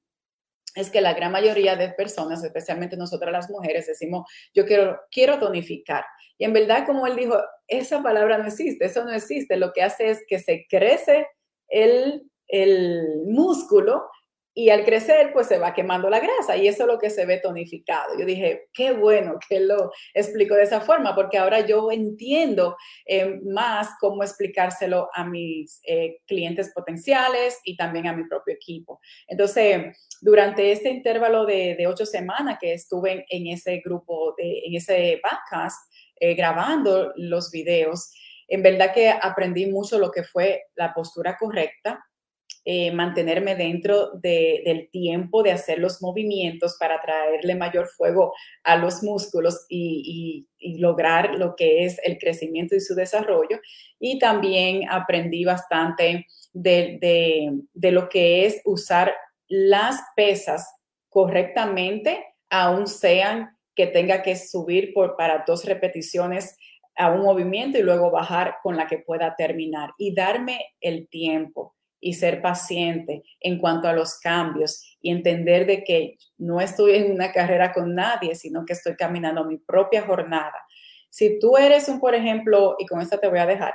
Es 0.74 0.90
que 0.90 1.00
la 1.00 1.14
gran 1.14 1.30
mayoría 1.30 1.76
de 1.76 1.90
personas, 1.90 2.42
especialmente 2.42 2.96
nosotras 2.96 3.30
las 3.30 3.48
mujeres, 3.48 3.86
decimos, 3.86 4.28
yo 4.52 4.66
quiero, 4.66 5.00
quiero 5.10 5.38
tonificar. 5.38 6.04
Y 6.36 6.44
en 6.44 6.52
verdad, 6.52 6.84
como 6.84 7.06
él 7.06 7.14
dijo, 7.14 7.36
esa 7.68 8.02
palabra 8.02 8.38
no 8.38 8.46
existe, 8.46 8.86
eso 8.86 9.04
no 9.04 9.12
existe. 9.12 9.56
Lo 9.56 9.72
que 9.72 9.82
hace 9.82 10.10
es 10.10 10.24
que 10.28 10.40
se 10.40 10.66
crece 10.68 11.28
el 11.68 12.28
el 12.48 13.22
músculo 13.26 14.08
y 14.56 14.70
al 14.70 14.84
crecer, 14.84 15.32
pues 15.32 15.48
se 15.48 15.58
va 15.58 15.74
quemando 15.74 16.08
la 16.08 16.20
grasa 16.20 16.56
y 16.56 16.68
eso 16.68 16.84
es 16.84 16.86
lo 16.86 16.98
que 17.00 17.10
se 17.10 17.26
ve 17.26 17.38
tonificado. 17.38 18.16
Yo 18.16 18.24
dije, 18.24 18.68
qué 18.72 18.92
bueno 18.92 19.38
que 19.48 19.58
lo 19.58 19.90
explico 20.14 20.54
de 20.54 20.62
esa 20.62 20.80
forma, 20.80 21.14
porque 21.14 21.38
ahora 21.38 21.66
yo 21.66 21.90
entiendo 21.90 22.76
eh, 23.04 23.40
más 23.44 23.90
cómo 24.00 24.22
explicárselo 24.22 25.08
a 25.12 25.24
mis 25.24 25.80
eh, 25.88 26.18
clientes 26.26 26.72
potenciales 26.72 27.58
y 27.64 27.76
también 27.76 28.06
a 28.06 28.16
mi 28.16 28.28
propio 28.28 28.54
equipo. 28.54 29.00
Entonces, 29.26 29.96
durante 30.20 30.70
este 30.70 30.88
intervalo 30.88 31.46
de, 31.46 31.84
ocho 31.88 32.06
semanas 32.06 32.58
que 32.60 32.72
estuve 32.72 33.26
en, 33.28 33.48
ese 33.48 33.82
grupo, 33.84 34.34
en 34.38 34.74
ese 34.74 35.20
podcast, 35.20 35.76
eh, 36.20 36.34
grabando 36.34 37.12
los 37.16 37.50
videos, 37.50 38.12
en 38.46 38.62
verdad 38.62 38.94
que 38.94 39.10
aprendí 39.10 39.66
mucho 39.66 39.98
lo 39.98 40.12
que 40.12 40.22
fue 40.22 40.62
la 40.76 40.94
postura 40.94 41.36
correcta, 41.38 42.04
eh, 42.66 42.92
mantenerme 42.92 43.56
dentro 43.56 44.12
del 44.14 44.88
tiempo 44.90 45.42
de 45.42 45.52
hacer 45.52 45.78
los 45.78 46.00
movimientos 46.00 46.78
para 46.80 46.98
traerle 46.98 47.54
mayor 47.56 47.88
fuego 47.88 48.32
a 48.62 48.76
los 48.76 49.02
músculos 49.02 49.66
y, 49.68 50.48
lograr 50.78 51.34
lo 51.34 51.56
que 51.56 51.84
es 51.84 52.00
el 52.04 52.16
crecimiento 52.16 52.74
y 52.74 52.80
su 52.80 52.94
desarrollo. 52.94 53.60
Y 54.00 54.18
también 54.18 54.88
aprendí 54.88 55.44
bastante 55.44 56.26
de, 56.54 57.50
lo 57.74 58.08
que 58.08 58.46
es 58.46 58.62
usar 58.64 59.12
las 59.46 60.00
pesas 60.16 60.66
correctamente, 61.10 62.24
aun 62.48 62.86
sean 62.86 63.58
que 63.74 63.88
tenga 63.88 64.22
que 64.22 64.36
subir 64.36 64.94
por, 64.94 65.16
para 65.16 65.44
dos 65.46 65.66
repeticiones 65.66 66.56
a 66.96 67.12
un 67.12 67.24
movimiento 67.24 67.76
y 67.76 67.82
luego 67.82 68.10
bajar 68.10 68.56
con 68.62 68.78
la 68.78 68.86
que 68.86 69.00
pueda 69.00 69.34
terminar 69.36 69.90
y 69.98 70.14
darme 70.14 70.60
el 70.80 71.08
tiempo 71.08 71.74
y 72.04 72.12
ser 72.12 72.42
paciente 72.42 73.22
en 73.40 73.58
cuanto 73.58 73.88
a 73.88 73.94
los 73.94 74.20
cambios 74.20 74.98
y 75.00 75.10
entender 75.10 75.64
de 75.64 75.82
que 75.82 76.18
no 76.36 76.60
estoy 76.60 76.96
en 76.96 77.10
una 77.10 77.32
carrera 77.32 77.72
con 77.72 77.94
nadie, 77.94 78.34
sino 78.34 78.66
que 78.66 78.74
estoy 78.74 78.94
caminando 78.94 79.42
mi 79.46 79.56
propia 79.56 80.02
jornada. 80.02 80.66
Si 81.08 81.38
tú 81.38 81.56
eres 81.56 81.88
un, 81.88 82.00
por 82.00 82.14
ejemplo, 82.14 82.76
y 82.78 82.84
con 82.84 83.00
esta 83.00 83.18
te 83.18 83.26
voy 83.26 83.38
a 83.38 83.46
dejar, 83.46 83.72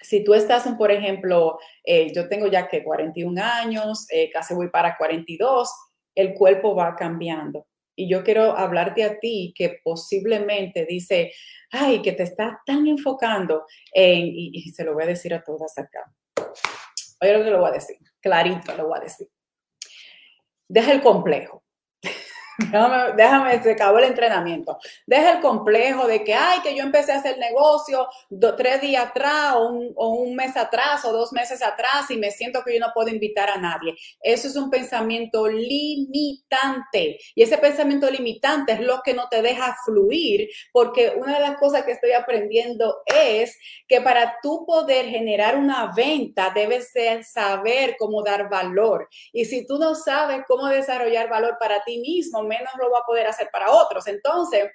si 0.00 0.24
tú 0.24 0.34
estás 0.34 0.66
un, 0.66 0.76
por 0.76 0.90
ejemplo, 0.90 1.60
eh, 1.84 2.12
yo 2.12 2.28
tengo 2.28 2.48
ya 2.48 2.66
que 2.66 2.82
41 2.82 3.40
años, 3.40 4.04
eh, 4.10 4.28
casi 4.28 4.52
voy 4.54 4.68
para 4.68 4.96
42, 4.96 5.70
el 6.16 6.34
cuerpo 6.34 6.74
va 6.74 6.96
cambiando. 6.96 7.68
Y 7.94 8.10
yo 8.10 8.24
quiero 8.24 8.58
hablarte 8.58 9.04
a 9.04 9.20
ti 9.20 9.54
que 9.56 9.78
posiblemente 9.84 10.86
dice, 10.86 11.30
ay, 11.70 12.02
que 12.02 12.10
te 12.10 12.24
estás 12.24 12.56
tan 12.66 12.84
enfocando 12.88 13.64
en, 13.92 14.26
y, 14.26 14.50
y 14.54 14.70
se 14.70 14.82
lo 14.82 14.94
voy 14.94 15.04
a 15.04 15.06
decir 15.06 15.32
a 15.34 15.44
todas 15.44 15.78
acá, 15.78 16.12
Oye 17.22 17.38
lo 17.38 17.44
que 17.44 17.50
lo 17.50 17.60
voy 17.60 17.70
a 17.70 17.74
decir, 17.74 17.96
clarito 18.20 18.74
lo 18.76 18.88
voy 18.88 18.98
a 18.98 19.04
decir. 19.04 19.28
Deja 20.68 20.90
el 20.90 21.02
complejo 21.02 21.61
déjame, 23.16 23.62
se 23.62 23.72
acabó 23.72 23.98
el 23.98 24.04
entrenamiento. 24.04 24.78
Deja 25.06 25.32
el 25.32 25.40
complejo 25.40 26.06
de 26.06 26.22
que, 26.24 26.34
ay, 26.34 26.60
que 26.62 26.74
yo 26.74 26.82
empecé 26.82 27.12
a 27.12 27.18
hacer 27.18 27.38
negocio 27.38 28.06
tres 28.56 28.80
días 28.80 29.06
atrás 29.06 29.54
o 29.56 30.08
un, 30.08 30.34
mes 30.34 30.56
atrás 30.56 31.04
o 31.04 31.12
dos 31.12 31.32
meses 31.32 31.62
atrás 31.62 32.10
y 32.10 32.16
me 32.16 32.30
siento 32.30 32.62
que 32.64 32.74
yo 32.74 32.80
no 32.80 32.92
puedo 32.94 33.08
invitar 33.08 33.50
a 33.50 33.56
nadie. 33.56 33.94
Eso 34.20 34.48
es 34.48 34.56
un 34.56 34.70
pensamiento 34.70 35.46
limitante 35.48 37.18
y 37.34 37.42
ese 37.42 37.58
pensamiento 37.58 38.10
limitante 38.10 38.72
es 38.72 38.80
lo 38.80 39.00
que 39.04 39.14
no 39.14 39.28
te 39.28 39.42
deja 39.42 39.76
fluir 39.84 40.48
porque 40.72 41.12
una 41.16 41.34
de 41.34 41.40
las 41.40 41.56
cosas 41.58 41.84
que 41.84 41.92
estoy 41.92 42.12
aprendiendo 42.12 43.02
es 43.06 43.58
que 43.88 44.00
para 44.00 44.36
tú 44.42 44.64
poder 44.66 45.06
generar 45.06 45.56
una 45.56 45.92
venta 45.94 46.50
debes 46.54 46.92
saber 47.22 47.96
cómo 47.98 48.22
dar 48.22 48.48
valor 48.48 49.08
y 49.32 49.44
si 49.44 49.66
tú 49.66 49.78
no 49.78 49.94
sabes 49.94 50.42
cómo 50.48 50.66
desarrollar 50.66 51.28
valor 51.28 51.56
para 51.58 51.82
ti 51.84 51.98
mismo, 51.98 52.41
menos 52.44 52.72
lo 52.78 52.90
va 52.90 53.00
a 53.00 53.06
poder 53.06 53.26
hacer 53.26 53.50
para 53.52 53.70
otros. 53.70 54.06
Entonces, 54.06 54.70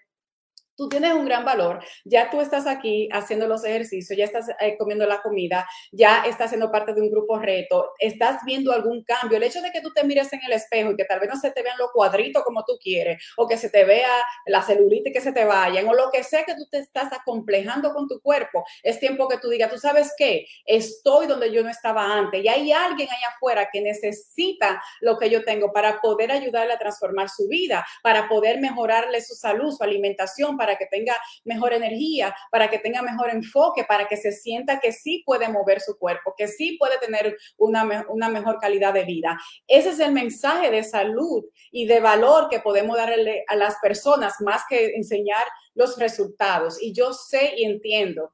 tú 0.77 0.87
tienes 0.87 1.13
un 1.13 1.25
gran 1.25 1.43
valor, 1.43 1.83
ya 2.05 2.29
tú 2.29 2.39
estás 2.39 2.67
aquí 2.67 3.09
haciendo 3.11 3.47
los 3.47 3.65
ejercicios, 3.65 4.17
ya 4.17 4.25
estás 4.25 4.47
eh, 4.59 4.77
comiendo 4.77 5.05
la 5.07 5.21
comida, 5.21 5.67
ya 5.91 6.23
estás 6.25 6.51
siendo 6.51 6.71
parte 6.71 6.93
de 6.93 7.01
un 7.01 7.09
grupo 7.09 7.39
reto, 7.39 7.93
estás 7.99 8.41
viendo 8.45 8.71
algún 8.71 9.03
cambio. 9.03 9.37
El 9.37 9.43
hecho 9.43 9.61
de 9.61 9.71
que 9.71 9.81
tú 9.81 9.91
te 9.91 10.03
mires 10.03 10.31
en 10.31 10.39
el 10.45 10.53
espejo 10.53 10.91
y 10.91 10.95
que 10.95 11.05
tal 11.05 11.19
vez 11.19 11.29
no 11.29 11.35
se 11.35 11.51
te 11.51 11.63
vean 11.63 11.77
los 11.79 11.91
cuadritos 11.91 12.43
como 12.43 12.63
tú 12.63 12.77
quieres, 12.79 13.21
o 13.37 13.47
que 13.47 13.57
se 13.57 13.69
te 13.69 13.83
vea 13.83 14.11
la 14.45 14.61
celulitis 14.61 15.11
que 15.11 15.21
se 15.21 15.31
te 15.31 15.45
vayan, 15.45 15.87
o 15.87 15.93
lo 15.93 16.11
que 16.11 16.23
sea 16.23 16.43
que 16.43 16.53
tú 16.53 16.67
te 16.69 16.77
estás 16.77 17.11
acomplejando 17.11 17.93
con 17.93 18.07
tu 18.07 18.21
cuerpo, 18.21 18.63
es 18.83 18.99
tiempo 18.99 19.27
que 19.27 19.39
tú 19.39 19.49
digas, 19.49 19.71
tú 19.71 19.79
sabes 19.79 20.13
qué, 20.15 20.45
estoy 20.65 21.25
donde 21.25 21.51
yo 21.51 21.63
no 21.63 21.69
estaba 21.69 22.13
antes 22.13 22.43
y 22.43 22.47
hay 22.47 22.71
alguien 22.71 23.09
allá 23.09 23.29
afuera 23.35 23.69
que 23.71 23.81
necesita 23.81 24.81
lo 25.01 25.17
que 25.17 25.29
yo 25.31 25.43
tengo 25.43 25.73
para 25.73 25.99
poder 26.01 26.31
ayudarle 26.31 26.73
a 26.73 26.77
transformar 26.77 27.29
su 27.29 27.47
vida, 27.47 27.85
para 28.03 28.29
poder 28.29 28.59
mejorarle 28.59 29.21
su 29.21 29.33
salud, 29.33 29.73
su 29.75 29.83
alimentación, 29.83 30.55
para 30.57 30.66
para 30.67 30.77
que 30.77 30.87
tenga 30.87 31.15
mejor 31.45 31.71
energía, 31.71 32.35
para 32.51 32.69
que 32.69 32.77
tenga 32.77 33.01
mejor 33.01 33.29
enfoque, 33.29 33.85
para 33.85 34.05
que 34.05 34.17
se 34.17 34.33
sienta 34.33 34.81
que 34.81 34.91
sí 34.91 35.23
puede 35.25 35.47
mover 35.47 35.79
su 35.79 35.97
cuerpo, 35.97 36.33
que 36.37 36.49
sí 36.49 36.75
puede 36.77 36.97
tener 36.97 37.37
una, 37.57 38.05
una 38.09 38.27
mejor 38.27 38.59
calidad 38.59 38.93
de 38.93 39.05
vida. 39.05 39.39
Ese 39.65 39.91
es 39.91 39.99
el 40.01 40.11
mensaje 40.11 40.69
de 40.69 40.83
salud 40.83 41.45
y 41.71 41.85
de 41.87 42.01
valor 42.01 42.49
que 42.49 42.59
podemos 42.59 42.97
darle 42.97 43.45
a 43.47 43.55
las 43.55 43.77
personas 43.81 44.41
más 44.41 44.63
que 44.67 44.87
enseñar 44.87 45.45
los 45.73 45.97
resultados. 45.97 46.81
Y 46.81 46.93
yo 46.93 47.13
sé 47.13 47.53
y 47.55 47.63
entiendo 47.63 48.33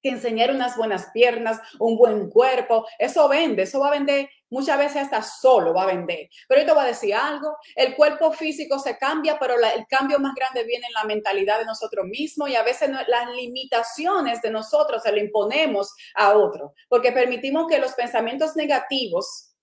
que 0.00 0.10
enseñar 0.10 0.52
unas 0.52 0.76
buenas 0.76 1.10
piernas, 1.12 1.60
un 1.80 1.96
buen 1.96 2.30
cuerpo, 2.30 2.86
eso 2.96 3.28
vende, 3.28 3.64
eso 3.64 3.80
va 3.80 3.88
a 3.88 3.98
vender 3.98 4.28
muchas 4.50 4.78
veces 4.78 5.02
hasta 5.02 5.22
solo 5.22 5.72
va 5.72 5.84
a 5.84 5.86
vender. 5.86 6.28
Pero 6.48 6.60
yo 6.60 6.66
te 6.66 6.72
voy 6.72 6.84
a 6.84 6.88
decir 6.88 7.14
algo, 7.14 7.56
el 7.74 7.96
cuerpo 7.96 8.32
físico 8.32 8.78
se 8.78 8.98
cambia, 8.98 9.38
pero 9.38 9.54
el 9.54 9.86
cambio 9.88 10.18
más 10.18 10.34
grande 10.34 10.64
viene 10.64 10.86
en 10.86 10.92
la 10.92 11.04
mentalidad 11.04 11.58
de 11.58 11.64
nosotros 11.64 12.06
mismos 12.06 12.50
y 12.50 12.56
a 12.56 12.62
veces 12.62 12.90
las 12.90 13.34
limitaciones 13.34 14.42
de 14.42 14.50
nosotros 14.50 15.02
se 15.02 15.12
le 15.12 15.20
imponemos 15.20 15.94
a 16.14 16.36
otro, 16.36 16.74
porque 16.88 17.12
permitimos 17.12 17.66
que 17.68 17.78
los 17.78 17.92
pensamientos 17.92 18.56
negativos, 18.56 19.54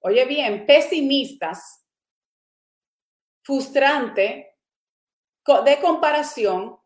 oye 0.00 0.24
bien, 0.24 0.66
pesimistas, 0.66 1.84
frustrante, 3.42 4.56
de 5.64 5.80
comparación, 5.80 6.76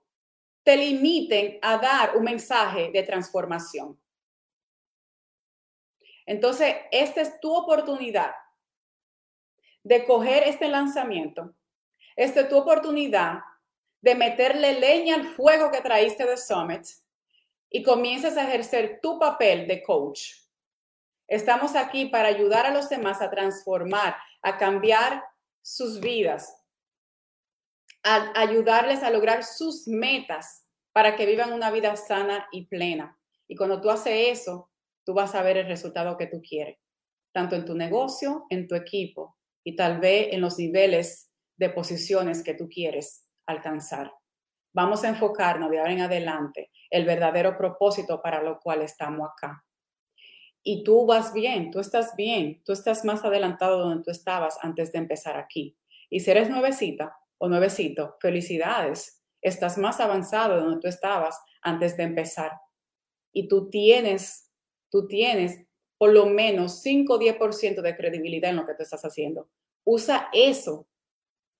te 0.62 0.76
limiten 0.76 1.58
a 1.62 1.78
dar 1.78 2.16
un 2.16 2.24
mensaje 2.24 2.90
de 2.92 3.02
transformación. 3.02 3.98
Entonces, 6.30 6.76
esta 6.92 7.22
es 7.22 7.40
tu 7.40 7.52
oportunidad 7.52 8.30
de 9.82 10.04
coger 10.04 10.44
este 10.44 10.68
lanzamiento. 10.68 11.56
Esta 12.14 12.42
es 12.42 12.48
tu 12.48 12.56
oportunidad 12.56 13.40
de 14.00 14.14
meterle 14.14 14.78
leña 14.78 15.16
al 15.16 15.24
fuego 15.24 15.72
que 15.72 15.80
traíste 15.80 16.24
de 16.24 16.36
Summit 16.36 16.86
y 17.68 17.82
comiences 17.82 18.36
a 18.36 18.44
ejercer 18.44 19.00
tu 19.02 19.18
papel 19.18 19.66
de 19.66 19.82
coach. 19.82 20.34
Estamos 21.26 21.74
aquí 21.74 22.06
para 22.06 22.28
ayudar 22.28 22.64
a 22.64 22.70
los 22.70 22.88
demás 22.88 23.20
a 23.20 23.28
transformar, 23.28 24.16
a 24.40 24.56
cambiar 24.56 25.24
sus 25.62 25.98
vidas, 25.98 26.62
a 28.04 28.40
ayudarles 28.40 29.02
a 29.02 29.10
lograr 29.10 29.42
sus 29.42 29.88
metas 29.88 30.64
para 30.92 31.16
que 31.16 31.26
vivan 31.26 31.52
una 31.52 31.72
vida 31.72 31.96
sana 31.96 32.46
y 32.52 32.66
plena. 32.66 33.18
Y 33.48 33.56
cuando 33.56 33.80
tú 33.80 33.90
haces 33.90 34.38
eso, 34.40 34.69
tú 35.10 35.14
vas 35.14 35.34
a 35.34 35.42
ver 35.42 35.56
el 35.56 35.66
resultado 35.66 36.16
que 36.16 36.28
tú 36.28 36.40
quieres, 36.40 36.78
tanto 37.34 37.56
en 37.56 37.64
tu 37.64 37.74
negocio, 37.74 38.46
en 38.48 38.68
tu 38.68 38.76
equipo 38.76 39.36
y 39.64 39.74
tal 39.74 39.98
vez 39.98 40.28
en 40.30 40.40
los 40.40 40.56
niveles 40.56 41.32
de 41.56 41.68
posiciones 41.68 42.44
que 42.44 42.54
tú 42.54 42.68
quieres 42.68 43.26
alcanzar. 43.44 44.12
Vamos 44.72 45.02
a 45.02 45.08
enfocarnos 45.08 45.68
de 45.68 45.80
ahora 45.80 45.94
en 45.94 46.02
adelante 46.02 46.70
el 46.90 47.06
verdadero 47.06 47.58
propósito 47.58 48.22
para 48.22 48.40
lo 48.40 48.60
cual 48.60 48.82
estamos 48.82 49.28
acá. 49.28 49.64
Y 50.62 50.84
tú 50.84 51.06
vas 51.06 51.32
bien, 51.32 51.72
tú 51.72 51.80
estás 51.80 52.14
bien, 52.14 52.62
tú 52.64 52.72
estás 52.72 53.04
más 53.04 53.24
adelantado 53.24 53.80
donde 53.80 54.04
tú 54.04 54.12
estabas 54.12 54.58
antes 54.62 54.92
de 54.92 54.98
empezar 55.00 55.36
aquí. 55.36 55.76
Y 56.08 56.20
si 56.20 56.30
eres 56.30 56.48
nuevecita, 56.48 57.16
o 57.38 57.48
nuevecito, 57.48 58.16
felicidades, 58.20 59.24
estás 59.42 59.76
más 59.76 59.98
avanzado 59.98 60.54
de 60.54 60.62
donde 60.62 60.80
tú 60.82 60.86
estabas 60.86 61.36
antes 61.62 61.96
de 61.96 62.04
empezar. 62.04 62.52
Y 63.32 63.48
tú 63.48 63.68
tienes, 63.70 64.49
tú 64.90 65.06
tienes 65.06 65.64
por 65.98 66.12
lo 66.12 66.26
menos 66.26 66.80
5 66.80 67.14
o 67.14 67.18
10% 67.18 67.82
de 67.82 67.96
credibilidad 67.96 68.50
en 68.50 68.56
lo 68.56 68.66
que 68.66 68.74
tú 68.74 68.82
estás 68.82 69.04
haciendo. 69.04 69.48
Usa 69.84 70.28
eso 70.32 70.86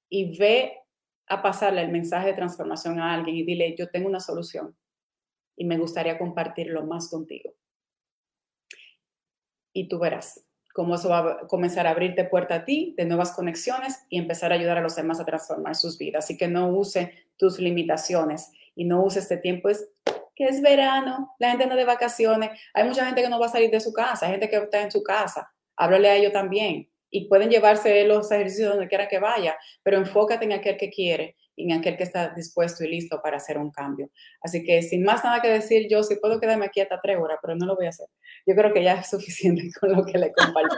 y 0.09 0.37
ve 0.39 0.79
a 1.27 1.43
pasarle 1.43 1.83
el 1.83 1.91
mensaje 1.91 2.29
de 2.29 2.35
transformación 2.35 2.99
a 2.99 3.15
alguien 3.15 3.37
y 3.37 3.45
dile, 3.45 3.77
yo 3.77 3.89
tengo 3.91 4.09
una 4.09 4.21
solución 4.21 4.77
y 5.57 5.65
me 5.65 5.79
gustaría 5.79 6.19
compartirlo 6.19 6.85
más 6.87 7.09
contigo. 7.09 7.55
Y 9.73 9.89
tú 9.89 9.99
verás 9.99 10.45
cómo 10.73 10.95
eso 10.95 11.09
va 11.09 11.19
a 11.19 11.47
comenzar 11.47 11.87
a 11.87 11.91
abrirte 11.91 12.25
puerta 12.25 12.55
a 12.57 12.65
ti 12.65 12.95
de 12.97 13.05
nuevas 13.05 13.33
conexiones 13.33 14.05
y 14.09 14.19
empezar 14.19 14.53
a 14.53 14.55
ayudar 14.55 14.79
a 14.79 14.83
los 14.83 14.97
demás 14.97 15.21
a 15.21 15.27
transformar 15.27 15.77
sus 15.77 15.99
vidas. 15.99 16.25
Así 16.25 16.37
que 16.37 16.49
no 16.49 16.69
use 16.71 17.13
tus 17.37 17.59
limitaciones 17.59 18.51
y 18.75 18.85
no 18.85 19.05
use 19.05 19.19
este 19.19 19.37
tiempo 19.37 19.69
que 20.41 20.47
es 20.47 20.63
verano, 20.63 21.35
la 21.39 21.51
gente 21.51 21.67
no 21.67 21.77
de 21.77 21.85
vacaciones, 21.85 22.59
hay 22.73 22.85
mucha 22.85 23.05
gente 23.05 23.21
que 23.21 23.29
no 23.29 23.39
va 23.39 23.45
a 23.45 23.51
salir 23.51 23.71
de 23.71 23.79
su 23.79 23.93
casa, 23.93 24.25
hay 24.25 24.33
gente 24.33 24.49
que 24.49 24.57
está 24.57 24.81
en 24.81 24.91
su 24.91 25.03
casa, 25.03 25.53
háblale 25.77 26.09
a 26.09 26.17
ellos 26.17 26.33
también 26.33 26.89
y 27.11 27.29
pueden 27.29 27.51
llevarse 27.51 28.05
los 28.05 28.33
ejercicios 28.33 28.71
donde 28.71 28.89
quiera 28.89 29.07
que 29.07 29.19
vaya, 29.19 29.55
pero 29.83 29.99
enfócate 29.99 30.47
en 30.47 30.53
aquel 30.53 30.79
que 30.79 30.89
quiere 30.89 31.37
y 31.57 31.71
en 31.71 31.79
aquel 31.79 31.99
que 31.99 32.05
está 32.05 32.31
dispuesto 32.31 32.85
y 32.85 32.89
listo 32.89 33.21
para 33.23 33.37
hacer 33.37 33.59
un 33.59 33.71
cambio. 33.71 34.11
Así 34.41 34.65
que 34.65 34.81
sin 34.81 35.05
más 35.05 35.23
nada 35.23 35.43
que 35.43 35.51
decir, 35.51 35.89
yo 35.91 36.03
sí 36.03 36.17
puedo 36.17 36.41
quedarme 36.41 36.65
aquí 36.65 36.81
hasta 36.81 37.03
tres 37.03 37.19
horas, 37.21 37.37
pero 37.43 37.55
no 37.55 37.67
lo 37.67 37.77
voy 37.77 37.85
a 37.85 37.91
hacer. 37.91 38.07
Yo 38.47 38.55
creo 38.55 38.73
que 38.73 38.83
ya 38.83 38.95
es 38.95 39.11
suficiente 39.11 39.65
con 39.79 39.93
lo 39.93 40.07
que 40.07 40.17
le 40.17 40.33
compartí. 40.33 40.77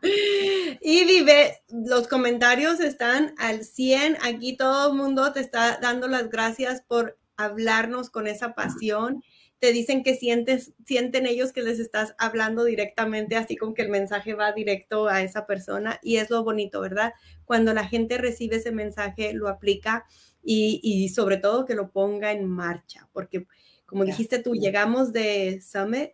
y 0.80 1.04
vive, 1.04 1.58
los 1.68 2.08
comentarios 2.08 2.80
están 2.80 3.34
al 3.36 3.64
100. 3.64 4.16
Aquí 4.22 4.56
todo 4.56 4.92
el 4.92 4.96
mundo 4.96 5.30
te 5.34 5.40
está 5.40 5.78
dando 5.82 6.08
las 6.08 6.30
gracias 6.30 6.80
por 6.88 7.18
hablarnos 7.36 8.10
con 8.10 8.26
esa 8.26 8.54
pasión 8.54 9.22
te 9.64 9.72
dicen 9.72 10.02
que 10.02 10.14
sientes, 10.14 10.74
sienten 10.84 11.24
ellos 11.24 11.52
que 11.52 11.62
les 11.62 11.78
estás 11.78 12.14
hablando 12.18 12.64
directamente, 12.64 13.36
así 13.36 13.56
como 13.56 13.72
que 13.72 13.80
el 13.80 13.88
mensaje 13.88 14.34
va 14.34 14.52
directo 14.52 15.08
a 15.08 15.22
esa 15.22 15.46
persona 15.46 15.98
y 16.02 16.16
es 16.16 16.28
lo 16.28 16.44
bonito, 16.44 16.82
¿verdad? 16.82 17.14
Cuando 17.46 17.72
la 17.72 17.86
gente 17.86 18.18
recibe 18.18 18.56
ese 18.56 18.72
mensaje, 18.72 19.32
lo 19.32 19.48
aplica 19.48 20.04
y, 20.42 21.08
sobre 21.08 21.38
todo 21.38 21.64
que 21.64 21.74
lo 21.74 21.90
ponga 21.90 22.32
en 22.32 22.44
marcha, 22.44 23.08
porque 23.12 23.46
como 23.86 24.04
dijiste 24.04 24.38
tú, 24.38 24.54
llegamos 24.54 25.14
de 25.14 25.62
Summit 25.62 26.10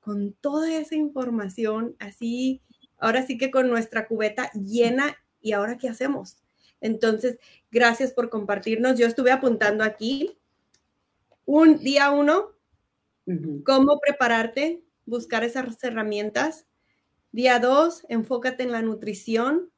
con 0.00 0.32
toda 0.40 0.74
esa 0.74 0.94
información, 0.94 1.96
así, 1.98 2.62
ahora 2.96 3.26
sí 3.26 3.36
que 3.36 3.50
con 3.50 3.68
nuestra 3.68 4.06
cubeta 4.06 4.50
llena 4.52 5.16
y 5.42 5.52
ahora 5.52 5.76
qué 5.76 5.90
hacemos. 5.90 6.38
Entonces, 6.80 7.38
gracias 7.70 8.12
por 8.12 8.30
compartirnos. 8.30 8.98
Yo 8.98 9.06
estuve 9.06 9.30
apuntando 9.30 9.84
aquí 9.84 10.38
un 11.44 11.78
día 11.78 12.10
uno, 12.10 12.50
cómo 13.64 13.98
prepararte, 14.00 14.82
buscar 15.06 15.44
esas 15.44 15.82
herramientas. 15.82 16.66
Día 17.32 17.58
dos, 17.58 18.04
enfócate 18.08 18.62
en 18.62 18.72
la 18.72 18.82
nutrición, 18.82 19.70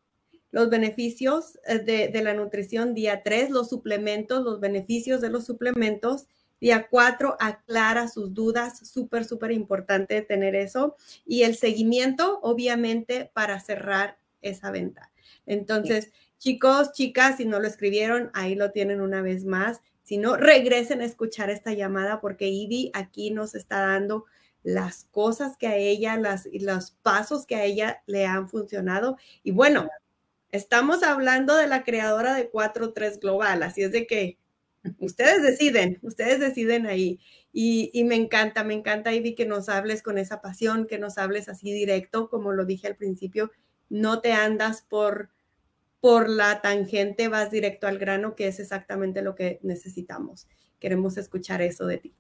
los 0.51 0.71
beneficios 0.71 1.59
eh, 1.67 1.79
de, 1.79 2.23
la 2.23 2.35
nutrición. 2.35 2.95
Día 2.95 3.23
tres, 3.23 3.51
los 3.51 3.69
suplementos, 3.69 4.45
los 4.45 4.61
beneficios 4.61 5.21
de 5.21 5.31
los 5.31 5.45
suplementos. 5.45 6.27
Día 6.61 6.89
cuatro, 6.89 7.37
aclara 7.39 8.09
sus 8.09 8.33
dudas, 8.33 8.89
súper, 8.89 9.25
súper 9.25 9.53
importante 9.53 10.23
tener 10.23 10.55
eso. 10.55 10.97
Y 11.25 11.43
el 11.43 11.57
seguimiento, 11.57 12.41
obviamente, 12.43 13.31
para 13.35 13.61
cerrar 13.61 14.19
esa 14.41 14.71
venta. 14.71 15.11
Entonces, 15.45 16.13
chicos, 16.39 16.93
chicas, 16.93 17.37
si 17.37 17.45
no 17.45 17.61
lo 17.61 17.67
escribieron, 17.67 18.31
ahí 18.35 18.55
lo 18.55 18.71
tienen 18.71 19.01
una 19.01 19.23
vez 19.23 19.45
más. 19.45 19.81
Si 20.03 20.19
no, 20.19 20.37
regresen 20.37 21.01
a 21.01 21.05
escuchar 21.05 21.51
esta 21.51 21.73
llamada 21.73 22.21
porque 22.21 22.49
Ivy 22.49 22.91
aquí 22.95 23.31
nos 23.31 23.55
está 23.55 23.81
dando 23.81 24.27
las 24.63 25.05
cosas 25.11 25.57
que 25.57 25.69
a 25.69 25.77
ella, 25.77 26.17
las, 26.17 26.49
los 26.53 26.91
pasos 27.03 27.47
que 27.47 27.57
a 27.57 27.65
ella 27.65 28.03
le 28.07 28.27
han 28.27 28.49
funcionado. 28.49 29.17
Y 29.43 29.53
bueno, 29.53 29.89
estamos 30.51 31.03
hablando 31.03 31.57
de 31.57 31.69
la 31.69 31.85
creadora 31.85 32.35
de 32.35 32.51
4.3 32.51 33.21
Global, 33.21 33.63
así 33.63 33.83
es 33.83 33.93
de 33.93 34.07
que 34.07 34.39
ustedes 34.99 35.43
deciden, 35.43 35.99
ustedes 36.03 36.41
deciden 36.41 36.87
ahí. 36.87 37.21
Y, 37.53 37.91
y, 37.93 38.05
me 38.05 38.17
encanta, 38.17 38.65
me 38.65 38.75
encanta, 38.75 39.15
Ivy, 39.15 39.35
que 39.35 39.47
nos 39.47 39.69
hables 39.69 40.03
con 40.03 40.19
esa 40.19 40.41
pasión, 40.43 40.87
que 40.87 40.99
nos 40.99 41.17
hables 41.17 41.49
así 41.49 41.73
directo, 41.73 42.29
como 42.29 42.53
lo 42.53 42.65
dije 42.65 42.87
al 42.87 42.97
principio, 42.97 43.51
no 43.89 44.21
te 44.21 44.33
andas 44.33 44.83
por 44.83 45.31
por 46.01 46.29
la 46.29 46.61
tangente 46.61 47.29
vas 47.29 47.51
directo 47.51 47.87
al 47.87 47.99
grano, 47.99 48.35
que 48.35 48.49
es 48.49 48.61
exactamente 48.61 49.23
lo 49.23 49.35
que 49.35 49.59
necesitamos. 49.63 50.47
Queremos 50.79 51.17
escuchar 51.17 51.63
eso 51.63 51.87
de 51.87 51.99
ti. 51.99 52.15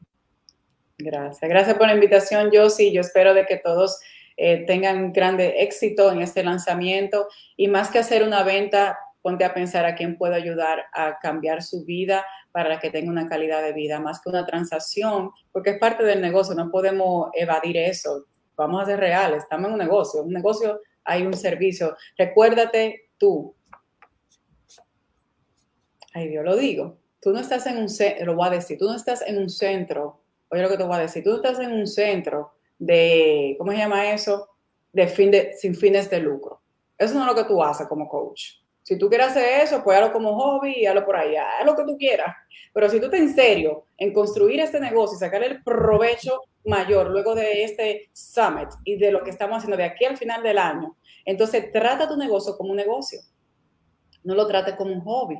Gracias. 0.98 1.48
Gracias 1.48 1.76
por 1.76 1.86
la 1.86 1.94
invitación, 1.94 2.50
Josie. 2.52 2.92
Yo 2.92 3.02
espero 3.02 3.34
de 3.34 3.44
que 3.46 3.58
todos 3.58 4.00
eh, 4.36 4.64
tengan 4.66 5.12
grande 5.12 5.62
éxito 5.62 6.10
en 6.10 6.22
este 6.22 6.42
lanzamiento 6.42 7.28
y 7.56 7.68
más 7.68 7.90
que 7.90 7.98
hacer 7.98 8.22
una 8.22 8.42
venta, 8.42 8.98
ponte 9.20 9.44
a 9.44 9.52
pensar 9.52 9.84
a 9.84 9.94
quién 9.94 10.16
puede 10.16 10.36
ayudar 10.36 10.84
a 10.92 11.18
cambiar 11.20 11.62
su 11.62 11.84
vida 11.84 12.24
para 12.52 12.78
que 12.78 12.90
tenga 12.90 13.10
una 13.10 13.28
calidad 13.28 13.62
de 13.62 13.72
vida, 13.72 14.00
más 14.00 14.20
que 14.20 14.30
una 14.30 14.46
transacción, 14.46 15.30
porque 15.52 15.70
es 15.70 15.78
parte 15.78 16.04
del 16.04 16.22
negocio, 16.22 16.54
no 16.54 16.70
podemos 16.70 17.28
evadir 17.34 17.76
eso. 17.76 18.26
Vamos 18.56 18.82
a 18.82 18.86
ser 18.86 19.00
reales, 19.00 19.42
estamos 19.42 19.66
en 19.66 19.72
un 19.74 19.78
negocio, 19.78 20.22
un 20.22 20.32
negocio 20.32 20.80
hay 21.06 21.22
un 21.22 21.34
servicio. 21.34 21.96
Recuérdate 22.18 23.08
tú, 23.16 23.54
ay 26.16 26.28
Dios, 26.28 26.44
lo 26.44 26.56
digo, 26.56 26.96
tú 27.20 27.30
no 27.30 27.40
estás 27.40 27.66
en 27.66 27.76
un 27.76 27.90
centro, 27.90 28.26
lo 28.26 28.34
voy 28.34 28.48
a 28.48 28.50
decir, 28.52 28.78
tú 28.78 28.86
no 28.86 28.94
estás 28.96 29.22
en 29.22 29.36
un 29.36 29.50
centro, 29.50 30.22
oye 30.48 30.62
lo 30.62 30.70
que 30.70 30.78
te 30.78 30.84
voy 30.84 30.96
a 30.96 31.00
decir, 31.00 31.22
tú 31.22 31.30
no 31.30 31.36
estás 31.36 31.58
en 31.60 31.72
un 31.72 31.86
centro 31.86 32.52
de, 32.78 33.54
¿cómo 33.58 33.72
se 33.72 33.78
llama 33.78 34.10
eso? 34.10 34.48
De 34.92 35.08
fin 35.08 35.30
de, 35.30 35.52
sin 35.52 35.74
fines 35.74 36.08
de 36.08 36.20
lucro. 36.20 36.62
Eso 36.96 37.14
no 37.14 37.20
es 37.20 37.26
lo 37.26 37.34
que 37.34 37.44
tú 37.44 37.62
haces 37.62 37.86
como 37.86 38.08
coach. 38.08 38.54
Si 38.82 38.96
tú 38.96 39.10
quieres 39.10 39.28
hacer 39.28 39.62
eso, 39.62 39.84
pues 39.84 39.98
hazlo 39.98 40.12
como 40.12 40.38
hobby 40.38 40.86
hazlo 40.86 41.04
por 41.04 41.16
allá, 41.16 41.58
haz 41.58 41.66
lo 41.66 41.76
que 41.76 41.84
tú 41.84 41.98
quieras. 41.98 42.34
Pero 42.72 42.88
si 42.88 42.98
tú 42.98 43.06
estás 43.06 43.20
en 43.20 43.34
serio 43.34 43.84
en 43.98 44.14
construir 44.14 44.60
este 44.60 44.80
negocio 44.80 45.16
y 45.16 45.18
sacar 45.18 45.42
el 45.42 45.62
provecho 45.62 46.40
mayor 46.64 47.10
luego 47.10 47.34
de 47.34 47.64
este 47.64 48.08
summit 48.14 48.68
y 48.84 48.96
de 48.96 49.10
lo 49.10 49.22
que 49.22 49.30
estamos 49.30 49.58
haciendo 49.58 49.76
de 49.76 49.84
aquí 49.84 50.06
al 50.06 50.16
final 50.16 50.42
del 50.42 50.56
año, 50.56 50.96
entonces 51.26 51.70
trata 51.72 52.08
tu 52.08 52.16
negocio 52.16 52.56
como 52.56 52.70
un 52.70 52.76
negocio. 52.76 53.20
No 54.24 54.34
lo 54.34 54.46
trates 54.46 54.76
como 54.76 54.92
un 54.94 55.00
hobby 55.00 55.36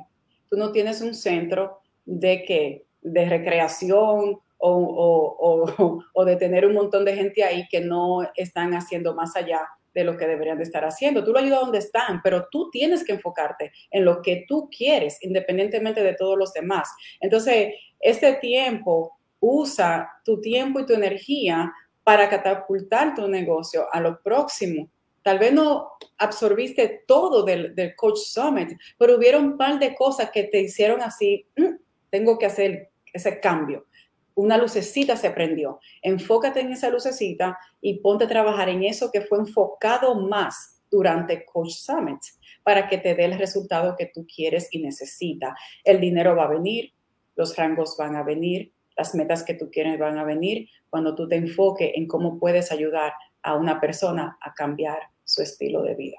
tú 0.49 0.57
no 0.57 0.71
tienes 0.71 1.01
un 1.01 1.13
centro 1.13 1.79
de 2.05 2.43
que 2.43 2.85
de 3.01 3.25
recreación 3.25 4.39
o, 4.59 6.23
de 6.25 6.35
tener 6.35 6.65
un 6.65 6.73
montón 6.73 7.05
de 7.05 7.15
gente 7.15 7.43
ahí 7.43 7.67
que 7.69 7.79
no 7.79 8.27
están 8.35 8.73
haciendo 8.73 9.13
más 9.13 9.35
allá 9.35 9.67
de 9.93 10.03
lo 10.03 10.17
que 10.17 10.27
deberían 10.27 10.57
de 10.57 10.63
estar 10.63 10.83
haciendo. 10.83 11.23
Tú 11.23 11.31
lo 11.31 11.39
ayudas 11.39 11.61
donde 11.61 11.77
están, 11.79 12.21
pero 12.23 12.47
tú 12.51 12.69
tienes 12.71 13.03
que 13.03 13.13
enfocarte 13.13 13.71
en 13.91 14.05
lo 14.05 14.21
que 14.21 14.45
tú 14.47 14.69
quieres, 14.75 15.17
independientemente 15.21 16.03
de 16.03 16.13
todos 16.13 16.37
los 16.37 16.53
demás. 16.53 16.89
Entonces, 17.19 17.73
este 17.99 18.33
tiempo, 18.35 19.17
usa 19.39 20.09
tu 20.23 20.41
tiempo 20.41 20.79
y 20.79 20.85
tu 20.85 20.93
energía 20.93 21.71
para 22.03 22.29
catapultar 22.29 23.13
tu 23.15 23.27
negocio 23.27 23.85
a 23.91 23.99
lo 23.99 24.21
próximo 24.21 24.89
Tal 25.27 25.39
vez 25.39 25.51
no 25.51 25.89
absorbiste 26.19 27.03
todo 27.05 27.43
del, 27.43 27.93
Coach 27.97 28.19
Summit, 28.19 28.79
pero 28.97 29.17
hubieron 29.17 29.43
un 29.43 29.57
par 29.57 29.77
de 29.77 29.93
cosas 29.93 30.31
que 30.31 30.45
te 30.45 30.61
hicieron 30.61 31.01
así, 31.01 31.45
mm, 31.57 31.75
tengo 32.09 32.37
que 32.37 32.45
hacer 32.45 32.91
ese 33.11 33.41
cambio. 33.41 33.87
Una 34.35 34.57
lucecita 34.57 35.17
se 35.17 35.31
prendió. 35.31 35.81
Enfócate 36.01 36.61
en 36.61 36.71
esa 36.71 36.89
lucecita 36.89 37.59
y 37.81 37.99
ponte 37.99 38.23
a 38.23 38.29
trabajar 38.29 38.69
en 38.69 38.85
eso 38.85 39.11
que 39.11 39.19
fue 39.19 39.39
enfocado 39.39 40.15
más 40.15 40.81
durante 40.89 41.43
Coach 41.43 41.71
Summit 41.73 42.19
para 42.63 42.87
que 42.87 42.97
te 42.97 43.13
dé 43.13 43.25
el 43.25 43.37
resultado 43.37 43.97
que 43.97 44.05
tú 44.05 44.25
quieres 44.33 44.69
y 44.71 44.81
necesitas. 44.81 45.59
El 45.83 45.99
dinero 45.99 46.37
va 46.37 46.45
a 46.45 46.51
venir, 46.51 46.93
los 47.35 47.53
rangos 47.57 47.97
van 47.99 48.15
a 48.15 48.23
venir, 48.23 48.71
las 48.95 49.13
metas 49.13 49.43
que 49.43 49.55
tú 49.55 49.69
quieres 49.69 49.99
van 49.99 50.17
a 50.19 50.23
venir 50.23 50.69
cuando 50.89 51.15
tú 51.15 51.27
te 51.27 51.35
enfoques 51.35 51.91
en 51.95 52.07
cómo 52.07 52.39
puedes 52.39 52.71
ayudar 52.71 53.11
a 53.41 53.55
una 53.55 53.81
persona 53.81 54.37
a 54.39 54.53
cambiar 54.53 55.16
su 55.27 55.41
estilo 55.41 55.83
de 55.83 55.93
vida. 55.93 56.17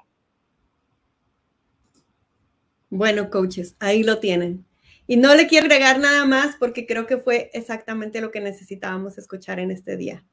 Bueno, 2.91 3.29
coaches, 3.29 3.75
ahí 3.79 4.03
lo 4.03 4.19
tienen. 4.19 4.65
Y 5.07 5.17
no 5.17 5.33
le 5.33 5.47
quiero 5.47 5.65
agregar 5.65 5.99
nada 5.99 6.25
más 6.25 6.55
porque 6.57 6.85
creo 6.85 7.07
que 7.07 7.17
fue 7.17 7.49
exactamente 7.53 8.21
lo 8.21 8.29
que 8.29 8.39
necesitábamos 8.39 9.17
escuchar 9.17 9.59
en 9.59 9.71
este 9.71 9.97
día. 9.97 10.23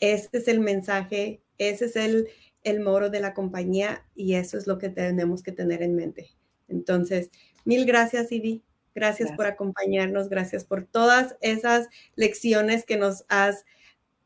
Este 0.00 0.38
es 0.38 0.48
el 0.48 0.58
mensaje, 0.58 1.40
ese 1.58 1.84
es 1.84 1.94
el, 1.94 2.28
el 2.64 2.80
moro 2.80 3.10
de 3.10 3.20
la 3.20 3.32
compañía 3.32 4.04
y 4.16 4.34
eso 4.34 4.58
es 4.58 4.66
lo 4.66 4.78
que 4.78 4.88
tenemos 4.88 5.44
que 5.44 5.52
tener 5.52 5.82
en 5.82 5.94
mente. 5.94 6.30
Entonces, 6.68 7.30
mil 7.64 7.86
gracias, 7.86 8.32
Ivy. 8.32 8.64
Gracias, 8.92 9.28
gracias, 9.28 9.36
por 9.36 9.46
acompañarnos, 9.46 10.28
gracias 10.28 10.64
por 10.64 10.84
todas 10.84 11.36
esas 11.40 11.88
lecciones 12.16 12.84
que 12.84 12.96
nos 12.96 13.24
has 13.28 13.64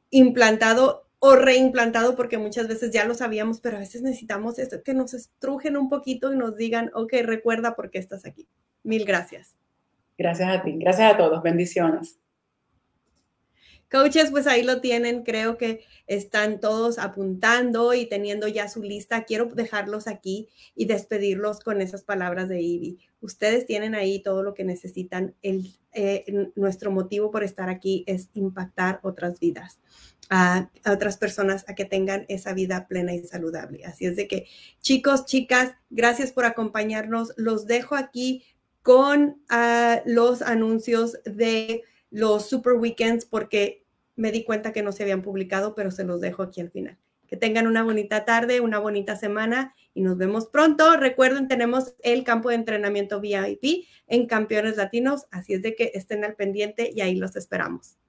implantado 0.09 1.10
o 1.23 1.37
reimplantado 1.37 2.17
porque 2.17 2.39
muchas 2.39 2.67
veces 2.67 2.91
ya 2.91 3.05
lo 3.05 3.15
sabíamos, 3.15 3.61
pero 3.61 3.77
a 3.77 3.81
veces 3.81 4.03
necesitamos 4.03 4.59
esto, 4.59 4.83
que 4.83 4.95
nos 4.95 5.15
estrujen 5.15 5.77
un 5.77 5.91
poquito 5.91 6.33
y 6.33 6.37
nos 6.37 6.57
digan, 6.57 6.91
ok, 6.95 7.13
recuerda 7.23 7.77
por 7.77 7.91
qué 7.91 7.99
estás 7.99 8.25
aquí. 8.25 8.49
Mil 8.83 9.05
gracias. 9.05 9.55
Gracias 10.17 10.49
a 10.49 10.63
ti, 10.63 10.77
gracias 10.79 11.13
a 11.13 11.17
todos, 11.19 11.43
bendiciones. 11.43 12.19
Coaches, 13.91 14.31
pues 14.31 14.47
ahí 14.47 14.63
lo 14.63 14.81
tienen, 14.81 15.25
creo 15.25 15.59
que 15.59 15.85
están 16.07 16.61
todos 16.61 16.99
apuntando 16.99 17.93
y 17.93 18.07
teniendo 18.07 18.47
ya 18.47 18.69
su 18.69 18.83
lista. 18.83 19.25
Quiero 19.25 19.47
dejarlos 19.47 20.07
aquí 20.07 20.49
y 20.77 20.87
despedirlos 20.87 21.61
con 21.61 21.83
esas 21.83 22.05
palabras 22.05 22.49
de 22.49 22.63
Ivy. 22.63 22.99
Ustedes 23.21 23.67
tienen 23.67 23.97
ahí 23.97 24.23
todo 24.23 24.45
lo 24.45 24.55
que 24.55 24.65
necesitan. 24.65 25.35
El, 25.43 25.75
eh, 25.93 26.25
nuestro 26.55 26.93
motivo 26.93 27.33
por 27.33 27.43
estar 27.43 27.69
aquí 27.69 28.05
es 28.07 28.31
impactar 28.33 29.01
otras 29.03 29.41
vidas 29.41 29.81
a, 30.31 30.71
otras 30.87 31.19
personas 31.19 31.65
a 31.69 31.75
que 31.75 31.85
tengan 31.85 32.25
esa 32.29 32.55
vida 32.55 32.87
plena 32.87 33.13
y 33.13 33.25
saludable. 33.25 33.85
Así 33.85 34.07
es 34.07 34.17
de 34.17 34.29
que, 34.29 34.47
chicos, 34.81 35.27
chicas, 35.27 35.75
gracias 35.91 36.33
por 36.33 36.45
acompañarnos. 36.45 37.35
Los 37.37 37.67
dejo 37.67 37.97
aquí 37.97 38.45
con 38.83 39.43
ah, 39.51 40.01
los 40.07 40.41
anuncios 40.41 41.19
de 41.25 41.83
los 42.11 42.49
super 42.49 42.75
weekends 42.75 43.27
porque 43.27 43.85
me 44.17 44.33
di 44.33 44.45
cuenta 44.45 44.73
que 44.73 44.83
no 44.83 44.93
se 44.93 45.03
habían 45.03 45.23
publicado, 45.23 45.75
pero 45.75 45.91
se 45.91 46.05
los 46.05 46.21
dejo 46.21 46.43
aquí 46.43 46.61
al 46.61 46.71
final. 46.71 46.97
Que 47.27 47.37
tengan 47.37 47.67
una 47.67 47.83
bonita 47.83 48.25
tarde, 48.25 48.61
una 48.61 48.79
bonita 48.79 49.17
semana 49.17 49.75
y 49.95 50.03
nos 50.03 50.17
vemos 50.17 50.47
pronto. 50.47 50.97
Recuerden, 50.97 51.49
tenemos 51.49 51.95
el 52.03 52.25
campo 52.25 52.49
de 52.49 52.57
entrenamiento 52.57 53.21
VIP 53.21 53.87
en 54.07 54.27
Campeones 54.27 54.77
Latinos, 54.77 55.27
así 55.31 55.55
es 55.55 55.63
de 55.63 55.75
que 55.75 55.93
estén 55.95 56.25
al 56.25 56.35
pendiente 56.35 56.91
y 56.95 57.01
ahí 57.01 57.17
los 57.17 57.37
esperamos. 57.37 58.00